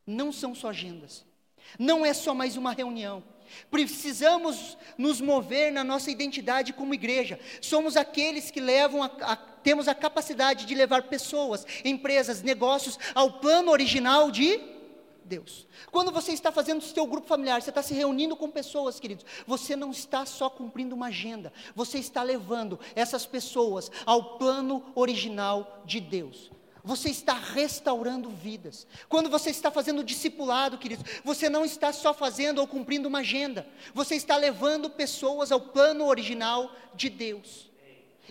não 0.09 0.33
são 0.33 0.55
só 0.55 0.71
agendas, 0.71 1.25
não 1.79 2.05
é 2.05 2.15
só 2.15 2.35
mais 2.35 2.57
uma 2.57 2.73
reunião. 2.73 3.23
Precisamos 3.71 4.77
nos 4.97 5.21
mover 5.21 5.73
na 5.73 5.85
nossa 5.85 6.11
identidade 6.11 6.73
como 6.73 6.95
igreja. 6.95 7.39
Somos 7.61 7.97
aqueles 7.97 8.51
que 8.51 8.61
levam 8.61 9.03
a, 9.03 9.11
a, 9.21 9.37
temos 9.37 9.89
a 9.89 9.95
capacidade 9.95 10.67
de 10.67 10.75
levar 10.75 11.05
pessoas, 11.05 11.67
empresas, 11.85 12.43
negócios 12.43 12.99
ao 13.15 13.41
plano 13.41 13.71
original 13.71 14.31
de 14.31 14.61
Deus. 15.25 15.67
Quando 15.91 16.11
você 16.11 16.33
está 16.33 16.51
fazendo 16.51 16.81
o 16.81 16.85
seu 16.85 17.07
grupo 17.07 17.29
familiar, 17.29 17.61
você 17.61 17.71
está 17.71 17.83
se 17.83 17.95
reunindo 17.95 18.35
com 18.37 18.51
pessoas, 18.51 18.99
queridos, 18.99 19.27
você 19.47 19.77
não 19.77 19.91
está 19.91 20.25
só 20.25 20.49
cumprindo 20.49 20.95
uma 20.95 21.09
agenda, 21.09 21.53
você 21.75 21.99
está 21.99 22.23
levando 22.23 22.81
essas 22.95 23.27
pessoas 23.27 23.91
ao 24.07 24.39
plano 24.39 24.83
original 24.95 25.83
de 25.85 26.01
Deus 26.01 26.51
você 26.85 27.11
está 27.11 27.35
restaurando 27.35 28.31
vidas. 28.31 28.87
Quando 29.09 29.29
você 29.29 29.51
está 29.51 29.71
fazendo 29.71 30.05
discipulado, 30.05 30.79
queridos, 30.79 31.05
você 31.25 31.49
não 31.49 31.65
está 31.65 31.93
só 31.93 32.15
fazendo 32.15 32.59
ou 32.59 32.67
cumprindo 32.67 33.09
uma 33.09 33.21
agenda, 33.21 33.67
você 33.95 34.15
está 34.15 34.37
levando 34.37 34.91
pessoas 34.91 35.53
ao 35.53 35.61
plano 35.61 36.07
original 36.07 36.75
de 36.95 37.11
Deus. 37.11 37.69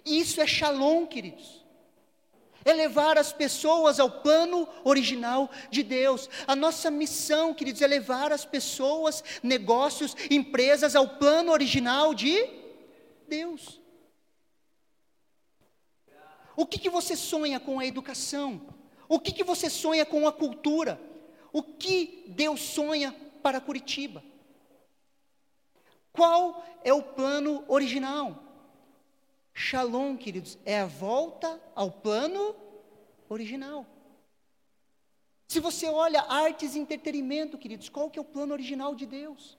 Isso 0.06 0.42
é 0.42 0.48
shalom, 0.48 1.06
queridos. 1.06 1.66
É 2.64 2.74
levar 2.74 3.18
as 3.18 3.32
pessoas 3.32 4.00
ao 4.00 4.10
plano 4.10 4.68
original 4.84 5.50
de 5.72 5.84
Deus. 5.84 6.30
A 6.46 6.56
nossa 6.56 6.92
missão, 6.92 7.54
queridos, 7.54 7.82
é 7.82 7.88
levar 7.88 8.34
as 8.34 8.44
pessoas, 8.44 9.24
negócios, 9.42 10.16
empresas 10.30 10.96
ao 10.96 11.08
plano 11.08 11.52
original 11.52 12.14
de 12.14 12.38
Deus. 13.28 13.80
O 16.58 16.65
que, 16.65 16.80
que 16.80 16.89
você 16.89 17.15
sonha 17.15 17.60
com 17.60 17.80
a 17.80 17.86
educação? 17.86 18.60
O 19.08 19.20
que, 19.20 19.32
que 19.32 19.43
você 19.43 19.70
sonha 19.70 20.04
com 20.04 20.28
a 20.28 20.34
cultura? 20.34 21.00
O 21.54 21.62
que 21.62 22.26
Deus 22.30 22.60
sonha 22.60 23.15
para 23.43 23.62
Curitiba? 23.62 24.24
Qual 26.12 26.65
é 26.84 26.91
o 26.91 27.04
plano 27.04 27.63
original? 27.67 28.43
Shalom, 29.54 30.17
queridos, 30.17 30.58
é 30.65 30.80
a 30.80 30.88
volta 30.88 31.62
ao 31.76 31.91
plano 31.91 32.56
original. 33.30 33.86
Se 35.48 35.60
você 35.60 35.88
olha 35.88 36.24
artes 36.24 36.76
e 36.76 36.80
entretenimento, 36.80 37.56
queridos, 37.58 37.88
qual 37.88 38.10
que 38.10 38.17
é 38.17 38.22
o 38.22 38.26
plano 38.26 38.54
original 38.54 38.96
de 38.96 39.06
Deus? 39.06 39.57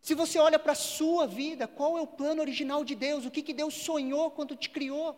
Se 0.00 0.14
você 0.14 0.38
olha 0.38 0.58
para 0.58 0.72
a 0.72 0.76
sua 0.76 1.26
vida, 1.26 1.66
qual 1.66 1.98
é 1.98 2.00
o 2.00 2.06
plano 2.06 2.40
original 2.40 2.84
de 2.84 2.94
Deus? 2.94 3.24
O 3.24 3.30
que, 3.30 3.42
que 3.42 3.52
Deus 3.52 3.74
sonhou 3.74 4.30
quando 4.30 4.54
te 4.54 4.70
criou? 4.70 5.16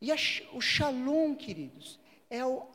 E 0.00 0.12
a, 0.12 0.16
o 0.52 0.60
shalom, 0.60 1.34
queridos, 1.34 1.98
é, 2.30 2.44
o, 2.44 2.66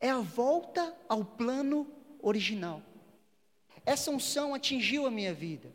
é 0.00 0.10
a 0.10 0.20
volta 0.20 0.94
ao 1.08 1.24
plano 1.24 1.86
original. 2.20 2.82
Essa 3.86 4.10
unção 4.10 4.54
atingiu 4.54 5.06
a 5.06 5.10
minha 5.10 5.32
vida. 5.32 5.72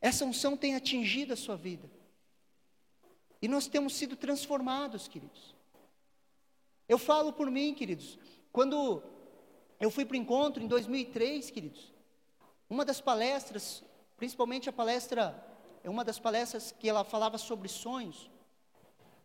Essa 0.00 0.24
unção 0.24 0.56
tem 0.56 0.74
atingido 0.74 1.32
a 1.32 1.36
sua 1.36 1.56
vida. 1.56 1.90
E 3.40 3.48
nós 3.48 3.66
temos 3.66 3.94
sido 3.94 4.16
transformados, 4.16 5.08
queridos. 5.08 5.54
Eu 6.88 6.98
falo 6.98 7.32
por 7.32 7.50
mim, 7.50 7.74
queridos. 7.74 8.18
Quando 8.52 9.02
eu 9.80 9.90
fui 9.90 10.04
para 10.04 10.14
o 10.14 10.20
encontro 10.20 10.62
em 10.62 10.66
2003, 10.66 11.50
queridos, 11.50 11.93
uma 12.68 12.84
das 12.84 13.00
palestras, 13.00 13.82
principalmente 14.16 14.68
a 14.68 14.72
palestra, 14.72 15.34
é 15.82 15.90
uma 15.90 16.04
das 16.04 16.18
palestras 16.18 16.74
que 16.78 16.88
ela 16.88 17.04
falava 17.04 17.38
sobre 17.38 17.68
sonhos. 17.68 18.30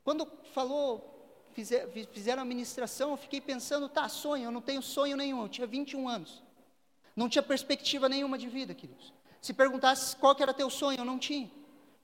Quando 0.04 0.28
falou, 0.54 1.48
fizer, 1.54 1.88
fizeram 2.12 2.42
a 2.42 2.46
ministração, 2.46 3.12
eu 3.12 3.18
fiquei 3.18 3.40
pensando, 3.40 3.88
tá, 3.88 4.08
sonho, 4.10 4.46
eu 4.46 4.52
não 4.52 4.62
tenho 4.62 4.82
sonho 4.82 5.16
nenhum, 5.16 5.44
eu 5.44 5.50
tinha 5.50 5.68
21 5.68 6.08
anos. 6.08 6.44
Não 7.16 7.30
tinha 7.30 7.44
perspectiva 7.44 8.08
nenhuma 8.08 8.38
de 8.38 8.48
vida, 8.48 8.74
queridos. 8.74 9.14
Se 9.42 9.54
perguntasse 9.54 10.16
qual 10.16 10.36
era 10.40 10.54
teu 10.54 10.70
sonho, 10.70 11.00
eu 11.00 11.06
não 11.06 11.18
tinha. 11.18 11.50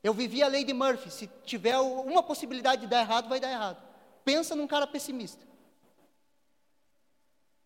Eu 0.03 0.13
vivia 0.13 0.45
a 0.45 0.47
lei 0.47 0.63
de 0.63 0.73
Murphy, 0.73 1.09
se 1.09 1.27
tiver 1.43 1.77
uma 1.77 2.21
possibilidade 2.21 2.81
de 2.81 2.87
dar 2.87 3.01
errado, 3.01 3.27
vai 3.27 3.39
dar 3.39 3.51
errado. 3.51 3.81
Pensa 4.23 4.55
num 4.55 4.67
cara 4.67 4.87
pessimista 4.87 5.54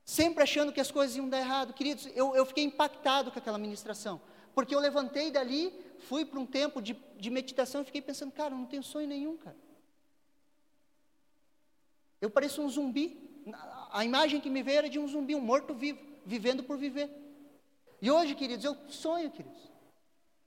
sempre 0.10 0.44
achando 0.44 0.74
que 0.74 0.82
as 0.82 0.90
coisas 0.90 1.16
iam 1.16 1.30
dar 1.30 1.40
errado. 1.40 1.72
Queridos, 1.72 2.10
eu, 2.16 2.36
eu 2.36 2.44
fiquei 2.44 2.64
impactado 2.64 3.32
com 3.32 3.38
aquela 3.38 3.60
ministração, 3.60 4.20
porque 4.56 4.74
eu 4.74 4.80
levantei 4.80 5.30
dali, 5.30 5.72
fui 6.00 6.26
para 6.26 6.40
um 6.40 6.48
tempo 6.48 6.82
de, 6.82 6.98
de 7.20 7.30
meditação 7.30 7.82
e 7.82 7.86
fiquei 7.86 8.02
pensando, 8.02 8.32
cara, 8.32 8.56
eu 8.56 8.58
não 8.58 8.66
tenho 8.66 8.82
sonho 8.82 9.08
nenhum, 9.08 9.38
cara. 9.38 9.56
Eu 12.20 12.32
pareço 12.32 12.60
um 12.60 12.68
zumbi. 12.68 13.06
A 13.92 14.04
imagem 14.04 14.42
que 14.42 14.50
me 14.50 14.64
veio 14.64 14.80
era 14.80 14.90
de 14.90 14.98
um 14.98 15.08
zumbi, 15.08 15.36
um 15.36 15.42
morto-vivo, 15.42 16.00
vivendo 16.26 16.64
por 16.64 16.76
viver. 16.76 17.08
E 18.02 18.10
hoje, 18.10 18.34
queridos, 18.34 18.66
eu 18.66 18.76
sonho, 18.88 19.30
queridos. 19.30 19.70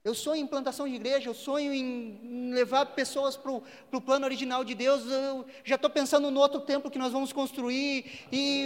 Eu 0.03 0.13
sonho 0.13 0.41
em 0.41 0.47
plantação 0.47 0.85
de 0.85 0.95
igreja, 0.95 1.29
eu 1.29 1.33
sonho 1.33 1.73
em 1.73 2.51
levar 2.51 2.87
pessoas 2.87 3.37
para 3.37 3.49
o 3.53 4.01
plano 4.01 4.25
original 4.25 4.65
de 4.65 4.75
Deus. 4.75 5.05
Eu 5.05 5.45
já 5.63 5.75
estou 5.75 5.89
pensando 5.89 6.29
no 6.29 6.41
outro 6.41 6.59
templo 6.59 6.91
que 6.91 6.99
nós 6.99 7.13
vamos 7.13 7.31
construir. 7.31 8.27
E 8.29 8.65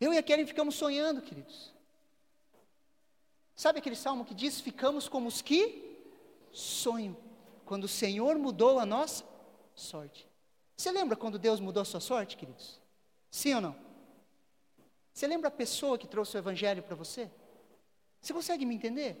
Eu 0.00 0.12
e 0.12 0.18
a 0.18 0.22
Karen 0.22 0.46
ficamos 0.46 0.74
sonhando, 0.74 1.20
queridos. 1.20 1.72
Sabe 3.54 3.80
aquele 3.80 3.96
salmo 3.96 4.24
que 4.24 4.34
diz: 4.34 4.60
Ficamos 4.60 5.08
como 5.08 5.28
os 5.28 5.42
que 5.42 5.98
sonham, 6.52 7.16
quando 7.64 7.84
o 7.84 7.88
Senhor 7.88 8.38
mudou 8.38 8.78
a 8.78 8.86
nossa 8.86 9.24
sorte. 9.74 10.28
Você 10.76 10.92
lembra 10.92 11.16
quando 11.16 11.38
Deus 11.38 11.58
mudou 11.58 11.82
a 11.82 11.84
sua 11.84 12.00
sorte, 12.00 12.36
queridos? 12.36 12.80
Sim 13.30 13.54
ou 13.54 13.60
não? 13.60 13.76
Você 15.12 15.26
lembra 15.26 15.48
a 15.48 15.50
pessoa 15.50 15.98
que 15.98 16.06
trouxe 16.06 16.36
o 16.36 16.38
Evangelho 16.38 16.82
para 16.82 16.94
você? 16.94 17.28
Você 18.20 18.32
consegue 18.32 18.64
me 18.64 18.76
entender? 18.76 19.16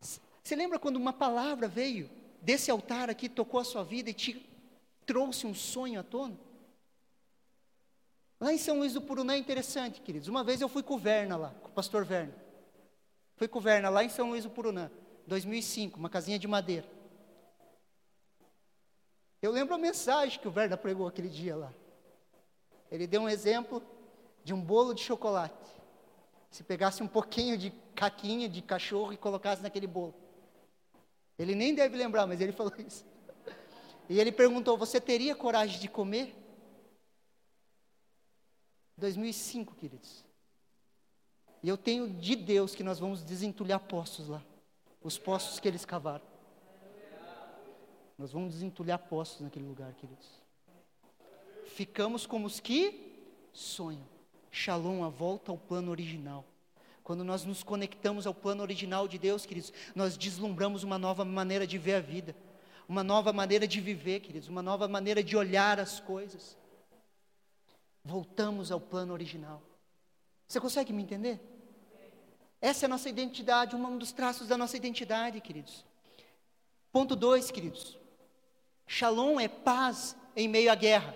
Você 0.00 0.56
lembra 0.56 0.80
quando 0.80 0.96
uma 0.96 1.12
palavra 1.12 1.68
veio 1.68 2.10
desse 2.42 2.70
altar 2.70 3.08
aqui, 3.08 3.28
tocou 3.28 3.60
a 3.60 3.64
sua 3.64 3.84
vida 3.84 4.10
e 4.10 4.14
te 4.14 4.44
trouxe 5.06 5.46
um 5.46 5.54
sonho 5.54 6.00
à 6.00 6.02
tona? 6.02 6.36
Lá 8.40 8.54
em 8.54 8.58
São 8.58 8.78
Luís 8.78 8.94
do 8.94 9.02
Purunã 9.02 9.34
é 9.34 9.38
interessante, 9.38 10.00
queridos. 10.00 10.26
Uma 10.26 10.42
vez 10.42 10.62
eu 10.62 10.68
fui 10.68 10.82
com 10.82 10.94
o 10.94 10.98
Verna 10.98 11.36
lá, 11.36 11.54
com 11.60 11.68
o 11.68 11.72
pastor 11.72 12.06
Verna. 12.06 12.34
Fui 13.36 13.46
com 13.46 13.58
o 13.58 13.62
Verna 13.62 13.90
lá 13.90 14.02
em 14.02 14.08
São 14.08 14.30
Luís 14.30 14.44
do 14.44 14.50
Purunã, 14.50 14.90
2005, 15.26 15.98
uma 15.98 16.08
casinha 16.08 16.38
de 16.38 16.48
madeira. 16.48 16.86
Eu 19.42 19.52
lembro 19.52 19.74
a 19.74 19.78
mensagem 19.78 20.40
que 20.40 20.48
o 20.48 20.50
Verna 20.50 20.76
pregou 20.76 21.06
aquele 21.06 21.28
dia 21.28 21.54
lá. 21.54 21.72
Ele 22.90 23.06
deu 23.06 23.22
um 23.22 23.28
exemplo 23.28 23.82
de 24.42 24.54
um 24.54 24.60
bolo 24.60 24.94
de 24.94 25.02
chocolate. 25.02 25.70
Se 26.50 26.64
pegasse 26.64 27.02
um 27.02 27.08
pouquinho 27.08 27.58
de 27.58 27.70
caquinha 27.94 28.48
de 28.48 28.62
cachorro 28.62 29.12
e 29.12 29.18
colocasse 29.18 29.62
naquele 29.62 29.86
bolo. 29.86 30.14
Ele 31.38 31.54
nem 31.54 31.74
deve 31.74 31.96
lembrar, 31.96 32.26
mas 32.26 32.40
ele 32.40 32.52
falou 32.56 32.72
isso. 32.78 33.04
E 34.08 34.18
ele 34.18 34.32
perguntou: 34.32 34.78
Você 34.78 34.98
teria 34.98 35.34
coragem 35.34 35.78
de 35.78 35.88
comer? 35.88 36.39
2005, 39.00 39.74
queridos. 39.74 40.24
E 41.62 41.68
eu 41.68 41.76
tenho 41.76 42.08
de 42.08 42.36
Deus 42.36 42.74
que 42.74 42.84
nós 42.84 42.98
vamos 42.98 43.22
desentulhar 43.22 43.80
poços 43.80 44.28
lá. 44.28 44.42
Os 45.02 45.18
poços 45.18 45.58
que 45.58 45.66
eles 45.66 45.84
cavaram. 45.84 46.24
Nós 48.16 48.32
vamos 48.32 48.52
desentulhar 48.54 48.98
poços 48.98 49.40
naquele 49.40 49.66
lugar, 49.66 49.92
queridos. 49.94 50.26
Ficamos 51.64 52.26
como 52.26 52.46
os 52.46 52.60
que 52.60 53.24
sonham. 53.52 54.06
Shalom, 54.50 55.02
a 55.04 55.08
volta 55.08 55.50
ao 55.50 55.58
plano 55.58 55.90
original. 55.90 56.44
Quando 57.02 57.24
nós 57.24 57.44
nos 57.44 57.62
conectamos 57.62 58.26
ao 58.26 58.34
plano 58.34 58.62
original 58.62 59.08
de 59.08 59.18
Deus, 59.18 59.46
queridos, 59.46 59.72
nós 59.94 60.16
deslumbramos 60.16 60.82
uma 60.82 60.98
nova 60.98 61.24
maneira 61.24 61.66
de 61.66 61.78
ver 61.78 61.94
a 61.94 62.00
vida, 62.00 62.36
uma 62.88 63.02
nova 63.02 63.32
maneira 63.32 63.66
de 63.66 63.80
viver, 63.80 64.20
queridos, 64.20 64.48
uma 64.48 64.62
nova 64.62 64.86
maneira 64.86 65.22
de 65.22 65.36
olhar 65.36 65.80
as 65.80 65.98
coisas. 65.98 66.56
Voltamos 68.04 68.72
ao 68.72 68.80
plano 68.80 69.12
original. 69.12 69.62
Você 70.46 70.58
consegue 70.58 70.92
me 70.92 71.02
entender? 71.02 71.40
Essa 72.60 72.84
é 72.84 72.86
a 72.86 72.88
nossa 72.88 73.08
identidade, 73.08 73.76
um 73.76 73.98
dos 73.98 74.12
traços 74.12 74.48
da 74.48 74.56
nossa 74.56 74.76
identidade, 74.76 75.40
queridos. 75.40 75.84
Ponto 76.92 77.14
2, 77.14 77.50
queridos. 77.50 77.96
Shalom 78.86 79.38
é 79.38 79.48
paz 79.48 80.16
em 80.34 80.48
meio 80.48 80.70
à 80.70 80.74
guerra. 80.74 81.14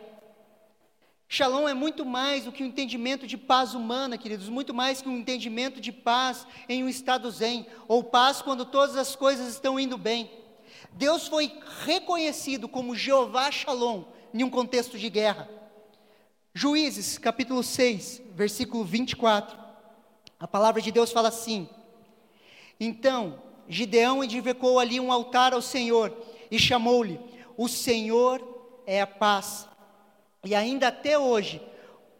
Shalom 1.28 1.68
é 1.68 1.74
muito 1.74 2.04
mais 2.04 2.44
do 2.44 2.52
que 2.52 2.62
um 2.62 2.66
entendimento 2.66 3.26
de 3.26 3.36
paz 3.36 3.74
humana, 3.74 4.16
queridos, 4.16 4.48
muito 4.48 4.72
mais 4.72 5.02
que 5.02 5.08
um 5.08 5.16
entendimento 5.16 5.80
de 5.80 5.90
paz 5.90 6.46
em 6.68 6.84
um 6.84 6.88
estado 6.88 7.30
zen, 7.30 7.66
ou 7.88 8.04
paz 8.04 8.40
quando 8.40 8.64
todas 8.64 8.96
as 8.96 9.16
coisas 9.16 9.48
estão 9.48 9.80
indo 9.80 9.98
bem. 9.98 10.30
Deus 10.92 11.26
foi 11.26 11.60
reconhecido 11.84 12.68
como 12.68 12.94
Jeová 12.94 13.50
Shalom 13.50 14.04
em 14.32 14.44
um 14.44 14.50
contexto 14.50 14.96
de 14.96 15.10
guerra. 15.10 15.48
Juízes, 16.56 17.18
capítulo 17.18 17.64
6, 17.64 18.22
versículo 18.32 18.84
24. 18.84 19.58
A 20.38 20.46
palavra 20.46 20.80
de 20.80 20.92
Deus 20.92 21.10
fala 21.10 21.26
assim: 21.26 21.68
Então 22.78 23.42
Gideão 23.68 24.22
edificou 24.22 24.78
ali 24.78 25.00
um 25.00 25.10
altar 25.10 25.52
ao 25.52 25.60
Senhor 25.60 26.16
e 26.48 26.56
chamou-lhe: 26.56 27.18
O 27.56 27.66
Senhor 27.66 28.40
é 28.86 29.00
a 29.00 29.06
paz. 29.06 29.68
E 30.44 30.54
ainda 30.54 30.86
até 30.86 31.18
hoje, 31.18 31.60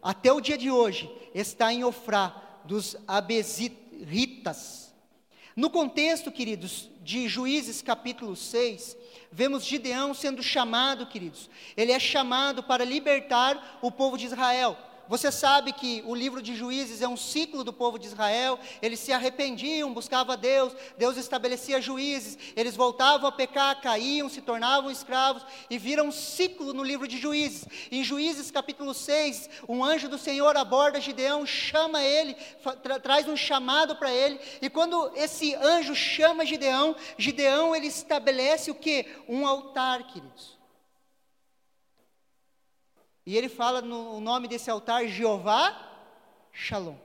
até 0.03 0.33
o 0.33 0.41
dia 0.41 0.57
de 0.57 0.69
hoje, 0.69 1.09
está 1.33 1.71
em 1.71 1.85
Ofrá 1.85 2.59
dos 2.65 2.97
Abesitas. 3.07 4.93
No 5.55 5.69
contexto, 5.69 6.29
queridos, 6.29 6.89
de 7.05 7.27
Juízes 7.27 7.83
capítulo 7.83 8.35
6, 8.35 8.97
vemos 9.31 9.63
Gideão 9.63 10.11
sendo 10.15 10.41
chamado, 10.41 11.05
queridos. 11.05 11.51
Ele 11.77 11.91
é 11.91 11.99
chamado 11.99 12.63
para 12.63 12.83
libertar 12.83 13.77
o 13.79 13.91
povo 13.91 14.17
de 14.17 14.25
Israel. 14.25 14.75
Você 15.07 15.31
sabe 15.31 15.71
que 15.71 16.03
o 16.05 16.15
livro 16.15 16.41
de 16.41 16.55
Juízes 16.55 17.01
é 17.01 17.07
um 17.07 17.17
ciclo 17.17 17.63
do 17.63 17.71
povo 17.71 17.99
de 17.99 18.07
Israel. 18.07 18.59
Eles 18.81 18.99
se 18.99 19.11
arrependiam, 19.11 19.93
buscavam 19.93 20.35
Deus, 20.35 20.73
Deus 20.97 21.17
estabelecia 21.17 21.81
juízes, 21.81 22.37
eles 22.55 22.75
voltavam 22.75 23.27
a 23.27 23.31
pecar, 23.31 23.79
caíam, 23.81 24.29
se 24.29 24.41
tornavam 24.41 24.89
escravos 24.89 25.45
e 25.69 25.77
viram 25.77 26.07
um 26.07 26.11
ciclo 26.11 26.73
no 26.73 26.83
livro 26.83 27.07
de 27.07 27.17
Juízes. 27.17 27.65
Em 27.91 28.03
Juízes 28.03 28.49
capítulo 28.49 28.93
6, 28.93 29.49
um 29.67 29.83
anjo 29.83 30.09
do 30.09 30.17
Senhor 30.17 30.57
aborda 30.57 30.99
Gideão, 30.99 31.45
chama 31.45 32.01
ele, 32.01 32.35
tra 32.81 32.99
traz 32.99 33.27
um 33.27 33.37
chamado 33.37 33.95
para 33.95 34.11
ele, 34.11 34.39
e 34.61 34.69
quando 34.69 35.11
esse 35.15 35.53
anjo 35.55 35.93
chama 35.93 36.45
Gideão, 36.45 36.95
Gideão 37.17 37.75
ele 37.75 37.87
estabelece 37.87 38.71
o 38.71 38.75
que? 38.75 39.05
Um 39.27 39.45
altar, 39.45 40.07
queridos. 40.07 40.54
E 43.25 43.35
ele 43.35 43.49
fala 43.49 43.81
no 43.81 44.19
nome 44.21 44.47
desse 44.47 44.69
altar 44.69 45.07
Jeová 45.07 45.75
Shalom. 46.51 46.95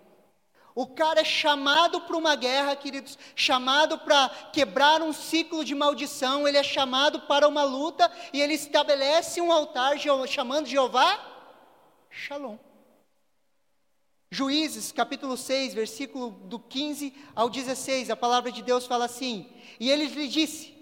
O 0.74 0.86
cara 0.86 1.20
é 1.20 1.24
chamado 1.24 2.02
para 2.02 2.16
uma 2.16 2.36
guerra, 2.36 2.76
queridos, 2.76 3.18
chamado 3.34 3.98
para 3.98 4.28
quebrar 4.52 5.02
um 5.02 5.12
ciclo 5.12 5.64
de 5.64 5.74
maldição, 5.74 6.46
ele 6.46 6.56
é 6.56 6.62
chamado 6.62 7.22
para 7.22 7.48
uma 7.48 7.64
luta 7.64 8.10
e 8.32 8.40
ele 8.40 8.54
estabelece 8.54 9.40
um 9.40 9.50
altar 9.50 9.96
chamando 10.28 10.66
Jeová 10.66 11.18
Shalom. 12.10 12.56
Juízes, 14.30 14.92
capítulo 14.92 15.36
6, 15.36 15.74
versículo 15.74 16.30
do 16.30 16.58
15 16.58 17.12
ao 17.34 17.50
16, 17.50 18.10
a 18.10 18.16
palavra 18.16 18.52
de 18.52 18.62
Deus 18.62 18.86
fala 18.86 19.06
assim: 19.06 19.50
E 19.80 19.90
ele 19.90 20.06
lhe 20.06 20.28
disse: 20.28 20.72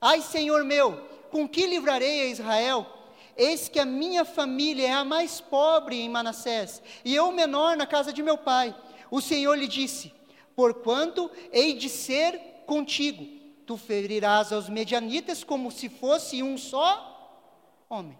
Ai, 0.00 0.20
Senhor 0.20 0.64
meu, 0.64 0.96
com 1.30 1.48
que 1.48 1.66
livrarei 1.66 2.22
a 2.22 2.26
Israel? 2.26 2.99
Eis 3.40 3.70
que 3.70 3.80
a 3.80 3.86
minha 3.86 4.22
família 4.22 4.86
é 4.88 4.92
a 4.92 5.02
mais 5.02 5.40
pobre 5.40 5.98
em 5.98 6.10
Manassés, 6.10 6.82
e 7.02 7.14
eu 7.14 7.30
o 7.30 7.32
menor 7.32 7.74
na 7.74 7.86
casa 7.86 8.12
de 8.12 8.22
meu 8.22 8.36
pai. 8.36 8.76
O 9.10 9.18
Senhor 9.18 9.54
lhe 9.54 9.66
disse: 9.66 10.12
Porquanto 10.54 11.30
hei 11.50 11.72
de 11.72 11.88
ser 11.88 12.38
contigo, 12.66 13.26
tu 13.64 13.78
ferirás 13.78 14.52
aos 14.52 14.68
medianitas 14.68 15.42
como 15.42 15.70
se 15.70 15.88
fosse 15.88 16.42
um 16.42 16.58
só 16.58 17.86
homem. 17.88 18.18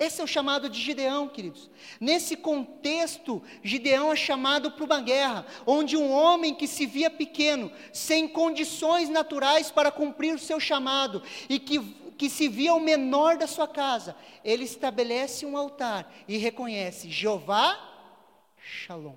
Esse 0.00 0.22
é 0.22 0.24
o 0.24 0.26
chamado 0.26 0.70
de 0.70 0.80
Gideão, 0.80 1.28
queridos. 1.28 1.68
Nesse 2.00 2.34
contexto, 2.34 3.42
Gideão 3.62 4.10
é 4.10 4.16
chamado 4.16 4.70
para 4.70 4.86
uma 4.86 5.00
guerra, 5.02 5.44
onde 5.66 5.94
um 5.94 6.10
homem 6.10 6.54
que 6.54 6.66
se 6.66 6.86
via 6.86 7.10
pequeno, 7.10 7.70
sem 7.92 8.26
condições 8.26 9.10
naturais 9.10 9.70
para 9.70 9.92
cumprir 9.92 10.34
o 10.34 10.38
seu 10.38 10.58
chamado, 10.58 11.22
e 11.50 11.58
que, 11.58 11.78
que 12.20 12.28
se 12.28 12.48
via 12.48 12.74
o 12.74 12.80
menor 12.80 13.38
da 13.38 13.46
sua 13.46 13.66
casa, 13.66 14.14
ele 14.44 14.64
estabelece 14.64 15.46
um 15.46 15.56
altar 15.56 16.12
e 16.28 16.36
reconhece 16.36 17.10
Jeová 17.10 17.80
Shalom. 18.62 19.16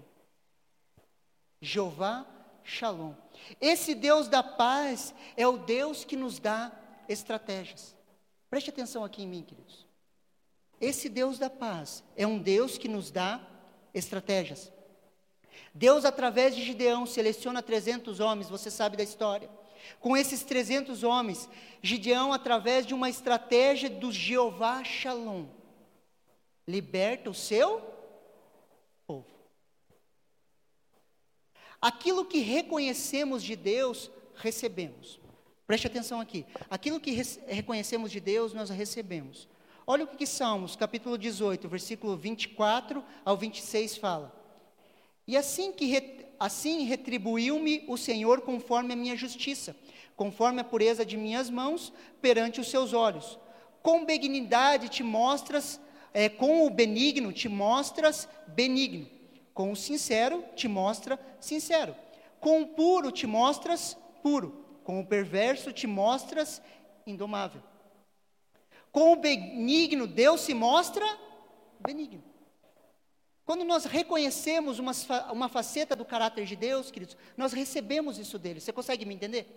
Jeová 1.60 2.26
Shalom. 2.64 3.14
Esse 3.60 3.94
Deus 3.94 4.30
da 4.30 4.42
paz 4.42 5.14
é 5.36 5.46
o 5.46 5.58
Deus 5.58 6.06
que 6.06 6.16
nos 6.16 6.40
dá 6.40 6.72
estratégias. 7.10 7.94
Preste 8.50 8.70
atenção 8.70 9.04
aqui 9.04 9.24
em 9.24 9.28
mim, 9.28 9.44
queridos. 9.44 9.86
Esse 10.80 11.10
Deus 11.10 11.38
da 11.38 11.50
paz 11.50 12.06
é 12.16 12.26
um 12.26 12.40
Deus 12.40 12.78
que 12.78 12.88
nos 12.88 13.12
dá 13.12 13.46
estratégias. 13.94 14.72
Deus, 15.74 16.06
através 16.06 16.56
de 16.56 16.64
Gideão, 16.64 17.06
seleciona 17.06 17.62
300 17.62 18.22
homens, 18.22 18.50
você 18.50 18.72
sabe 18.72 18.96
da 18.96 19.04
história. 19.04 19.50
Com 20.00 20.16
esses 20.16 20.44
300 20.44 21.04
homens, 21.04 21.50
Gideão, 21.82 22.32
através 22.32 22.86
de 22.86 22.94
uma 22.94 23.10
estratégia 23.10 23.90
do 23.90 24.12
Jeová 24.12 24.84
Shalom, 24.84 25.46
liberta 26.68 27.30
o 27.30 27.34
seu 27.34 27.82
povo. 29.06 29.26
Aquilo 31.82 32.26
que 32.26 32.40
reconhecemos 32.40 33.44
de 33.44 33.56
Deus, 33.56 34.10
recebemos. 34.36 35.20
Preste 35.68 35.88
atenção 35.88 36.20
aqui. 36.20 36.46
Aquilo 36.70 37.00
que 37.00 37.12
reconhecemos 37.48 38.12
de 38.12 38.20
Deus, 38.20 38.54
nós 38.54 38.70
recebemos. 38.70 39.48
Olha 39.86 40.06
o 40.06 40.08
que, 40.08 40.18
que 40.18 40.26
Salmos, 40.26 40.76
capítulo 40.76 41.18
18, 41.18 41.68
versículo 41.68 42.16
24 42.16 43.04
ao 43.26 43.36
26 43.36 43.98
fala. 43.98 44.34
E 45.28 45.36
assim 45.36 45.72
que 45.72 45.86
assim 46.40 46.84
retribuiu-me 46.84 47.84
o 47.88 47.98
Senhor 47.98 48.42
conforme 48.42 48.94
a 48.94 48.96
minha 48.96 49.16
justiça, 49.16 49.76
conforme 50.16 50.62
a 50.62 50.64
pureza 50.64 51.06
de 51.06 51.18
minhas 51.18 51.50
mãos 51.50 51.94
perante 52.22 52.62
os 52.62 52.70
seus 52.70 52.94
olhos. 52.94 53.40
Com 53.82 54.06
benignidade 54.06 54.90
te 54.90 55.04
mostras, 55.04 55.80
é, 56.14 56.30
com 56.30 56.66
o 56.66 56.70
benigno 56.70 57.32
te 57.32 57.50
mostras 57.50 58.28
benigno, 58.48 59.08
com 59.54 59.72
o 59.72 59.76
sincero 59.76 60.44
te 60.56 60.68
mostra 60.68 61.20
sincero, 61.40 61.96
com 62.40 62.62
o 62.62 62.68
puro 62.68 63.12
te 63.12 63.28
mostras 63.28 63.98
puro, 64.22 64.66
com 64.84 65.00
o 65.00 65.06
perverso 65.06 65.72
te 65.72 65.88
mostras 65.88 66.62
indomável. 67.06 67.62
Com 68.92 69.12
o 69.12 69.16
benigno, 69.16 70.06
Deus 70.06 70.42
se 70.42 70.54
mostra 70.54 71.06
benigno. 71.80 72.24
Quando 73.46 73.66
nós 73.66 73.86
reconhecemos 73.86 74.80
uma, 74.80 74.94
uma 75.32 75.50
faceta 75.50 75.96
do 75.96 76.06
caráter 76.06 76.46
de 76.46 76.56
Deus, 76.56 76.90
queridos, 76.90 77.18
nós 77.36 77.52
recebemos 77.52 78.18
isso 78.18 78.40
dele. 78.40 78.62
Você 78.62 78.72
consegue 78.72 79.06
me 79.06 79.14
entender? 79.14 79.48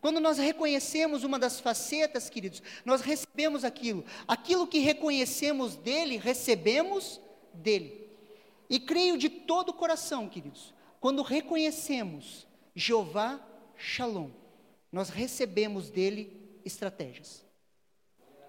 Quando 0.00 0.20
nós 0.20 0.38
reconhecemos 0.38 1.24
uma 1.24 1.38
das 1.38 1.58
facetas, 1.58 2.30
queridos, 2.30 2.62
nós 2.84 3.00
recebemos 3.00 3.64
aquilo. 3.64 4.04
Aquilo 4.28 4.66
que 4.66 4.78
reconhecemos 4.78 5.74
dele, 5.74 6.16
recebemos 6.16 7.20
dele. 7.52 8.08
E 8.68 8.78
creio 8.78 9.16
de 9.16 9.28
todo 9.28 9.70
o 9.70 9.74
coração, 9.74 10.28
queridos, 10.28 10.74
quando 11.00 11.22
reconhecemos 11.22 12.46
Jeová 12.74 13.40
Shalom, 13.76 14.30
nós 14.90 15.08
recebemos 15.08 15.90
dele 15.90 16.60
estratégias. 16.64 17.45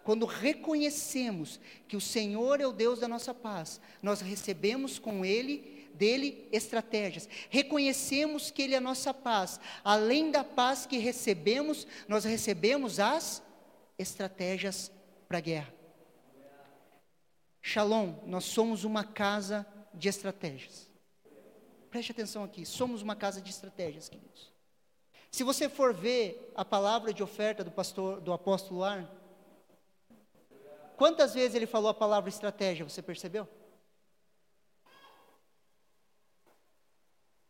Quando 0.08 0.26
reconhecemos 0.26 1.60
que 1.86 1.98
o 1.98 2.00
Senhor 2.00 2.62
é 2.62 2.66
o 2.66 2.72
Deus 2.72 3.00
da 3.00 3.10
nossa 3.10 3.34
paz, 3.34 3.82
nós 4.02 4.22
recebemos 4.22 4.98
com 4.98 5.26
Ele, 5.26 5.90
dele, 5.96 6.48
estratégias. 6.50 7.28
Reconhecemos 7.50 8.50
que 8.50 8.62
Ele 8.62 8.74
é 8.74 8.78
a 8.78 8.80
nossa 8.80 9.14
paz. 9.14 9.60
Além 9.84 10.32
da 10.32 10.46
paz 10.46 10.86
que 10.86 10.98
recebemos, 10.98 11.86
nós 12.08 12.24
recebemos 12.24 13.02
as 13.02 13.44
estratégias 14.00 14.90
para 15.28 15.40
a 15.40 15.42
guerra. 15.42 15.74
Shalom, 17.62 18.14
nós 18.26 18.46
somos 18.46 18.86
uma 18.86 19.04
casa 19.04 19.68
de 19.94 20.08
estratégias. 20.08 20.90
Preste 21.90 22.14
atenção 22.14 22.46
aqui, 22.46 22.66
somos 22.66 23.02
uma 23.02 23.18
casa 23.18 23.42
de 23.42 23.50
estratégias, 23.50 24.08
queridos. 24.08 24.54
Se 25.30 25.44
você 25.44 25.68
for 25.68 25.94
ver 25.94 26.54
a 26.56 26.64
palavra 26.64 27.14
de 27.14 27.22
oferta 27.22 27.62
do 27.62 27.72
pastor, 27.72 28.22
do 28.22 28.32
apóstolo 28.32 28.86
Ar, 28.86 29.17
Quantas 30.98 31.36
vezes 31.36 31.54
ele 31.54 31.68
falou 31.68 31.92
a 31.92 31.94
palavra 31.94 32.28
estratégia, 32.28 32.84
você 32.84 33.04
percebeu? 33.04 33.48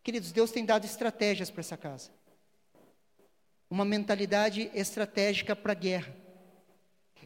Queridos, 0.03 0.33
Deus 0.33 0.51
tem 0.51 0.65
dado 0.65 0.83
estratégias 0.83 1.49
para 1.49 1.61
essa 1.61 1.77
casa. 1.77 2.11
Uma 3.69 3.85
mentalidade 3.85 4.69
estratégica 4.73 5.55
para 5.55 5.71
a 5.71 5.75
guerra. 5.75 6.13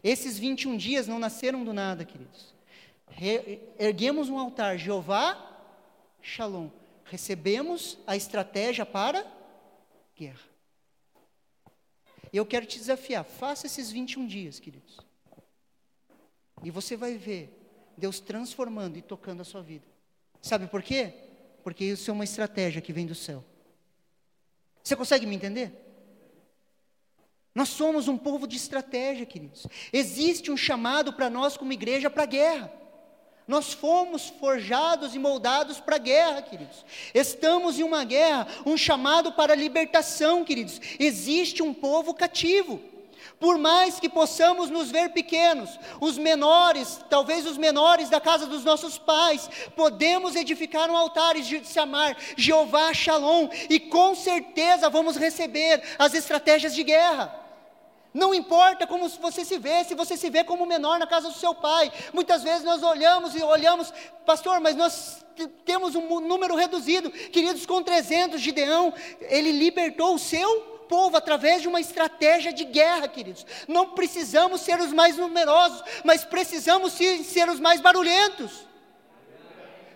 Esses 0.02 0.38
21 0.38 0.76
dias 0.76 1.08
não 1.08 1.18
nasceram 1.18 1.64
do 1.64 1.72
nada, 1.72 2.04
queridos. 2.04 2.54
Re 3.08 3.60
erguemos 3.76 4.28
um 4.28 4.38
altar, 4.38 4.78
Jeová, 4.78 5.36
Shalom. 6.20 6.70
Recebemos 7.04 7.98
a 8.06 8.16
estratégia 8.16 8.86
para 8.86 9.26
guerra. 10.16 10.48
E 12.32 12.36
eu 12.36 12.46
quero 12.46 12.64
te 12.64 12.78
desafiar, 12.78 13.24
faça 13.24 13.66
esses 13.66 13.90
21 13.90 14.26
dias, 14.26 14.60
queridos. 14.60 15.11
E 16.62 16.70
você 16.70 16.96
vai 16.96 17.16
ver 17.16 17.58
Deus 17.96 18.20
transformando 18.20 18.96
e 18.96 19.02
tocando 19.02 19.42
a 19.42 19.44
sua 19.44 19.62
vida. 19.62 19.86
Sabe 20.40 20.66
por 20.66 20.82
quê? 20.82 21.12
Porque 21.62 21.84
isso 21.84 22.10
é 22.10 22.14
uma 22.14 22.24
estratégia 22.24 22.80
que 22.80 22.92
vem 22.92 23.06
do 23.06 23.14
céu. 23.14 23.44
Você 24.82 24.96
consegue 24.96 25.26
me 25.26 25.36
entender? 25.36 25.72
Nós 27.54 27.68
somos 27.68 28.08
um 28.08 28.16
povo 28.16 28.46
de 28.46 28.56
estratégia, 28.56 29.26
queridos. 29.26 29.66
Existe 29.92 30.50
um 30.50 30.56
chamado 30.56 31.12
para 31.12 31.28
nós, 31.28 31.56
como 31.56 31.72
igreja, 31.72 32.08
para 32.08 32.22
a 32.22 32.26
guerra. 32.26 32.72
Nós 33.46 33.72
fomos 33.72 34.28
forjados 34.28 35.14
e 35.14 35.18
moldados 35.18 35.78
para 35.78 35.96
a 35.96 35.98
guerra, 35.98 36.42
queridos. 36.42 36.84
Estamos 37.12 37.78
em 37.78 37.82
uma 37.82 38.04
guerra, 38.04 38.46
um 38.64 38.76
chamado 38.76 39.32
para 39.32 39.52
a 39.52 39.56
libertação, 39.56 40.44
queridos. 40.44 40.80
Existe 40.98 41.62
um 41.62 41.74
povo 41.74 42.14
cativo. 42.14 42.80
Por 43.38 43.58
mais 43.58 43.98
que 43.98 44.08
possamos 44.08 44.70
nos 44.70 44.90
ver 44.90 45.10
pequenos, 45.10 45.78
os 46.00 46.16
menores, 46.16 47.00
talvez 47.10 47.46
os 47.46 47.56
menores 47.56 48.08
da 48.08 48.20
casa 48.20 48.46
dos 48.46 48.64
nossos 48.64 48.98
pais, 48.98 49.48
podemos 49.76 50.36
edificar 50.36 50.90
um 50.90 50.96
altar 50.96 51.36
e 51.36 51.64
se 51.64 51.78
amar 51.78 52.16
Jeová 52.36 52.92
Shalom, 52.92 53.48
e 53.68 53.80
com 53.80 54.14
certeza 54.14 54.90
vamos 54.90 55.16
receber 55.16 55.82
as 55.98 56.14
estratégias 56.14 56.74
de 56.74 56.82
guerra. 56.82 57.42
Não 58.14 58.34
importa 58.34 58.86
como 58.86 59.08
você 59.08 59.44
se 59.44 59.58
vê, 59.58 59.84
se 59.84 59.94
você 59.94 60.16
se 60.16 60.28
vê 60.28 60.44
como 60.44 60.66
menor 60.66 60.98
na 60.98 61.06
casa 61.06 61.28
do 61.28 61.34
seu 61.34 61.54
pai. 61.54 61.90
Muitas 62.12 62.42
vezes 62.42 62.62
nós 62.62 62.82
olhamos 62.82 63.34
e 63.34 63.42
olhamos, 63.42 63.92
pastor, 64.26 64.60
mas 64.60 64.76
nós 64.76 65.24
temos 65.64 65.94
um 65.94 66.20
número 66.20 66.54
reduzido. 66.54 67.10
Queridos, 67.10 67.64
com 67.64 67.82
300, 67.82 68.40
Gideão, 68.40 68.92
ele 69.22 69.50
libertou 69.52 70.14
o 70.14 70.18
seu 70.18 70.81
povo 70.82 71.16
através 71.16 71.62
de 71.62 71.68
uma 71.68 71.80
estratégia 71.80 72.52
de 72.52 72.64
guerra, 72.64 73.08
queridos. 73.08 73.46
Não 73.66 73.90
precisamos 73.90 74.60
ser 74.60 74.80
os 74.80 74.92
mais 74.92 75.16
numerosos, 75.16 75.82
mas 76.04 76.24
precisamos 76.24 76.92
sim 76.92 77.24
ser 77.24 77.48
os 77.48 77.60
mais 77.60 77.80
barulhentos. 77.80 78.66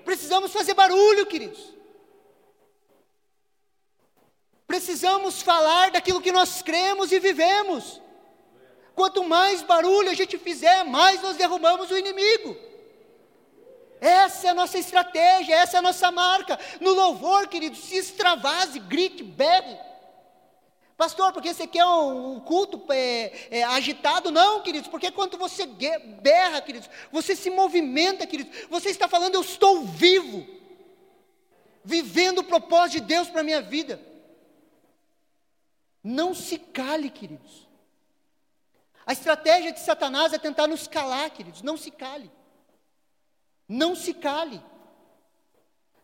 Precisamos 0.04 0.52
fazer 0.52 0.74
barulho, 0.74 1.26
queridos. 1.26 1.74
Precisamos 4.66 5.42
falar 5.42 5.90
daquilo 5.90 6.20
que 6.20 6.32
nós 6.32 6.62
cremos 6.62 7.12
e 7.12 7.18
vivemos. 7.18 8.00
Quanto 8.94 9.24
mais 9.24 9.62
barulho 9.62 10.10
a 10.10 10.14
gente 10.14 10.38
fizer, 10.38 10.84
mais 10.84 11.20
nós 11.22 11.36
derrubamos 11.36 11.90
o 11.90 11.98
inimigo. 11.98 12.56
Essa 14.00 14.48
é 14.48 14.50
a 14.50 14.54
nossa 14.54 14.78
estratégia, 14.78 15.54
essa 15.54 15.76
é 15.76 15.78
a 15.78 15.82
nossa 15.82 16.10
marca. 16.10 16.58
No 16.80 16.92
louvor, 16.92 17.46
querido, 17.48 17.76
se 17.76 17.96
extravase, 17.96 18.78
grite, 18.78 19.22
bebe. 19.22 19.85
Pastor, 20.96 21.30
porque 21.30 21.52
você 21.52 21.66
quer 21.66 21.84
um, 21.84 22.40
culto 22.40 22.82
é, 22.90 23.58
é, 23.58 23.62
agitado? 23.64 24.30
Não, 24.30 24.62
queridos, 24.62 24.88
porque 24.88 25.10
quando 25.10 25.36
você 25.36 25.66
berra, 25.66 26.62
queridos, 26.62 26.88
você 27.12 27.36
se 27.36 27.50
movimenta, 27.50 28.26
queridos, 28.26 28.66
você 28.70 28.88
está 28.88 29.06
falando, 29.06 29.34
eu 29.34 29.42
estou 29.42 29.84
vivo, 29.84 30.46
vivendo 31.84 32.38
o 32.38 32.44
propósito 32.44 33.02
de 33.02 33.08
Deus 33.08 33.28
para 33.28 33.42
a 33.42 33.44
minha 33.44 33.60
vida. 33.60 34.00
Não 36.02 36.34
se 36.34 36.58
cale, 36.58 37.10
queridos. 37.10 37.68
A 39.04 39.12
estratégia 39.12 39.72
de 39.72 39.80
Satanás 39.80 40.32
é 40.32 40.38
tentar 40.38 40.66
nos 40.66 40.88
calar, 40.88 41.28
queridos, 41.30 41.60
não 41.60 41.76
se 41.76 41.90
cale. 41.90 42.30
Não 43.68 43.94
se 43.94 44.14
cale. 44.14 44.62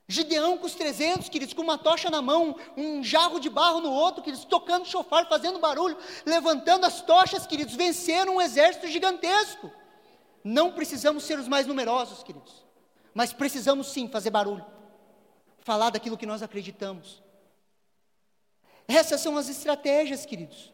Gideão 0.08 0.58
com 0.58 0.66
os 0.66 0.74
300, 0.74 1.28
queridos, 1.28 1.54
com 1.54 1.62
uma 1.62 1.78
tocha 1.78 2.10
na 2.10 2.20
mão, 2.20 2.56
um 2.76 3.02
jarro 3.02 3.38
de 3.38 3.48
barro 3.48 3.80
no 3.80 3.90
outro, 3.90 4.22
queridos, 4.22 4.44
tocando 4.44 4.86
chofar, 4.86 5.28
fazendo 5.28 5.58
barulho, 5.58 5.96
levantando 6.26 6.84
as 6.84 7.00
tochas, 7.00 7.46
queridos, 7.46 7.74
venceram 7.74 8.36
um 8.36 8.40
exército 8.40 8.88
gigantesco. 8.88 9.70
Não 10.44 10.72
precisamos 10.72 11.24
ser 11.24 11.38
os 11.38 11.48
mais 11.48 11.66
numerosos, 11.66 12.22
queridos, 12.22 12.64
mas 13.14 13.32
precisamos 13.32 13.86
sim 13.86 14.08
fazer 14.08 14.30
barulho, 14.30 14.64
falar 15.60 15.90
daquilo 15.90 16.18
que 16.18 16.26
nós 16.26 16.42
acreditamos. 16.42 17.22
Essas 18.88 19.20
são 19.20 19.36
as 19.36 19.48
estratégias, 19.48 20.26
queridos. 20.26 20.72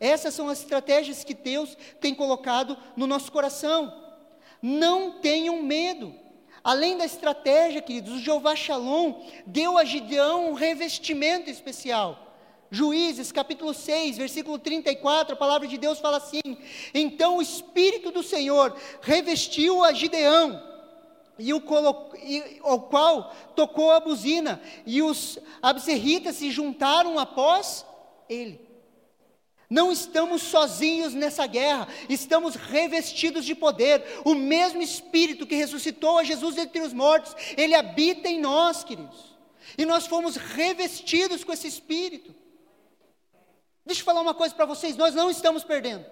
Essas 0.00 0.34
são 0.34 0.48
as 0.48 0.60
estratégias 0.60 1.24
que 1.24 1.34
Deus 1.34 1.76
tem 2.00 2.14
colocado 2.14 2.76
no 2.96 3.06
nosso 3.06 3.32
coração. 3.32 3.92
Não 4.60 5.20
tenham 5.20 5.62
medo. 5.62 6.14
Além 6.62 6.96
da 6.96 7.04
estratégia, 7.04 7.80
queridos, 7.80 8.14
o 8.14 8.20
Jeová 8.20 8.56
Shalom 8.56 9.14
deu 9.46 9.78
a 9.78 9.84
Gideão 9.84 10.50
um 10.50 10.54
revestimento 10.54 11.48
especial. 11.48 12.26
Juízes, 12.70 13.32
capítulo 13.32 13.72
6, 13.72 14.18
versículo 14.18 14.58
34, 14.58 15.32
a 15.32 15.36
palavra 15.36 15.66
de 15.66 15.78
Deus 15.78 15.98
fala 15.98 16.18
assim: 16.18 16.40
Então 16.92 17.38
o 17.38 17.42
Espírito 17.42 18.10
do 18.10 18.22
Senhor 18.22 18.76
revestiu 19.00 19.82
a 19.82 19.92
Gideão, 19.92 20.62
e 21.38 21.54
o, 21.54 21.62
e, 22.22 22.60
ao 22.62 22.82
qual 22.82 23.32
tocou 23.56 23.90
a 23.90 24.00
buzina, 24.00 24.60
e 24.84 25.00
os 25.00 25.38
abserritas 25.62 26.36
se 26.36 26.50
juntaram 26.50 27.18
após 27.18 27.86
ele. 28.28 28.67
Não 29.70 29.92
estamos 29.92 30.42
sozinhos 30.42 31.12
nessa 31.12 31.46
guerra, 31.46 31.86
estamos 32.08 32.54
revestidos 32.54 33.44
de 33.44 33.54
poder. 33.54 34.02
O 34.24 34.34
mesmo 34.34 34.80
Espírito 34.80 35.46
que 35.46 35.54
ressuscitou 35.54 36.18
a 36.18 36.24
Jesus 36.24 36.56
entre 36.56 36.80
os 36.80 36.94
mortos, 36.94 37.36
ele 37.56 37.74
habita 37.74 38.28
em 38.28 38.40
nós, 38.40 38.82
queridos. 38.82 39.36
E 39.76 39.84
nós 39.84 40.06
fomos 40.06 40.36
revestidos 40.36 41.44
com 41.44 41.52
esse 41.52 41.68
Espírito. 41.68 42.34
Deixa 43.84 44.00
eu 44.00 44.06
falar 44.06 44.22
uma 44.22 44.34
coisa 44.34 44.54
para 44.54 44.64
vocês: 44.64 44.96
nós 44.96 45.14
não 45.14 45.30
estamos 45.30 45.62
perdendo. 45.64 46.06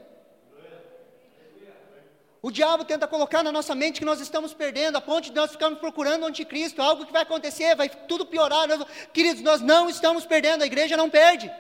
O 2.43 2.51
diabo 2.51 2.85
tenta 2.85 3.09
colocar 3.09 3.43
na 3.43 3.51
nossa 3.51 3.75
mente 3.75 3.99
que 3.99 4.05
nós 4.05 4.21
estamos 4.21 4.55
perdendo, 4.55 4.97
a 4.97 5.01
ponto 5.01 5.25
de 5.25 5.35
nós 5.35 5.51
ficarmos 5.51 5.81
procurando 5.81 6.23
o 6.23 6.27
anticristo, 6.27 6.81
algo 6.81 7.05
que 7.05 7.13
vai 7.13 7.23
acontecer, 7.23 7.75
vai 7.75 7.89
tudo 7.89 8.27
piorar. 8.27 8.69
Queridos, 9.13 9.43
nós 9.43 9.63
não 9.63 9.89
estamos 9.89 10.27
perdendo, 10.27 10.63
a 10.63 10.67
igreja 10.67 10.97
não 10.97 11.11
perde. 11.11 11.51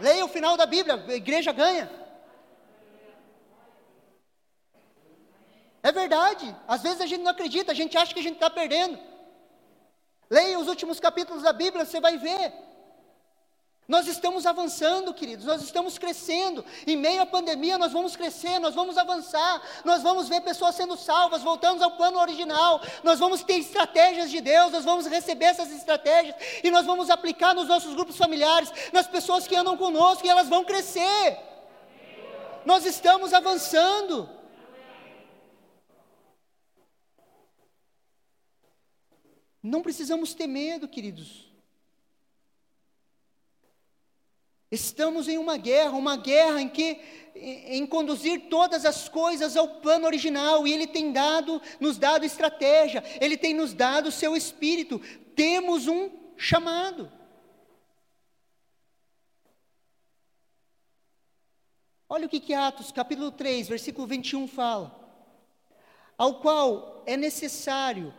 Leia 0.00 0.24
o 0.24 0.28
final 0.28 0.56
da 0.56 0.66
Bíblia, 0.66 1.02
a 1.06 1.14
igreja 1.14 1.52
ganha. 1.52 1.90
É 5.82 5.92
verdade. 5.92 6.54
Às 6.66 6.82
vezes 6.82 7.00
a 7.00 7.06
gente 7.06 7.22
não 7.22 7.30
acredita, 7.30 7.72
a 7.72 7.74
gente 7.74 7.96
acha 7.96 8.12
que 8.12 8.20
a 8.20 8.22
gente 8.22 8.34
está 8.34 8.50
perdendo. 8.50 8.98
Leia 10.28 10.58
os 10.58 10.68
últimos 10.68 10.98
capítulos 10.98 11.42
da 11.42 11.52
Bíblia, 11.52 11.84
você 11.84 12.00
vai 12.00 12.18
ver. 12.18 12.52
Nós 13.88 14.08
estamos 14.08 14.46
avançando, 14.46 15.14
queridos, 15.14 15.44
nós 15.44 15.62
estamos 15.62 15.96
crescendo. 15.96 16.64
Em 16.86 16.96
meio 16.96 17.22
à 17.22 17.26
pandemia, 17.26 17.78
nós 17.78 17.92
vamos 17.92 18.16
crescer, 18.16 18.58
nós 18.58 18.74
vamos 18.74 18.98
avançar, 18.98 19.62
nós 19.84 20.02
vamos 20.02 20.28
ver 20.28 20.40
pessoas 20.40 20.74
sendo 20.74 20.96
salvas, 20.96 21.42
voltamos 21.42 21.80
ao 21.80 21.92
plano 21.92 22.18
original. 22.18 22.80
Nós 23.04 23.20
vamos 23.20 23.44
ter 23.44 23.58
estratégias 23.58 24.28
de 24.28 24.40
Deus, 24.40 24.72
nós 24.72 24.84
vamos 24.84 25.06
receber 25.06 25.44
essas 25.46 25.70
estratégias 25.70 26.34
e 26.64 26.70
nós 26.70 26.84
vamos 26.84 27.10
aplicar 27.10 27.54
nos 27.54 27.68
nossos 27.68 27.94
grupos 27.94 28.16
familiares, 28.16 28.72
nas 28.92 29.06
pessoas 29.06 29.46
que 29.46 29.54
andam 29.54 29.76
conosco 29.76 30.26
e 30.26 30.28
elas 30.28 30.48
vão 30.48 30.64
crescer. 30.64 31.38
Nós 32.64 32.84
estamos 32.84 33.32
avançando. 33.32 34.28
Não 39.62 39.80
precisamos 39.80 40.34
ter 40.34 40.48
medo, 40.48 40.88
queridos. 40.88 41.45
Estamos 44.70 45.28
em 45.28 45.38
uma 45.38 45.56
guerra, 45.56 45.92
uma 45.92 46.16
guerra 46.16 46.60
em 46.60 46.68
que 46.68 47.00
em 47.34 47.86
conduzir 47.86 48.48
todas 48.48 48.84
as 48.84 49.08
coisas 49.08 49.56
ao 49.56 49.68
plano 49.80 50.06
original, 50.06 50.66
e 50.66 50.72
ele 50.72 50.86
tem 50.86 51.12
dado, 51.12 51.60
nos 51.78 51.98
dado 51.98 52.24
estratégia, 52.24 53.04
ele 53.20 53.36
tem 53.36 53.52
nos 53.54 53.74
dado 53.74 54.10
seu 54.10 54.34
espírito. 54.34 54.98
Temos 55.34 55.86
um 55.86 56.10
chamado. 56.36 57.12
Olha 62.08 62.26
o 62.26 62.28
que, 62.28 62.40
que 62.40 62.54
Atos, 62.54 62.92
capítulo 62.92 63.30
3, 63.30 63.68
versículo 63.68 64.06
21 64.06 64.46
fala. 64.48 65.04
Ao 66.16 66.40
qual 66.40 67.02
é 67.04 67.16
necessário 67.16 68.14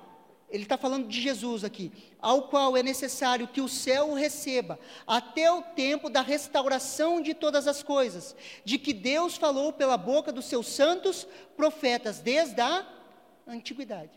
ele 0.49 0.63
está 0.63 0.77
falando 0.77 1.07
de 1.07 1.19
Jesus 1.19 1.63
aqui, 1.63 1.91
ao 2.21 2.43
qual 2.43 2.77
é 2.77 2.83
necessário 2.83 3.49
que 3.49 3.60
o 3.60 3.67
céu 3.67 4.12
o 4.12 4.13
receba, 4.13 4.79
até 5.05 5.51
o 5.51 5.62
tempo 5.62 6.10
da 6.10 6.21
restauração 6.21 7.21
de 7.21 7.33
todas 7.33 7.67
as 7.67 7.83
coisas, 7.83 8.36
de 8.63 8.77
que 8.77 8.93
Deus 8.93 9.36
falou 9.36 9.73
pela 9.73 9.97
boca 9.97 10.31
dos 10.31 10.45
seus 10.45 10.67
santos 10.67 11.27
profetas, 11.57 12.19
desde 12.19 12.62
a 12.62 12.88
antiguidade. 13.45 14.12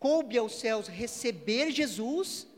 Coube 0.00 0.36
aos 0.36 0.56
céus 0.56 0.88
receber 0.88 1.70
Jesus, 1.70 2.48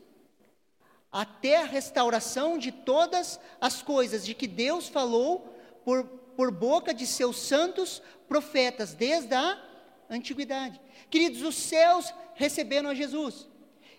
até 1.12 1.62
a 1.62 1.66
restauração 1.66 2.56
de 2.56 2.72
todas 2.72 3.38
as 3.60 3.82
coisas, 3.82 4.24
de 4.24 4.34
que 4.34 4.46
Deus 4.46 4.88
falou 4.88 5.54
por, 5.84 6.04
por 6.04 6.50
boca 6.50 6.94
de 6.94 7.06
seus 7.06 7.38
santos 7.38 8.02
profetas, 8.26 8.94
desde 8.94 9.34
a 9.34 9.67
antiguidade. 10.10 10.80
Queridos, 11.10 11.42
os 11.42 11.54
céus 11.54 12.12
receberam 12.34 12.90
a 12.90 12.94
Jesus. 12.94 13.48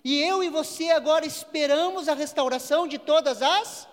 E 0.04 0.20
eu 0.22 0.44
e 0.44 0.50
você 0.50 0.92
agora 0.92 1.26
esperamos 1.26 2.08
a 2.08 2.14
restauração 2.14 2.88
de 2.88 2.98
todas 2.98 3.42
as 3.42 3.88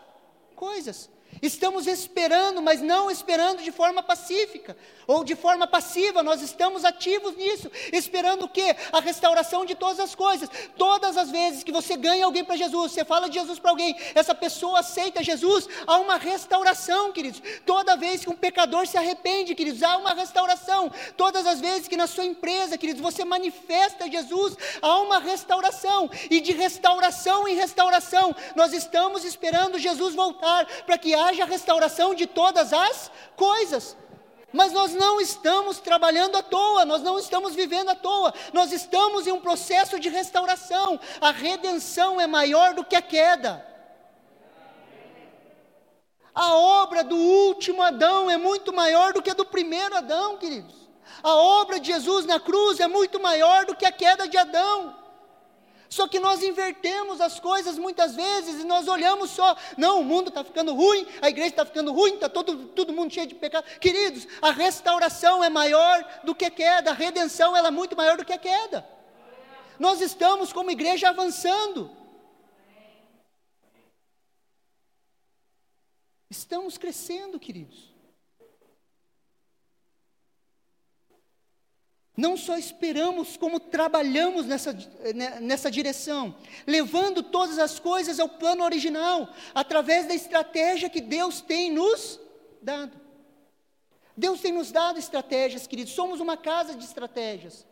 coisas. 0.54 1.10
Estamos 1.46 1.86
esperando, 1.86 2.60
mas 2.60 2.82
não 2.82 3.08
esperando 3.08 3.62
de 3.62 3.70
forma 3.70 4.02
pacífica 4.02 4.76
ou 5.06 5.22
de 5.22 5.36
forma 5.36 5.66
passiva, 5.66 6.22
nós 6.22 6.42
estamos 6.42 6.84
ativos 6.84 7.36
nisso, 7.36 7.70
esperando 7.92 8.46
o 8.46 8.48
quê? 8.48 8.74
A 8.92 9.00
restauração 9.00 9.64
de 9.64 9.74
todas 9.74 10.00
as 10.00 10.14
coisas. 10.14 10.48
Todas 10.76 11.16
as 11.16 11.30
vezes 11.30 11.62
que 11.62 11.70
você 11.70 11.96
ganha 11.96 12.24
alguém 12.24 12.44
para 12.44 12.56
Jesus, 12.56 12.92
você 12.92 13.04
fala 13.04 13.28
de 13.28 13.38
Jesus 13.38 13.60
para 13.60 13.70
alguém, 13.70 13.96
essa 14.14 14.34
pessoa 14.34 14.80
aceita 14.80 15.22
Jesus, 15.22 15.68
há 15.86 15.98
uma 15.98 16.16
restauração, 16.16 17.12
queridos. 17.12 17.40
Toda 17.64 17.96
vez 17.96 18.24
que 18.24 18.30
um 18.30 18.36
pecador 18.36 18.86
se 18.86 18.98
arrepende, 18.98 19.54
queridos, 19.54 19.82
há 19.84 19.96
uma 19.96 20.14
restauração. 20.14 20.90
Todas 21.16 21.46
as 21.46 21.60
vezes 21.60 21.86
que 21.86 21.96
na 21.96 22.08
sua 22.08 22.24
empresa, 22.24 22.76
queridos, 22.76 23.00
você 23.00 23.24
manifesta 23.24 24.10
Jesus, 24.10 24.56
há 24.82 24.98
uma 25.00 25.20
restauração. 25.20 26.10
E 26.28 26.40
de 26.40 26.52
restauração 26.52 27.46
em 27.46 27.54
restauração, 27.54 28.34
nós 28.56 28.72
estamos 28.72 29.24
esperando 29.24 29.78
Jesus 29.78 30.14
voltar 30.14 30.66
para 30.84 30.98
que 30.98 31.14
haja 31.14 31.35
restauração 31.44 32.14
de 32.14 32.26
todas 32.26 32.72
as 32.72 33.10
coisas. 33.36 33.96
Mas 34.52 34.72
nós 34.72 34.94
não 34.94 35.20
estamos 35.20 35.78
trabalhando 35.78 36.36
à 36.36 36.42
toa, 36.42 36.84
nós 36.84 37.02
não 37.02 37.18
estamos 37.18 37.54
vivendo 37.54 37.90
à 37.90 37.94
toa, 37.94 38.32
nós 38.52 38.72
estamos 38.72 39.26
em 39.26 39.32
um 39.32 39.40
processo 39.40 39.98
de 40.00 40.08
restauração. 40.08 40.98
A 41.20 41.30
redenção 41.30 42.20
é 42.20 42.26
maior 42.26 42.72
do 42.72 42.84
que 42.84 42.96
a 42.96 43.02
queda. 43.02 43.66
A 46.34 46.54
obra 46.54 47.02
do 47.02 47.16
último 47.16 47.82
Adão 47.82 48.30
é 48.30 48.36
muito 48.36 48.72
maior 48.72 49.12
do 49.12 49.22
que 49.22 49.30
a 49.30 49.34
do 49.34 49.44
primeiro 49.44 49.96
Adão, 49.96 50.36
queridos. 50.36 50.74
A 51.22 51.34
obra 51.34 51.80
de 51.80 51.88
Jesus 51.88 52.26
na 52.26 52.38
cruz 52.38 52.78
é 52.78 52.86
muito 52.86 53.18
maior 53.18 53.64
do 53.64 53.74
que 53.74 53.86
a 53.86 53.92
queda 53.92 54.28
de 54.28 54.36
Adão. 54.36 54.94
Só 55.96 56.06
que 56.06 56.20
nós 56.20 56.42
invertemos 56.42 57.22
as 57.22 57.40
coisas 57.40 57.78
muitas 57.78 58.14
vezes 58.14 58.60
e 58.60 58.64
nós 58.64 58.86
olhamos 58.86 59.30
só, 59.30 59.56
não, 59.78 60.02
o 60.02 60.04
mundo 60.04 60.28
está 60.28 60.44
ficando 60.44 60.74
ruim, 60.74 61.06
a 61.22 61.30
igreja 61.30 61.48
está 61.48 61.64
ficando 61.64 61.90
ruim, 61.90 62.16
está 62.16 62.28
todo, 62.28 62.66
todo 62.68 62.92
mundo 62.92 63.14
cheio 63.14 63.26
de 63.26 63.34
pecado. 63.34 63.64
Queridos, 63.80 64.28
a 64.42 64.50
restauração 64.50 65.42
é 65.42 65.48
maior 65.48 66.04
do 66.22 66.34
que 66.34 66.44
a 66.44 66.50
queda, 66.50 66.90
a 66.90 66.92
redenção 66.92 67.56
ela 67.56 67.68
é 67.68 67.70
muito 67.70 67.96
maior 67.96 68.18
do 68.18 68.26
que 68.26 68.32
a 68.34 68.36
queda. 68.36 68.86
Nós 69.78 70.02
estamos 70.02 70.52
como 70.52 70.70
igreja 70.70 71.08
avançando. 71.08 71.90
Estamos 76.28 76.76
crescendo, 76.76 77.40
queridos. 77.40 77.95
Não 82.16 82.34
só 82.34 82.56
esperamos, 82.56 83.36
como 83.36 83.60
trabalhamos 83.60 84.46
nessa, 84.46 84.72
né, 85.14 85.38
nessa 85.40 85.70
direção, 85.70 86.34
levando 86.66 87.22
todas 87.22 87.58
as 87.58 87.78
coisas 87.78 88.18
ao 88.18 88.28
plano 88.28 88.64
original, 88.64 89.28
através 89.54 90.06
da 90.06 90.14
estratégia 90.14 90.88
que 90.88 91.02
Deus 91.02 91.42
tem 91.42 91.70
nos 91.70 92.18
dado. 92.62 92.98
Deus 94.16 94.40
tem 94.40 94.50
nos 94.50 94.72
dado 94.72 94.98
estratégias, 94.98 95.66
queridos, 95.66 95.92
somos 95.92 96.18
uma 96.18 96.38
casa 96.38 96.74
de 96.74 96.84
estratégias. 96.84 97.66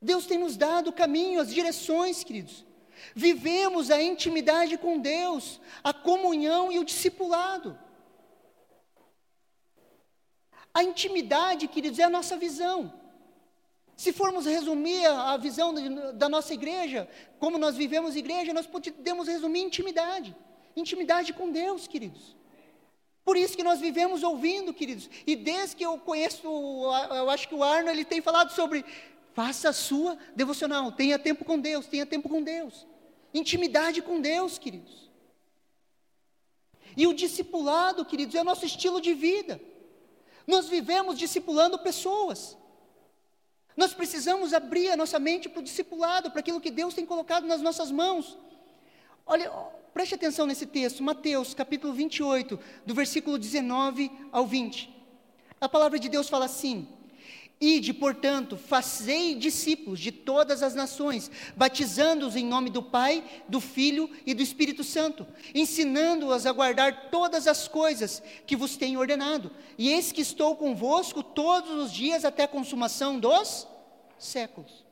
Deus 0.00 0.26
tem 0.26 0.36
nos 0.36 0.58
dado 0.58 0.90
o 0.90 0.92
caminho, 0.92 1.40
as 1.40 1.48
direções, 1.48 2.22
queridos. 2.22 2.66
Vivemos 3.14 3.90
a 3.90 4.02
intimidade 4.02 4.76
com 4.76 4.98
Deus, 4.98 5.58
a 5.82 5.94
comunhão 5.94 6.70
e 6.70 6.78
o 6.78 6.84
discipulado. 6.84 7.78
A 10.74 10.82
intimidade, 10.82 11.66
queridos, 11.66 11.98
é 11.98 12.02
a 12.02 12.10
nossa 12.10 12.36
visão. 12.36 12.92
Se 13.96 14.12
formos 14.12 14.44
resumir 14.44 15.06
a, 15.06 15.36
visão 15.36 15.72
da 16.14 16.28
nossa 16.28 16.52
igreja, 16.52 17.08
como 17.38 17.58
nós 17.58 17.76
vivemos 17.76 18.16
igreja, 18.16 18.52
nós 18.52 18.66
podemos 18.66 19.28
resumir 19.28 19.60
intimidade. 19.60 20.34
Intimidade 20.76 21.32
com 21.32 21.50
Deus, 21.50 21.86
queridos. 21.86 22.36
Por 23.24 23.36
isso 23.36 23.56
que 23.56 23.62
nós 23.62 23.80
vivemos 23.80 24.22
ouvindo, 24.22 24.74
queridos. 24.74 25.08
E 25.26 25.36
desde 25.36 25.76
que 25.76 25.86
eu 25.86 25.96
conheço, 25.98 26.46
eu 26.46 27.30
acho 27.30 27.48
que 27.48 27.54
o 27.54 27.62
Arno, 27.62 27.88
ele 27.88 28.04
tem 28.04 28.20
falado 28.20 28.50
sobre 28.50 28.84
faça 29.32 29.70
a 29.70 29.72
sua 29.72 30.16
devocional, 30.36 30.92
tenha 30.92 31.18
tempo 31.18 31.44
com 31.44 31.58
Deus, 31.58 31.86
tenha 31.86 32.06
tempo 32.06 32.28
com 32.28 32.42
Deus. 32.42 32.86
Intimidade 33.32 34.00
com 34.00 34.20
Deus, 34.20 34.58
queridos. 34.58 35.10
E 36.96 37.06
o 37.06 37.12
discipulado, 37.12 38.04
queridos, 38.04 38.34
é 38.34 38.40
o 38.40 38.44
nosso 38.44 38.64
estilo 38.64 39.00
de 39.00 39.12
vida. 39.14 39.60
Nós 40.46 40.68
vivemos 40.68 41.18
discipulando 41.18 41.78
pessoas. 41.78 42.56
Nós 43.76 43.92
precisamos 43.92 44.54
abrir 44.54 44.90
a 44.90 44.96
nossa 44.96 45.18
mente 45.18 45.48
para 45.48 45.60
o 45.60 45.62
discipulado, 45.62 46.30
para 46.30 46.40
aquilo 46.40 46.60
que 46.60 46.70
Deus 46.70 46.94
tem 46.94 47.04
colocado 47.04 47.46
nas 47.46 47.60
nossas 47.60 47.90
mãos. 47.90 48.38
Olha, 49.26 49.50
preste 49.92 50.14
atenção 50.14 50.46
nesse 50.46 50.66
texto, 50.66 51.02
Mateus 51.02 51.54
capítulo 51.54 51.92
28, 51.92 52.58
do 52.86 52.94
versículo 52.94 53.38
19 53.38 54.10
ao 54.30 54.46
20. 54.46 54.94
A 55.60 55.68
palavra 55.68 55.98
de 55.98 56.08
Deus 56.08 56.28
fala 56.28 56.44
assim: 56.44 56.86
Ide, 57.60 57.94
portanto, 57.94 58.56
fazei 58.56 59.34
discípulos 59.34 60.00
de 60.00 60.10
todas 60.10 60.62
as 60.62 60.74
nações, 60.74 61.30
batizando-os 61.56 62.36
em 62.36 62.44
nome 62.44 62.68
do 62.68 62.82
Pai, 62.82 63.24
do 63.48 63.60
Filho 63.60 64.10
e 64.26 64.34
do 64.34 64.42
Espírito 64.42 64.82
Santo, 64.82 65.26
ensinando-os 65.54 66.46
a 66.46 66.52
guardar 66.52 67.10
todas 67.10 67.46
as 67.46 67.68
coisas 67.68 68.22
que 68.46 68.56
vos 68.56 68.76
tenho 68.76 69.00
ordenado. 69.00 69.50
E 69.78 69.90
eis 69.90 70.12
que 70.12 70.20
estou 70.20 70.56
convosco 70.56 71.22
todos 71.22 71.70
os 71.70 71.92
dias 71.92 72.24
até 72.24 72.42
a 72.44 72.48
consumação 72.48 73.18
dos 73.18 73.66
séculos. 74.18 74.84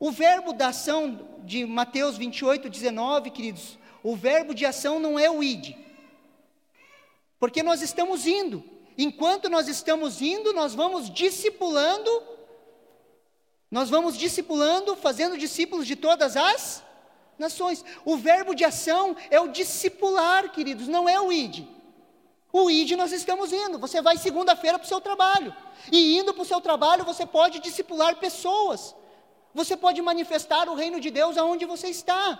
O 0.00 0.10
verbo 0.10 0.52
da 0.52 0.68
ação 0.68 1.38
de 1.44 1.64
Mateus 1.64 2.16
28, 2.16 2.68
19, 2.68 3.30
queridos, 3.30 3.78
o 4.02 4.16
verbo 4.16 4.54
de 4.54 4.66
ação 4.66 4.98
não 4.98 5.18
é 5.18 5.30
o 5.30 5.42
ide, 5.42 5.76
porque 7.38 7.62
nós 7.62 7.80
estamos 7.80 8.26
indo, 8.26 8.73
Enquanto 8.96 9.48
nós 9.48 9.68
estamos 9.68 10.22
indo, 10.22 10.52
nós 10.52 10.74
vamos 10.74 11.10
discipulando, 11.10 12.22
nós 13.70 13.90
vamos 13.90 14.16
discipulando, 14.16 14.94
fazendo 14.94 15.36
discípulos 15.36 15.86
de 15.86 15.96
todas 15.96 16.36
as 16.36 16.82
nações. 17.38 17.84
O 18.04 18.16
verbo 18.16 18.54
de 18.54 18.64
ação 18.64 19.16
é 19.30 19.40
o 19.40 19.48
discipular, 19.48 20.52
queridos, 20.52 20.86
não 20.86 21.08
é 21.08 21.20
o 21.20 21.32
id. 21.32 21.66
O 22.52 22.70
id 22.70 22.92
nós 22.92 23.10
estamos 23.10 23.52
indo. 23.52 23.78
Você 23.80 24.00
vai 24.00 24.16
segunda-feira 24.16 24.78
para 24.78 24.86
o 24.86 24.88
seu 24.88 25.00
trabalho. 25.00 25.54
E 25.90 26.16
indo 26.16 26.32
para 26.32 26.42
o 26.42 26.46
seu 26.46 26.60
trabalho, 26.60 27.04
você 27.04 27.26
pode 27.26 27.58
discipular 27.58 28.14
pessoas. 28.16 28.94
Você 29.52 29.76
pode 29.76 30.00
manifestar 30.00 30.68
o 30.68 30.74
reino 30.74 31.00
de 31.00 31.10
Deus 31.10 31.36
aonde 31.36 31.64
você 31.64 31.88
está. 31.88 32.38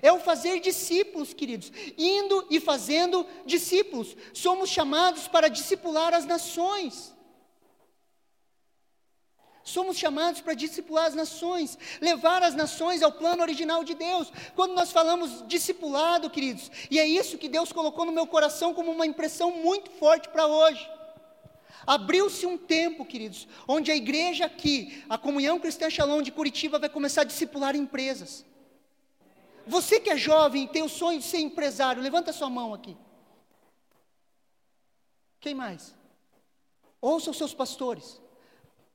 É 0.00 0.10
o 0.12 0.20
fazer 0.20 0.60
discípulos, 0.60 1.34
queridos, 1.34 1.70
indo 1.98 2.46
e 2.48 2.60
fazendo 2.60 3.26
discípulos. 3.44 4.16
Somos 4.32 4.70
chamados 4.70 5.28
para 5.28 5.48
discipular 5.48 6.14
as 6.14 6.24
nações. 6.24 7.12
Somos 9.64 9.96
chamados 9.96 10.40
para 10.40 10.54
discipular 10.54 11.06
as 11.06 11.14
nações, 11.14 11.78
levar 12.00 12.42
as 12.42 12.54
nações 12.54 13.02
ao 13.02 13.12
plano 13.12 13.42
original 13.42 13.84
de 13.84 13.94
Deus. 13.94 14.32
Quando 14.56 14.74
nós 14.74 14.90
falamos 14.90 15.46
discipulado, 15.46 16.30
queridos, 16.30 16.70
e 16.90 16.98
é 16.98 17.06
isso 17.06 17.38
que 17.38 17.48
Deus 17.48 17.70
colocou 17.70 18.04
no 18.04 18.12
meu 18.12 18.26
coração 18.26 18.74
como 18.74 18.90
uma 18.90 19.06
impressão 19.06 19.52
muito 19.52 19.90
forte 19.90 20.28
para 20.28 20.46
hoje. 20.46 20.88
Abriu-se 21.86 22.44
um 22.46 22.56
tempo, 22.56 23.04
queridos, 23.04 23.46
onde 23.66 23.90
a 23.90 23.96
igreja 23.96 24.46
aqui, 24.46 25.04
a 25.08 25.18
Comunhão 25.18 25.58
Cristã 25.58 25.88
Shalom 25.90 26.22
de 26.22 26.32
Curitiba, 26.32 26.78
vai 26.78 26.88
começar 26.88 27.22
a 27.22 27.24
discipular 27.24 27.76
empresas. 27.76 28.44
Você 29.66 30.00
que 30.00 30.10
é 30.10 30.16
jovem 30.16 30.64
e 30.64 30.68
tem 30.68 30.82
o 30.82 30.88
sonho 30.88 31.18
de 31.18 31.24
ser 31.24 31.38
empresário, 31.38 32.02
levanta 32.02 32.32
sua 32.32 32.50
mão 32.50 32.74
aqui. 32.74 32.96
Quem 35.40 35.54
mais? 35.54 35.94
Ouça 37.00 37.30
os 37.30 37.36
seus 37.36 37.54
pastores. 37.54 38.20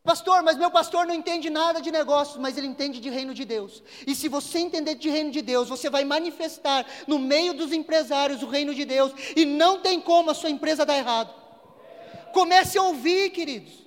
Pastor, 0.03 0.41
mas 0.41 0.57
meu 0.57 0.71
pastor 0.71 1.05
não 1.05 1.13
entende 1.13 1.49
nada 1.49 1.81
de 1.81 1.91
negócios, 1.91 2.37
mas 2.37 2.57
ele 2.57 2.67
entende 2.67 3.01
de 3.01 3.09
reino 3.09 3.33
de 3.33 3.43
Deus. 3.43 3.83
E 4.05 4.15
se 4.15 4.29
você 4.29 4.59
entender 4.59 4.95
de 4.95 5.09
reino 5.09 5.31
de 5.31 5.41
Deus, 5.41 5.67
você 5.67 5.89
vai 5.89 6.05
manifestar 6.05 6.85
no 7.05 7.19
meio 7.19 7.53
dos 7.53 7.73
empresários 7.73 8.41
o 8.41 8.47
reino 8.47 8.73
de 8.73 8.85
Deus. 8.85 9.11
E 9.35 9.43
não 9.43 9.81
tem 9.81 9.99
como 9.99 10.29
a 10.29 10.33
sua 10.33 10.49
empresa 10.49 10.85
dar 10.85 10.97
errado. 10.97 11.33
Comece 12.31 12.77
a 12.77 12.83
ouvir, 12.83 13.31
queridos. 13.31 13.86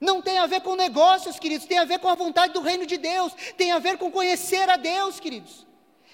Não 0.00 0.22
tem 0.22 0.38
a 0.38 0.46
ver 0.46 0.62
com 0.62 0.74
negócios, 0.74 1.38
queridos, 1.38 1.66
tem 1.66 1.78
a 1.78 1.84
ver 1.84 1.98
com 1.98 2.08
a 2.08 2.14
vontade 2.14 2.54
do 2.54 2.60
reino 2.60 2.86
de 2.86 2.96
Deus, 2.96 3.32
tem 3.56 3.70
a 3.70 3.78
ver 3.78 3.98
com 3.98 4.10
conhecer 4.10 4.68
a 4.70 4.76
Deus, 4.76 5.20
queridos. 5.20 5.69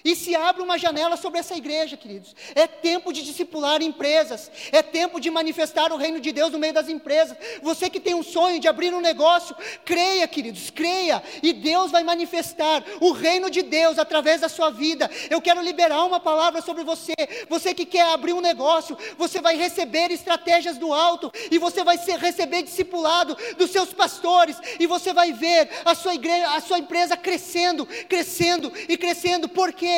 E 0.07 0.15
se 0.15 0.33
abre 0.33 0.63
uma 0.63 0.77
janela 0.77 1.17
sobre 1.17 1.37
essa 1.37 1.53
igreja, 1.53 1.97
queridos. 1.97 2.33
É 2.55 2.65
tempo 2.65 3.11
de 3.11 3.21
discipular 3.21 3.81
empresas. 3.81 4.49
É 4.71 4.81
tempo 4.81 5.19
de 5.19 5.29
manifestar 5.29 5.91
o 5.91 5.97
reino 5.97 6.21
de 6.21 6.31
Deus 6.31 6.49
no 6.49 6.57
meio 6.57 6.71
das 6.71 6.87
empresas. 6.87 7.35
Você 7.61 7.89
que 7.89 7.99
tem 7.99 8.13
um 8.13 8.23
sonho 8.23 8.57
de 8.57 8.69
abrir 8.69 8.93
um 8.93 9.01
negócio, 9.01 9.53
creia, 9.83 10.25
queridos, 10.25 10.69
creia. 10.69 11.21
E 11.43 11.51
Deus 11.51 11.91
vai 11.91 12.05
manifestar 12.05 12.85
o 13.01 13.11
reino 13.11 13.49
de 13.49 13.61
Deus 13.61 13.99
através 13.99 14.39
da 14.39 14.47
sua 14.47 14.69
vida. 14.69 15.11
Eu 15.29 15.41
quero 15.41 15.61
liberar 15.61 16.05
uma 16.05 16.21
palavra 16.21 16.61
sobre 16.61 16.85
você. 16.85 17.13
Você 17.49 17.73
que 17.73 17.85
quer 17.85 18.05
abrir 18.05 18.31
um 18.31 18.39
negócio, 18.39 18.97
você 19.17 19.41
vai 19.41 19.57
receber 19.57 20.09
estratégias 20.09 20.77
do 20.77 20.93
alto. 20.93 21.29
E 21.51 21.57
você 21.57 21.83
vai 21.83 21.97
ser, 21.97 22.17
receber 22.17 22.63
discipulado 22.63 23.37
dos 23.57 23.71
seus 23.71 23.91
pastores. 23.91 24.55
E 24.79 24.87
você 24.87 25.11
vai 25.11 25.33
ver 25.33 25.69
a 25.83 25.93
sua, 25.93 26.15
igreja, 26.15 26.55
a 26.55 26.61
sua 26.61 26.79
empresa 26.79 27.17
crescendo, 27.17 27.85
crescendo 28.07 28.71
e 28.87 28.95
crescendo. 28.95 29.49
Por 29.49 29.73
quê? 29.73 29.96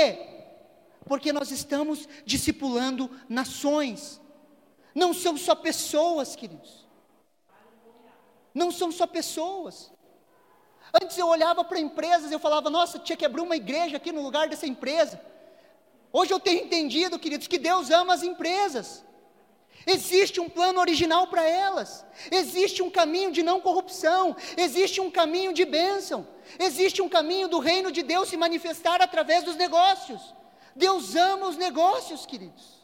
Porque 1.06 1.34
nós 1.34 1.52
estamos 1.52 2.08
discipulando 2.26 3.10
nações. 3.28 4.22
Não 4.94 5.14
são 5.14 5.38
só 5.38 5.56
pessoas, 5.56 6.36
queridos. 6.36 6.88
Não 8.54 8.72
são 8.72 8.92
só 8.92 9.08
pessoas. 9.08 9.92
Antes 11.02 11.18
eu 11.18 11.28
olhava 11.28 11.64
para 11.64 11.80
empresas 11.80 12.32
e 12.32 12.34
eu 12.34 12.40
falava, 12.40 12.70
nossa, 12.70 13.00
tinha 13.00 13.16
que 13.16 13.26
abrir 13.26 13.42
uma 13.42 13.56
igreja 13.56 13.98
aqui 13.98 14.12
no 14.12 14.22
lugar 14.22 14.48
dessa 14.50 14.66
empresa. 14.66 15.22
Hoje 16.12 16.34
eu 16.34 16.40
tenho 16.40 16.66
entendido, 16.66 17.20
queridos, 17.20 17.48
que 17.48 17.60
Deus 17.60 17.92
ama 17.92 18.14
as 18.14 18.24
empresas. 18.24 19.06
Existe 19.86 20.40
um 20.40 20.50
plano 20.50 20.80
original 20.80 21.28
para 21.28 21.44
elas. 21.48 22.06
Existe 22.32 22.82
um 22.82 22.90
caminho 22.90 23.32
de 23.32 23.44
não 23.44 23.62
corrupção. 23.62 24.36
Existe 24.58 25.00
um 25.00 25.10
caminho 25.10 25.54
de 25.54 25.64
bênção. 25.66 26.28
Existe 26.58 27.02
um 27.02 27.10
caminho 27.10 27.48
do 27.48 27.60
reino 27.60 27.92
de 27.92 28.02
Deus 28.02 28.30
se 28.30 28.38
manifestar 28.38 29.02
através 29.02 29.44
dos 29.44 29.56
negócios. 29.56 30.34
Deus 30.76 31.16
ama 31.16 31.48
os 31.48 31.58
negócios, 31.58 32.26
queridos. 32.26 32.80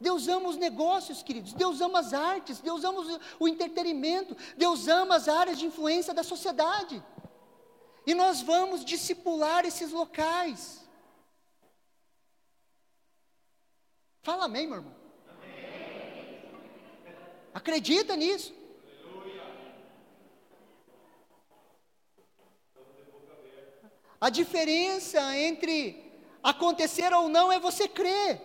Deus 0.00 0.28
ama 0.28 0.48
os 0.48 0.56
negócios, 0.56 1.22
queridos. 1.22 1.52
Deus 1.52 1.80
ama 1.80 2.00
as 2.00 2.12
artes. 2.12 2.60
Deus 2.60 2.84
ama 2.84 3.20
o 3.38 3.48
entretenimento. 3.48 4.36
Deus 4.56 4.88
ama 4.88 5.16
as 5.16 5.28
áreas 5.28 5.58
de 5.58 5.66
influência 5.66 6.12
da 6.14 6.22
sociedade. 6.22 7.02
E 8.06 8.14
nós 8.14 8.40
vamos 8.40 8.84
discipular 8.84 9.64
esses 9.64 9.90
locais. 9.92 10.86
Fala 14.22 14.44
amém, 14.44 14.66
meu 14.66 14.76
irmão. 14.76 14.94
Acredita 17.54 18.14
nisso. 18.16 18.54
A 24.26 24.28
diferença 24.28 25.20
entre 25.38 26.20
acontecer 26.42 27.12
ou 27.12 27.28
não 27.28 27.52
é 27.52 27.60
você 27.60 27.86
crer. 27.86 28.42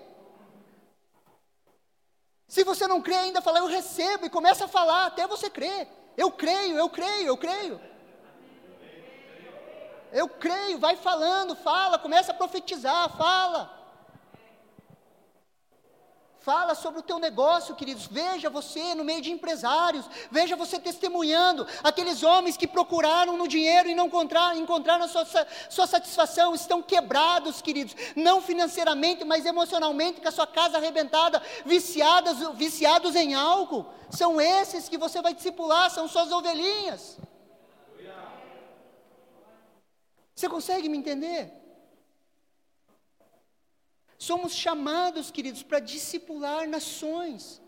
Se 2.47 2.63
você 2.63 2.85
não 2.85 3.01
crê 3.01 3.15
ainda, 3.15 3.41
fala, 3.41 3.57
eu 3.57 3.65
recebo, 3.65 4.27
e 4.27 4.29
começa 4.29 4.65
a 4.65 4.67
falar 4.67 5.07
até 5.07 5.25
você 5.25 5.49
crer. 5.49 5.87
Eu 6.15 6.31
creio, 6.33 6.77
eu 6.77 6.87
creio, 6.87 7.25
eu 7.29 7.35
creio. 7.35 7.81
Eu 10.11 10.29
creio, 10.29 10.77
vai 10.77 10.97
falando, 10.97 11.55
fala, 11.55 11.97
começa 11.97 12.31
a 12.31 12.35
profetizar, 12.35 13.17
fala. 13.17 13.80
Fala 16.41 16.73
sobre 16.73 16.99
o 16.99 17.03
teu 17.03 17.19
negócio, 17.19 17.75
queridos. 17.75 18.07
Veja 18.07 18.49
você 18.49 18.95
no 18.95 19.03
meio 19.03 19.21
de 19.21 19.31
empresários. 19.31 20.05
Veja 20.31 20.55
você 20.55 20.79
testemunhando. 20.79 21.67
Aqueles 21.83 22.23
homens 22.23 22.57
que 22.57 22.67
procuraram 22.67 23.37
no 23.37 23.47
dinheiro 23.47 23.87
e 23.87 23.93
não 23.93 24.07
encontraram, 24.07 24.57
encontraram 24.57 25.05
a 25.05 25.07
sua, 25.07 25.25
sua 25.69 25.85
satisfação. 25.85 26.55
Estão 26.55 26.81
quebrados, 26.81 27.61
queridos. 27.61 27.95
Não 28.15 28.41
financeiramente, 28.41 29.23
mas 29.23 29.45
emocionalmente, 29.45 30.19
com 30.19 30.27
a 30.27 30.31
sua 30.31 30.47
casa 30.47 30.77
arrebentada, 30.77 31.39
viciadas, 31.63 32.37
viciados 32.55 33.15
em 33.15 33.35
álcool. 33.35 33.85
São 34.09 34.41
esses 34.41 34.89
que 34.89 34.97
você 34.97 35.21
vai 35.21 35.35
discipular, 35.35 35.91
são 35.91 36.07
suas 36.07 36.31
ovelhinhas. 36.31 37.19
Você 40.33 40.49
consegue 40.49 40.89
me 40.89 40.97
entender? 40.97 41.60
Somos 44.21 44.53
chamados, 44.53 45.31
queridos, 45.31 45.63
para 45.63 45.79
discipular 45.79 46.69
nações. 46.69 47.59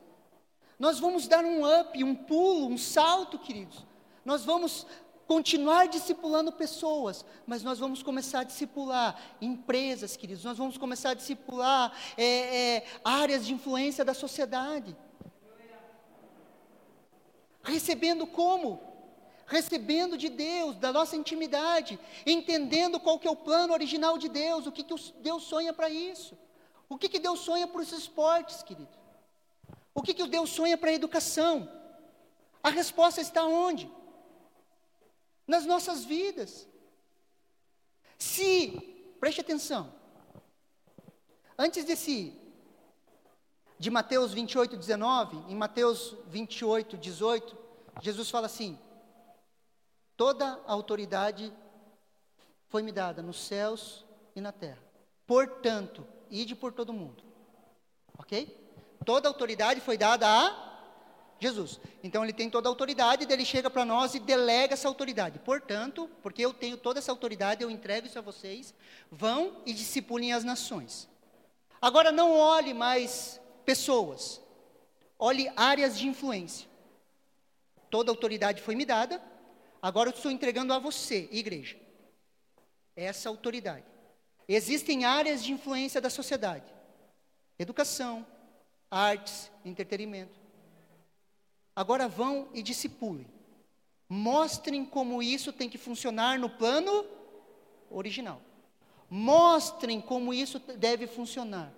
Nós 0.77 0.99
vamos 0.99 1.27
dar 1.27 1.43
um 1.43 1.65
up, 1.65 2.03
um 2.03 2.13
pulo, 2.13 2.67
um 2.67 2.77
salto, 2.77 3.39
queridos. 3.39 3.83
Nós 4.23 4.45
vamos 4.45 4.85
continuar 5.25 5.87
discipulando 5.87 6.51
pessoas, 6.51 7.25
mas 7.47 7.63
nós 7.63 7.79
vamos 7.79 8.03
começar 8.03 8.41
a 8.41 8.43
discipular 8.43 9.19
empresas, 9.41 10.15
queridos. 10.15 10.43
Nós 10.43 10.55
vamos 10.55 10.77
começar 10.77 11.09
a 11.09 11.13
discipular 11.15 11.91
é, 12.15 12.25
é, 12.25 12.85
áreas 13.03 13.47
de 13.47 13.51
influência 13.51 14.05
da 14.05 14.13
sociedade. 14.13 14.95
Recebendo 17.63 18.27
como? 18.27 18.79
Recebendo 19.47 20.15
de 20.15 20.29
Deus, 20.29 20.77
da 20.77 20.93
nossa 20.93 21.15
intimidade, 21.15 21.99
entendendo 22.27 22.99
qual 22.99 23.17
que 23.17 23.27
é 23.27 23.31
o 23.31 23.35
plano 23.35 23.73
original 23.73 24.19
de 24.19 24.29
Deus, 24.29 24.67
o 24.67 24.71
que, 24.71 24.83
que 24.83 24.93
Deus 25.19 25.41
sonha 25.45 25.73
para 25.73 25.89
isso. 25.89 26.42
O 26.93 26.97
que, 26.99 27.09
que 27.09 27.17
Deus 27.17 27.39
sonha 27.39 27.67
para 27.67 27.81
os 27.81 27.91
esportes, 27.91 28.61
querido? 28.61 28.95
O 29.95 30.01
que, 30.03 30.13
que 30.13 30.27
Deus 30.27 30.51
sonha 30.51 30.77
para 30.77 30.91
a 30.91 30.93
educação? 30.93 31.67
A 32.61 32.69
resposta 32.69 33.19
está 33.19 33.43
onde? 33.43 33.91
Nas 35.47 35.65
nossas 35.65 36.05
vidas. 36.05 36.67
Se, 38.19 38.73
preste 39.19 39.41
atenção, 39.41 39.91
antes 41.57 41.83
desse, 41.83 42.39
de 43.79 43.89
Mateus 43.89 44.31
28, 44.31 44.77
19, 44.77 45.51
em 45.51 45.55
Mateus 45.55 46.15
28, 46.27 46.95
18, 46.95 47.57
Jesus 48.03 48.29
fala 48.29 48.45
assim: 48.45 48.77
Toda 50.15 50.61
a 50.67 50.71
autoridade 50.71 51.51
foi 52.67 52.83
me 52.83 52.91
dada 52.91 53.23
nos 53.23 53.43
céus 53.43 54.05
e 54.35 54.39
na 54.39 54.51
terra. 54.51 54.83
Portanto, 55.25 56.12
ide 56.33 56.55
por 56.55 56.73
todo 56.73 56.91
mundo. 56.91 57.23
Ok? 58.17 58.57
Toda 59.05 59.27
autoridade 59.27 59.79
foi 59.79 59.97
dada 59.97 60.27
a 60.27 60.73
Jesus. 61.39 61.79
Então 62.01 62.23
ele 62.23 62.33
tem 62.33 62.49
toda 62.49 62.67
a 62.67 62.71
autoridade, 62.71 63.27
ele 63.29 63.45
chega 63.45 63.69
para 63.69 63.85
nós 63.85 64.15
e 64.15 64.19
delega 64.19 64.73
essa 64.73 64.87
autoridade. 64.87 65.39
Portanto, 65.39 66.09
porque 66.21 66.41
eu 66.43 66.53
tenho 66.53 66.77
toda 66.77 66.99
essa 66.99 67.11
autoridade, 67.11 67.61
eu 67.61 67.69
entrego 67.69 68.07
isso 68.07 68.17
a 68.17 68.21
vocês, 68.21 68.73
vão 69.11 69.61
e 69.65 69.73
discipulem 69.73 70.33
as 70.33 70.43
nações. 70.43 71.07
Agora 71.81 72.11
não 72.11 72.31
olhe 72.31 72.73
mais 72.73 73.39
pessoas, 73.65 74.41
olhe 75.19 75.51
áreas 75.55 75.97
de 75.97 76.07
influência. 76.07 76.67
Toda 77.89 78.09
a 78.09 78.13
autoridade 78.13 78.61
foi 78.61 78.73
me 78.73 78.85
dada, 78.85 79.21
agora 79.81 80.09
eu 80.09 80.15
estou 80.15 80.31
entregando 80.31 80.73
a 80.73 80.79
você, 80.79 81.27
igreja, 81.31 81.77
essa 82.95 83.29
autoridade. 83.29 83.92
Existem 84.47 85.05
áreas 85.05 85.43
de 85.43 85.51
influência 85.51 86.01
da 86.01 86.09
sociedade: 86.09 86.65
educação, 87.57 88.25
artes, 88.89 89.51
entretenimento. 89.63 90.39
Agora 91.75 92.07
vão 92.07 92.47
e 92.53 92.61
discipulem. 92.61 93.27
Mostrem 94.07 94.85
como 94.85 95.23
isso 95.23 95.51
tem 95.51 95.69
que 95.69 95.77
funcionar 95.77 96.37
no 96.37 96.49
plano 96.49 97.05
original. 97.89 98.41
Mostrem 99.09 99.99
como 99.99 100.33
isso 100.33 100.59
deve 100.59 101.07
funcionar. 101.07 101.73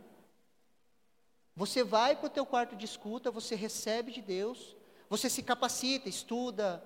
Você 1.55 1.84
vai 1.84 2.16
para 2.16 2.28
o 2.28 2.30
teu 2.30 2.45
quarto 2.45 2.76
de 2.76 2.84
escuta, 2.84 3.32
você 3.32 3.55
recebe 3.55 4.11
de 4.11 4.22
Deus, 4.22 4.76
você 5.09 5.30
se 5.30 5.41
capacita, 5.41 6.09
estuda, 6.09 6.84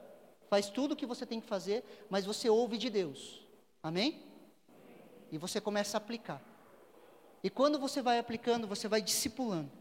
faz 0.47 0.69
tudo 0.69 0.91
o 0.91 0.95
que 0.95 1.07
você 1.07 1.25
tem 1.25 1.41
que 1.41 1.47
fazer, 1.47 1.83
mas 2.09 2.25
você 2.25 2.49
ouve 2.49 2.77
de 2.77 2.89
Deus. 2.89 3.43
Amém? 3.81 4.28
E 5.31 5.37
você 5.37 5.59
começa 5.61 5.97
a 5.97 5.99
aplicar. 5.99 6.41
E 7.43 7.49
quando 7.49 7.79
você 7.79 8.01
vai 8.01 8.19
aplicando, 8.19 8.67
você 8.67 8.87
vai 8.87 9.01
discipulando. 9.01 9.71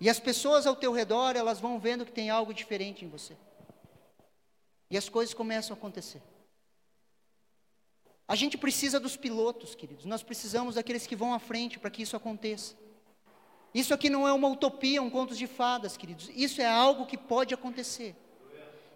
E 0.00 0.10
as 0.10 0.20
pessoas 0.20 0.66
ao 0.66 0.76
teu 0.76 0.92
redor, 0.92 1.36
elas 1.36 1.58
vão 1.58 1.78
vendo 1.78 2.04
que 2.04 2.12
tem 2.12 2.30
algo 2.30 2.52
diferente 2.52 3.04
em 3.04 3.08
você. 3.08 3.36
E 4.90 4.96
as 4.96 5.08
coisas 5.08 5.34
começam 5.34 5.74
a 5.74 5.78
acontecer. 5.78 6.22
A 8.28 8.34
gente 8.34 8.58
precisa 8.58 8.98
dos 8.98 9.16
pilotos, 9.16 9.74
queridos. 9.74 10.04
Nós 10.04 10.22
precisamos 10.22 10.74
daqueles 10.74 11.06
que 11.06 11.16
vão 11.16 11.32
à 11.32 11.38
frente 11.38 11.78
para 11.78 11.90
que 11.90 12.02
isso 12.02 12.16
aconteça. 12.16 12.74
Isso 13.72 13.92
aqui 13.94 14.08
não 14.10 14.26
é 14.26 14.32
uma 14.32 14.48
utopia, 14.48 15.02
um 15.02 15.10
conto 15.10 15.34
de 15.34 15.46
fadas, 15.46 15.96
queridos. 15.96 16.30
Isso 16.34 16.60
é 16.60 16.66
algo 16.66 17.06
que 17.06 17.16
pode 17.16 17.54
acontecer. 17.54 18.16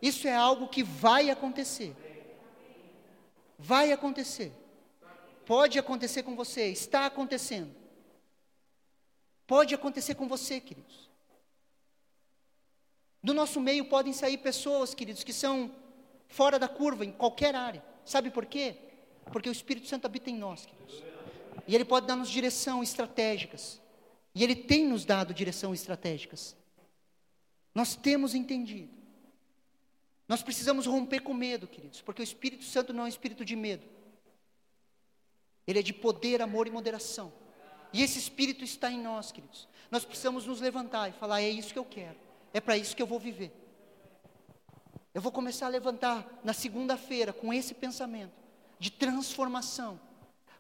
Isso 0.01 0.27
é 0.27 0.35
algo 0.35 0.69
que 0.69 0.83
vai 0.83 1.31
acontecer. 1.31 1.95
Vai 3.59 3.93
acontecer. 3.93 4.53
Pode 5.51 5.81
acontecer 5.81 6.23
com 6.23 6.37
você, 6.37 6.69
está 6.69 7.07
acontecendo. 7.07 7.75
Pode 9.49 9.75
acontecer 9.75 10.15
com 10.15 10.29
você, 10.29 10.61
queridos. 10.61 11.11
Do 13.21 13.35
nosso 13.35 13.61
meio 13.61 13.87
podem 13.87 14.13
sair 14.13 14.39
pessoas, 14.39 14.95
queridos, 14.95 15.25
que 15.25 15.33
são 15.33 15.75
fora 16.29 16.57
da 16.57 16.69
curva 16.69 17.05
em 17.05 17.11
qualquer 17.11 17.57
área. 17.57 17.85
Sabe 18.05 18.31
por 18.31 18.47
quê? 18.47 18.77
Porque 19.33 19.49
o 19.49 19.53
Espírito 19.53 19.89
Santo 19.89 20.05
habita 20.07 20.31
em 20.31 20.37
nós, 20.37 20.67
queridos. 20.67 21.03
E 21.67 21.75
ele 21.75 21.85
pode 21.85 22.07
dar-nos 22.07 22.31
direção 22.31 22.81
estratégicas. 22.81 23.83
E 24.33 24.45
ele 24.45 24.55
tem 24.55 24.87
nos 24.87 25.05
dado 25.05 25.35
direção 25.35 25.75
estratégicas. 25.75 26.57
Nós 27.75 27.97
temos 27.97 28.37
entendido. 28.37 28.95
Nós 30.29 30.45
precisamos 30.45 30.87
romper 30.87 31.23
com 31.23 31.35
medo, 31.35 31.67
queridos, 31.67 32.01
porque 32.01 32.23
o 32.23 32.31
Espírito 32.31 32.63
Santo 32.63 32.93
não 32.93 33.03
é 33.03 33.07
um 33.07 33.09
espírito 33.09 33.45
de 33.45 33.57
medo. 33.57 33.99
Ele 35.71 35.79
é 35.79 35.83
de 35.83 35.93
poder, 35.93 36.43
amor 36.43 36.67
e 36.67 36.71
moderação. 36.71 37.33
E 37.93 38.03
esse 38.03 38.19
Espírito 38.19 38.65
está 38.65 38.91
em 38.91 39.01
nós, 39.01 39.31
queridos. 39.31 39.69
Nós 39.89 40.05
precisamos 40.05 40.45
nos 40.45 40.61
levantar 40.61 41.09
e 41.09 41.13
falar: 41.13 41.43
é 41.43 41.49
isso 41.49 41.73
que 41.73 41.79
eu 41.79 41.85
quero, 41.85 42.17
é 42.53 42.61
para 42.61 42.77
isso 42.77 42.97
que 42.97 43.01
eu 43.01 43.07
vou 43.07 43.21
viver. 43.21 43.53
Eu 45.15 45.23
vou 45.23 45.31
começar 45.31 45.67
a 45.67 45.69
levantar 45.69 46.27
na 46.43 46.53
segunda-feira 46.53 47.33
com 47.33 47.55
esse 47.55 47.73
pensamento 47.73 48.33
de 48.81 48.91
transformação. 48.91 50.01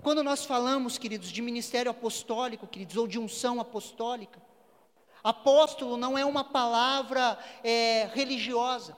Quando 0.00 0.22
nós 0.22 0.44
falamos, 0.44 0.96
queridos, 0.96 1.32
de 1.32 1.42
ministério 1.42 1.90
apostólico, 1.90 2.68
queridos, 2.68 2.96
ou 2.96 3.08
de 3.08 3.18
unção 3.18 3.60
apostólica, 3.60 4.40
apóstolo 5.24 5.96
não 5.96 6.16
é 6.16 6.24
uma 6.24 6.44
palavra 6.44 7.36
é, 7.64 8.08
religiosa. 8.14 8.96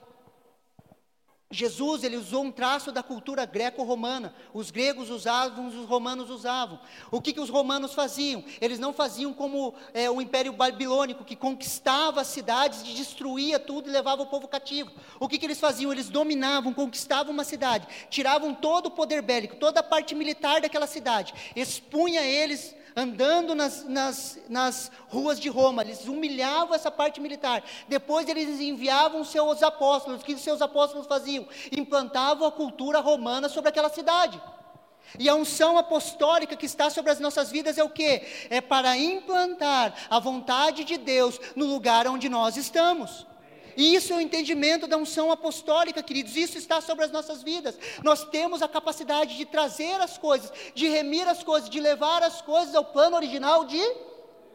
Jesus 1.53 2.03
ele 2.03 2.17
usou 2.17 2.43
um 2.43 2.51
traço 2.51 2.91
da 2.91 3.03
cultura 3.03 3.45
greco-romana. 3.45 4.33
Os 4.53 4.71
gregos 4.71 5.11
usavam, 5.11 5.67
os 5.67 5.87
romanos 5.87 6.29
usavam. 6.31 6.79
O 7.11 7.21
que, 7.21 7.31
que 7.31 7.39
os 7.39 7.49
romanos 7.49 7.93
faziam? 7.93 8.43
Eles 8.59 8.79
não 8.79 8.91
faziam 8.91 9.31
como 9.31 9.75
é, 9.93 10.09
o 10.09 10.19
Império 10.19 10.51
Babilônico, 10.51 11.23
que 11.23 11.35
conquistava 11.35 12.21
as 12.21 12.27
cidades, 12.27 12.83
destruía 12.83 13.59
tudo 13.59 13.87
e 13.87 13.93
levava 13.93 14.23
o 14.23 14.25
povo 14.25 14.47
cativo. 14.47 14.91
O 15.19 15.27
que, 15.27 15.37
que 15.37 15.45
eles 15.45 15.59
faziam? 15.59 15.91
Eles 15.91 16.09
dominavam, 16.09 16.73
conquistavam 16.73 17.31
uma 17.31 17.43
cidade, 17.43 17.87
tiravam 18.09 18.53
todo 18.55 18.87
o 18.87 18.91
poder 18.91 19.21
bélico, 19.21 19.55
toda 19.57 19.81
a 19.81 19.83
parte 19.83 20.15
militar 20.15 20.59
daquela 20.59 20.87
cidade, 20.87 21.33
expunha 21.55 22.21
eles 22.21 22.75
andando 22.95 23.55
nas, 23.55 23.83
nas, 23.85 24.39
nas 24.49 24.91
ruas 25.07 25.39
de 25.39 25.49
Roma, 25.49 25.81
eles 25.81 26.07
humilhavam 26.07 26.75
essa 26.75 26.91
parte 26.91 27.19
militar. 27.19 27.63
Depois 27.87 28.27
eles 28.27 28.59
enviavam 28.59 29.23
seus 29.23 29.63
apóstolos. 29.63 30.21
O 30.21 30.25
que 30.25 30.37
seus 30.37 30.61
apóstolos 30.61 31.07
faziam? 31.07 31.47
Implantavam 31.71 32.47
a 32.47 32.51
cultura 32.51 32.99
romana 32.99 33.49
sobre 33.49 33.69
aquela 33.69 33.89
cidade. 33.89 34.41
E 35.19 35.29
a 35.29 35.35
unção 35.35 35.77
apostólica 35.77 36.55
que 36.55 36.65
está 36.65 36.89
sobre 36.89 37.11
as 37.11 37.19
nossas 37.19 37.51
vidas 37.51 37.77
é 37.77 37.83
o 37.83 37.89
que? 37.89 38.21
É 38.49 38.61
para 38.61 38.97
implantar 38.97 39.93
a 40.09 40.19
vontade 40.19 40.83
de 40.83 40.97
Deus 40.97 41.39
no 41.55 41.65
lugar 41.65 42.07
onde 42.07 42.29
nós 42.29 42.57
estamos. 42.57 43.25
E 43.75 43.95
isso 43.95 44.13
é 44.13 44.17
o 44.17 44.21
entendimento 44.21 44.87
da 44.87 44.97
unção 44.97 45.31
apostólica, 45.31 46.03
queridos. 46.03 46.35
Isso 46.35 46.57
está 46.57 46.81
sobre 46.81 47.05
as 47.05 47.11
nossas 47.11 47.43
vidas. 47.43 47.77
Nós 48.03 48.23
temos 48.25 48.61
a 48.61 48.67
capacidade 48.67 49.35
de 49.35 49.45
trazer 49.45 49.99
as 50.01 50.17
coisas, 50.17 50.51
de 50.73 50.87
remir 50.87 51.27
as 51.27 51.43
coisas, 51.43 51.69
de 51.69 51.79
levar 51.79 52.23
as 52.23 52.41
coisas 52.41 52.75
ao 52.75 52.85
plano 52.85 53.15
original 53.15 53.65
de 53.65 53.81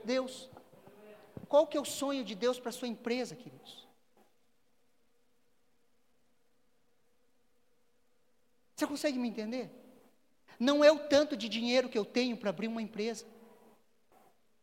Deus. 0.05 0.49
Qual 1.49 1.67
que 1.67 1.77
é 1.77 1.81
o 1.81 1.85
sonho 1.85 2.25
de 2.25 2.35
Deus 2.35 2.59
para 2.59 2.71
a 2.71 2.73
sua 2.73 2.89
empresa, 2.89 3.35
queridos? 3.35 3.87
Você 8.75 8.87
consegue 8.87 9.19
me 9.19 9.29
entender? 9.29 9.71
Não 10.59 10.85
é 10.85 10.91
o 10.91 10.99
tanto 10.99 11.37
de 11.37 11.49
dinheiro 11.49 11.89
que 11.89 11.99
eu 11.99 12.05
tenho 12.05 12.37
para 12.37 12.51
abrir 12.51 12.69
uma 12.69 12.83
empresa. 12.83 13.27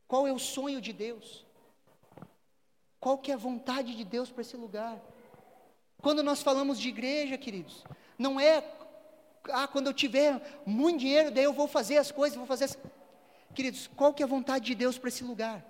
Qual 0.08 0.28
é 0.28 0.32
o 0.32 0.40
sonho 0.40 0.80
de 0.80 0.94
Deus? 0.94 1.45
Qual 3.06 3.20
que 3.20 3.30
é 3.30 3.36
a 3.36 3.38
vontade 3.38 3.96
de 3.96 4.04
Deus 4.04 4.32
para 4.32 4.42
esse 4.42 4.58
lugar? 4.58 5.00
Quando 6.02 6.24
nós 6.24 6.42
falamos 6.42 6.80
de 6.80 6.90
igreja, 6.90 7.38
queridos, 7.38 7.84
não 8.18 8.40
é 8.40 8.64
ah, 9.52 9.68
quando 9.68 9.86
eu 9.86 9.94
tiver 9.94 10.64
muito 10.66 11.02
dinheiro, 11.02 11.30
daí 11.30 11.44
eu 11.44 11.54
vou 11.54 11.68
fazer 11.68 11.98
as 11.98 12.10
coisas, 12.12 12.36
vou 12.36 12.48
fazer 12.48 12.64
as... 12.64 12.76
Queridos, 13.54 13.88
qual 13.96 14.12
que 14.12 14.24
é 14.24 14.26
a 14.26 14.28
vontade 14.28 14.66
de 14.66 14.74
Deus 14.74 14.98
para 14.98 15.10
esse 15.10 15.24
lugar? 15.24 15.64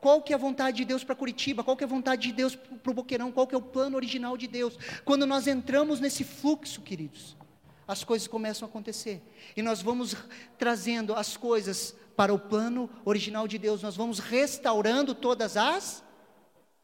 Qual 0.00 0.22
que 0.22 0.32
é 0.32 0.36
a 0.36 0.38
vontade 0.38 0.76
de 0.76 0.84
Deus 0.84 1.02
para 1.02 1.16
Curitiba? 1.16 1.64
Qual 1.64 1.76
que 1.76 1.82
é 1.82 1.88
a 1.88 1.90
vontade 1.90 2.28
de 2.28 2.32
Deus 2.32 2.54
para 2.54 2.92
o 2.92 2.94
Boqueirão? 2.94 3.32
Qual 3.32 3.48
que 3.48 3.54
é 3.56 3.58
o 3.58 3.60
plano 3.60 3.96
original 3.96 4.36
de 4.36 4.46
Deus? 4.46 4.78
Quando 5.04 5.26
nós 5.26 5.48
entramos 5.48 5.98
nesse 5.98 6.22
fluxo, 6.22 6.82
queridos, 6.82 7.36
as 7.84 8.04
coisas 8.04 8.28
começam 8.28 8.64
a 8.64 8.68
acontecer. 8.68 9.20
E 9.56 9.60
nós 9.60 9.82
vamos 9.82 10.14
trazendo 10.56 11.14
as 11.14 11.36
coisas 11.36 11.96
para 12.14 12.32
o 12.32 12.38
plano 12.38 12.88
original 13.04 13.48
de 13.48 13.58
Deus. 13.58 13.82
Nós 13.82 13.96
vamos 13.96 14.20
restaurando 14.20 15.16
todas 15.16 15.56
as 15.56 16.03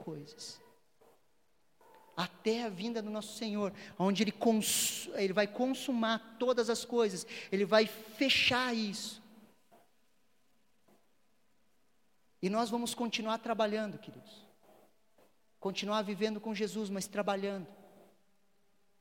coisas 0.05 0.61
até 2.21 2.65
a 2.65 2.69
vinda 2.69 3.01
do 3.01 3.09
nosso 3.09 3.37
Senhor, 3.39 3.73
onde 3.99 4.23
ele, 4.23 4.35
ele 5.15 5.33
vai 5.33 5.47
consumar 5.47 6.37
todas 6.39 6.69
as 6.69 6.85
coisas, 6.85 7.27
Ele 7.51 7.65
vai 7.65 7.87
fechar 7.87 8.75
isso. 8.75 9.23
E 12.43 12.51
nós 12.51 12.69
vamos 12.69 12.95
continuar 12.95 13.39
trabalhando, 13.39 13.99
queridos. 13.99 14.45
Continuar 15.59 16.03
vivendo 16.03 16.41
com 16.41 16.55
Jesus, 16.55 16.91
mas 16.91 17.07
trabalhando. 17.07 17.67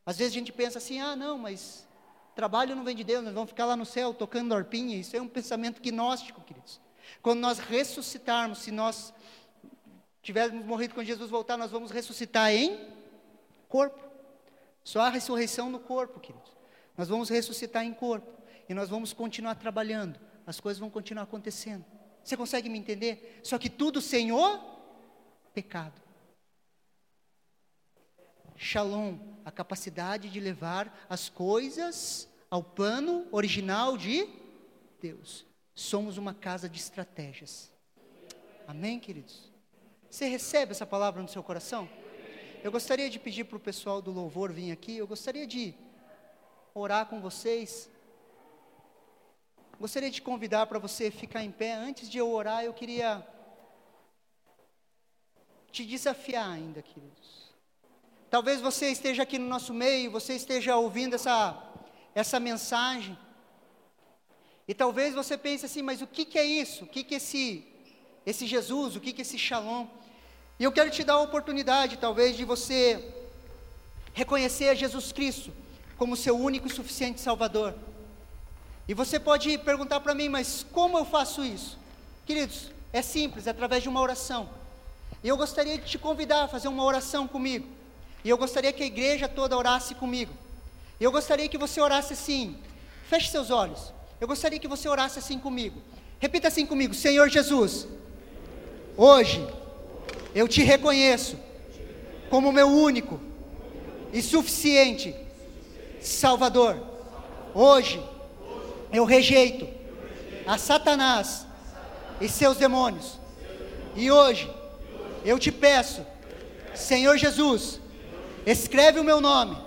Às 0.06 0.18
vezes 0.18 0.34
a 0.34 0.39
gente 0.39 0.52
pensa 0.52 0.78
assim: 0.78 1.00
ah, 1.00 1.16
não, 1.16 1.38
mas 1.38 1.88
trabalho 2.36 2.76
não 2.76 2.84
vem 2.84 2.95
de 2.95 3.04
Deus, 3.04 3.24
nós 3.24 3.34
vamos 3.34 3.50
ficar 3.50 3.66
lá 3.66 3.76
no 3.76 3.86
céu 3.86 4.14
tocando 4.14 4.56
orpinha. 4.56 4.97
Isso 4.97 5.16
é 5.16 5.22
um 5.22 5.28
pensamento 5.28 5.82
gnóstico, 5.82 6.41
queridos. 6.41 6.80
Quando 7.22 7.39
nós 7.39 7.60
ressuscitarmos, 7.60 8.60
se 8.60 8.72
nós 8.72 9.14
tivermos 10.22 10.66
morrido 10.66 10.94
com 10.94 11.04
Jesus 11.04 11.30
voltar, 11.30 11.58
nós 11.58 11.72
vamos 11.72 11.92
ressuscitar 11.92 12.52
em 12.52 12.94
corpo. 13.68 14.00
Só 14.84 15.02
há 15.02 15.10
ressurreição 15.10 15.70
no 15.70 15.80
corpo, 15.80 16.20
queridos. 16.20 16.52
Nós 16.98 17.08
vamos 17.08 17.30
ressuscitar 17.30 17.86
em 17.86 17.94
corpo. 17.94 18.40
E 18.68 18.74
nós 18.74 18.90
vamos 18.90 19.14
continuar 19.14 19.56
trabalhando. 19.56 20.20
As 20.46 20.60
coisas 20.60 20.80
vão 20.80 20.90
continuar 20.90 21.24
acontecendo. 21.24 21.86
Você 22.24 22.36
consegue 22.36 22.70
me 22.70 22.78
entender? 22.78 23.40
Só 23.44 23.58
que 23.58 23.70
tudo 23.70 24.02
sem 24.02 24.32
o 24.32 24.60
pecado. 25.54 26.02
Shalom, 28.56 29.18
a 29.46 29.52
capacidade 29.52 30.30
de 30.30 30.40
levar 30.40 31.06
as 31.10 31.30
coisas 31.30 32.28
ao 32.52 32.62
plano 32.62 33.26
original 33.32 33.98
de 33.98 34.28
Deus. 35.02 35.46
Somos 35.74 36.18
uma 36.18 36.34
casa 36.34 36.68
de 36.68 36.78
estratégias. 36.78 37.72
Amém, 38.68 39.00
queridos? 39.00 39.49
Você 40.10 40.26
recebe 40.26 40.72
essa 40.72 40.88
palavra 40.88 41.22
no 41.22 41.28
seu 41.28 41.43
coração? 41.43 41.88
Eu 42.64 42.72
gostaria 42.72 43.10
de 43.10 43.20
pedir 43.20 43.43
para 43.43 43.57
o 43.57 43.60
pessoal 43.60 44.01
do 44.01 44.12
louvor 44.12 44.51
vir 44.51 44.72
aqui, 44.72 44.97
eu 44.97 45.05
gostaria 45.05 45.45
de 45.45 45.76
orar 46.74 47.05
com 47.05 47.22
vocês. 47.22 47.89
Gostaria 49.80 50.10
de 50.10 50.22
convidar 50.22 50.66
para 50.66 50.80
você 50.80 51.12
ficar 51.12 51.43
em 51.43 51.51
pé. 51.51 51.74
Antes 51.74 52.10
de 52.10 52.18
eu 52.18 52.30
orar, 52.30 52.66
eu 52.66 52.74
queria 52.74 53.26
te 55.72 55.86
desafiar 55.86 56.49
ainda, 56.49 56.82
queridos. 56.82 57.53
Talvez 58.32 58.60
você 58.60 58.89
esteja 58.89 59.24
aqui 59.24 59.38
no 59.38 59.47
nosso 59.47 59.74
meio, 59.74 60.12
você 60.12 60.34
esteja 60.34 60.76
ouvindo 60.76 61.14
essa, 61.14 61.72
essa 62.16 62.39
mensagem. 62.39 63.18
E 64.68 64.74
talvez 64.74 65.14
você 65.14 65.38
pense 65.38 65.66
assim, 65.66 65.84
mas 65.84 66.01
o 66.01 66.07
que, 66.07 66.26
que 66.26 66.38
é 66.38 66.43
isso? 66.43 66.84
O 66.84 66.88
que, 66.88 67.03
que 67.03 67.16
esse, 67.16 67.66
esse 68.26 68.46
Jesus? 68.46 68.96
O 68.96 69.00
que, 69.00 69.16
é 69.18 69.22
esse 69.22 69.38
Shalom? 69.38 69.88
E 70.60 70.64
eu 70.64 70.72
quero 70.72 70.90
te 70.90 71.04
dar 71.04 71.14
a 71.14 71.22
oportunidade, 71.22 71.98
talvez, 71.98 72.36
de 72.36 72.44
você 72.44 73.14
reconhecer 74.14 74.70
a 74.70 74.74
Jesus 74.74 75.12
Cristo 75.12 75.54
como 75.98 76.16
seu 76.16 76.38
único 76.38 76.68
e 76.68 76.70
suficiente 76.70 77.22
Salvador. 77.22 77.74
E 78.88 78.94
você 78.94 79.20
pode 79.20 79.58
perguntar 79.60 80.00
para 80.00 80.16
mim, 80.16 80.30
mas 80.30 80.66
como 80.72 80.98
eu 80.98 81.06
faço 81.06 81.44
isso? 81.44 81.78
Queridos, 82.26 82.72
é 82.92 83.02
simples, 83.02 83.48
é 83.48 83.52
através 83.52 83.84
de 83.84 83.90
uma 83.90 84.02
oração. 84.02 84.50
E 85.24 85.28
eu 85.28 85.38
gostaria 85.38 85.78
de 85.78 85.86
te 85.86 85.98
convidar 85.98 86.44
a 86.44 86.48
fazer 86.48 86.68
uma 86.68 86.84
oração 86.84 87.28
comigo. 87.28 87.68
E 88.24 88.30
eu 88.30 88.38
gostaria 88.38 88.74
que 88.74 88.84
a 88.84 88.86
igreja 88.86 89.28
toda 89.28 89.58
orasse 89.58 89.96
comigo. 89.96 90.34
E 91.00 91.04
eu 91.04 91.12
gostaria 91.12 91.48
que 91.48 91.58
você 91.58 91.80
orasse 91.80 92.14
assim. 92.14 92.58
Feche 93.08 93.30
seus 93.30 93.50
olhos. 93.50 93.94
Eu 94.20 94.28
gostaria 94.28 94.60
que 94.60 94.68
você 94.68 94.90
orasse 94.90 95.20
assim 95.20 95.40
comigo. 95.40 95.82
Repita 96.20 96.48
assim 96.48 96.66
comigo: 96.66 96.94
Senhor 96.94 97.30
Jesus, 97.30 97.88
hoje 99.00 99.47
eu 100.36 100.47
te 100.47 100.62
reconheço 100.62 101.38
como 102.30 102.52
meu 102.52 102.68
único 102.68 103.20
e 104.12 104.22
suficiente 104.22 105.16
Salvador. 106.02 106.78
Hoje 107.54 108.02
eu 108.91 109.06
rejeito 109.06 109.68
a 110.45 110.58
Satanás 110.58 111.45
e 112.20 112.28
seus 112.28 112.58
demônios. 112.58 113.20
E 113.95 114.12
hoje 114.12 114.50
eu 115.24 115.38
te 115.39 115.52
peço, 115.52 116.06
Senhor 116.76 117.18
Jesus, 117.18 117.80
escreve 118.45 119.00
o 119.00 119.04
meu 119.04 119.22
nome 119.22 119.58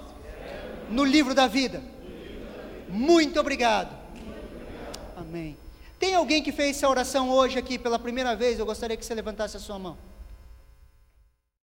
no 0.90 1.04
livro 1.04 1.34
da 1.34 1.46
vida. 1.46 1.82
Muito 2.88 3.40
obrigado. 3.40 3.96
Amém. 5.16 5.61
Tem 6.02 6.16
alguém 6.16 6.42
que 6.42 6.50
fez 6.50 6.78
essa 6.78 6.88
oração 6.88 7.30
hoje 7.30 7.56
aqui 7.56 7.78
pela 7.78 7.96
primeira 7.96 8.34
vez? 8.34 8.58
Eu 8.58 8.66
gostaria 8.66 8.96
que 8.96 9.06
você 9.06 9.14
levantasse 9.14 9.56
a 9.56 9.60
sua 9.60 9.78
mão. 9.78 9.96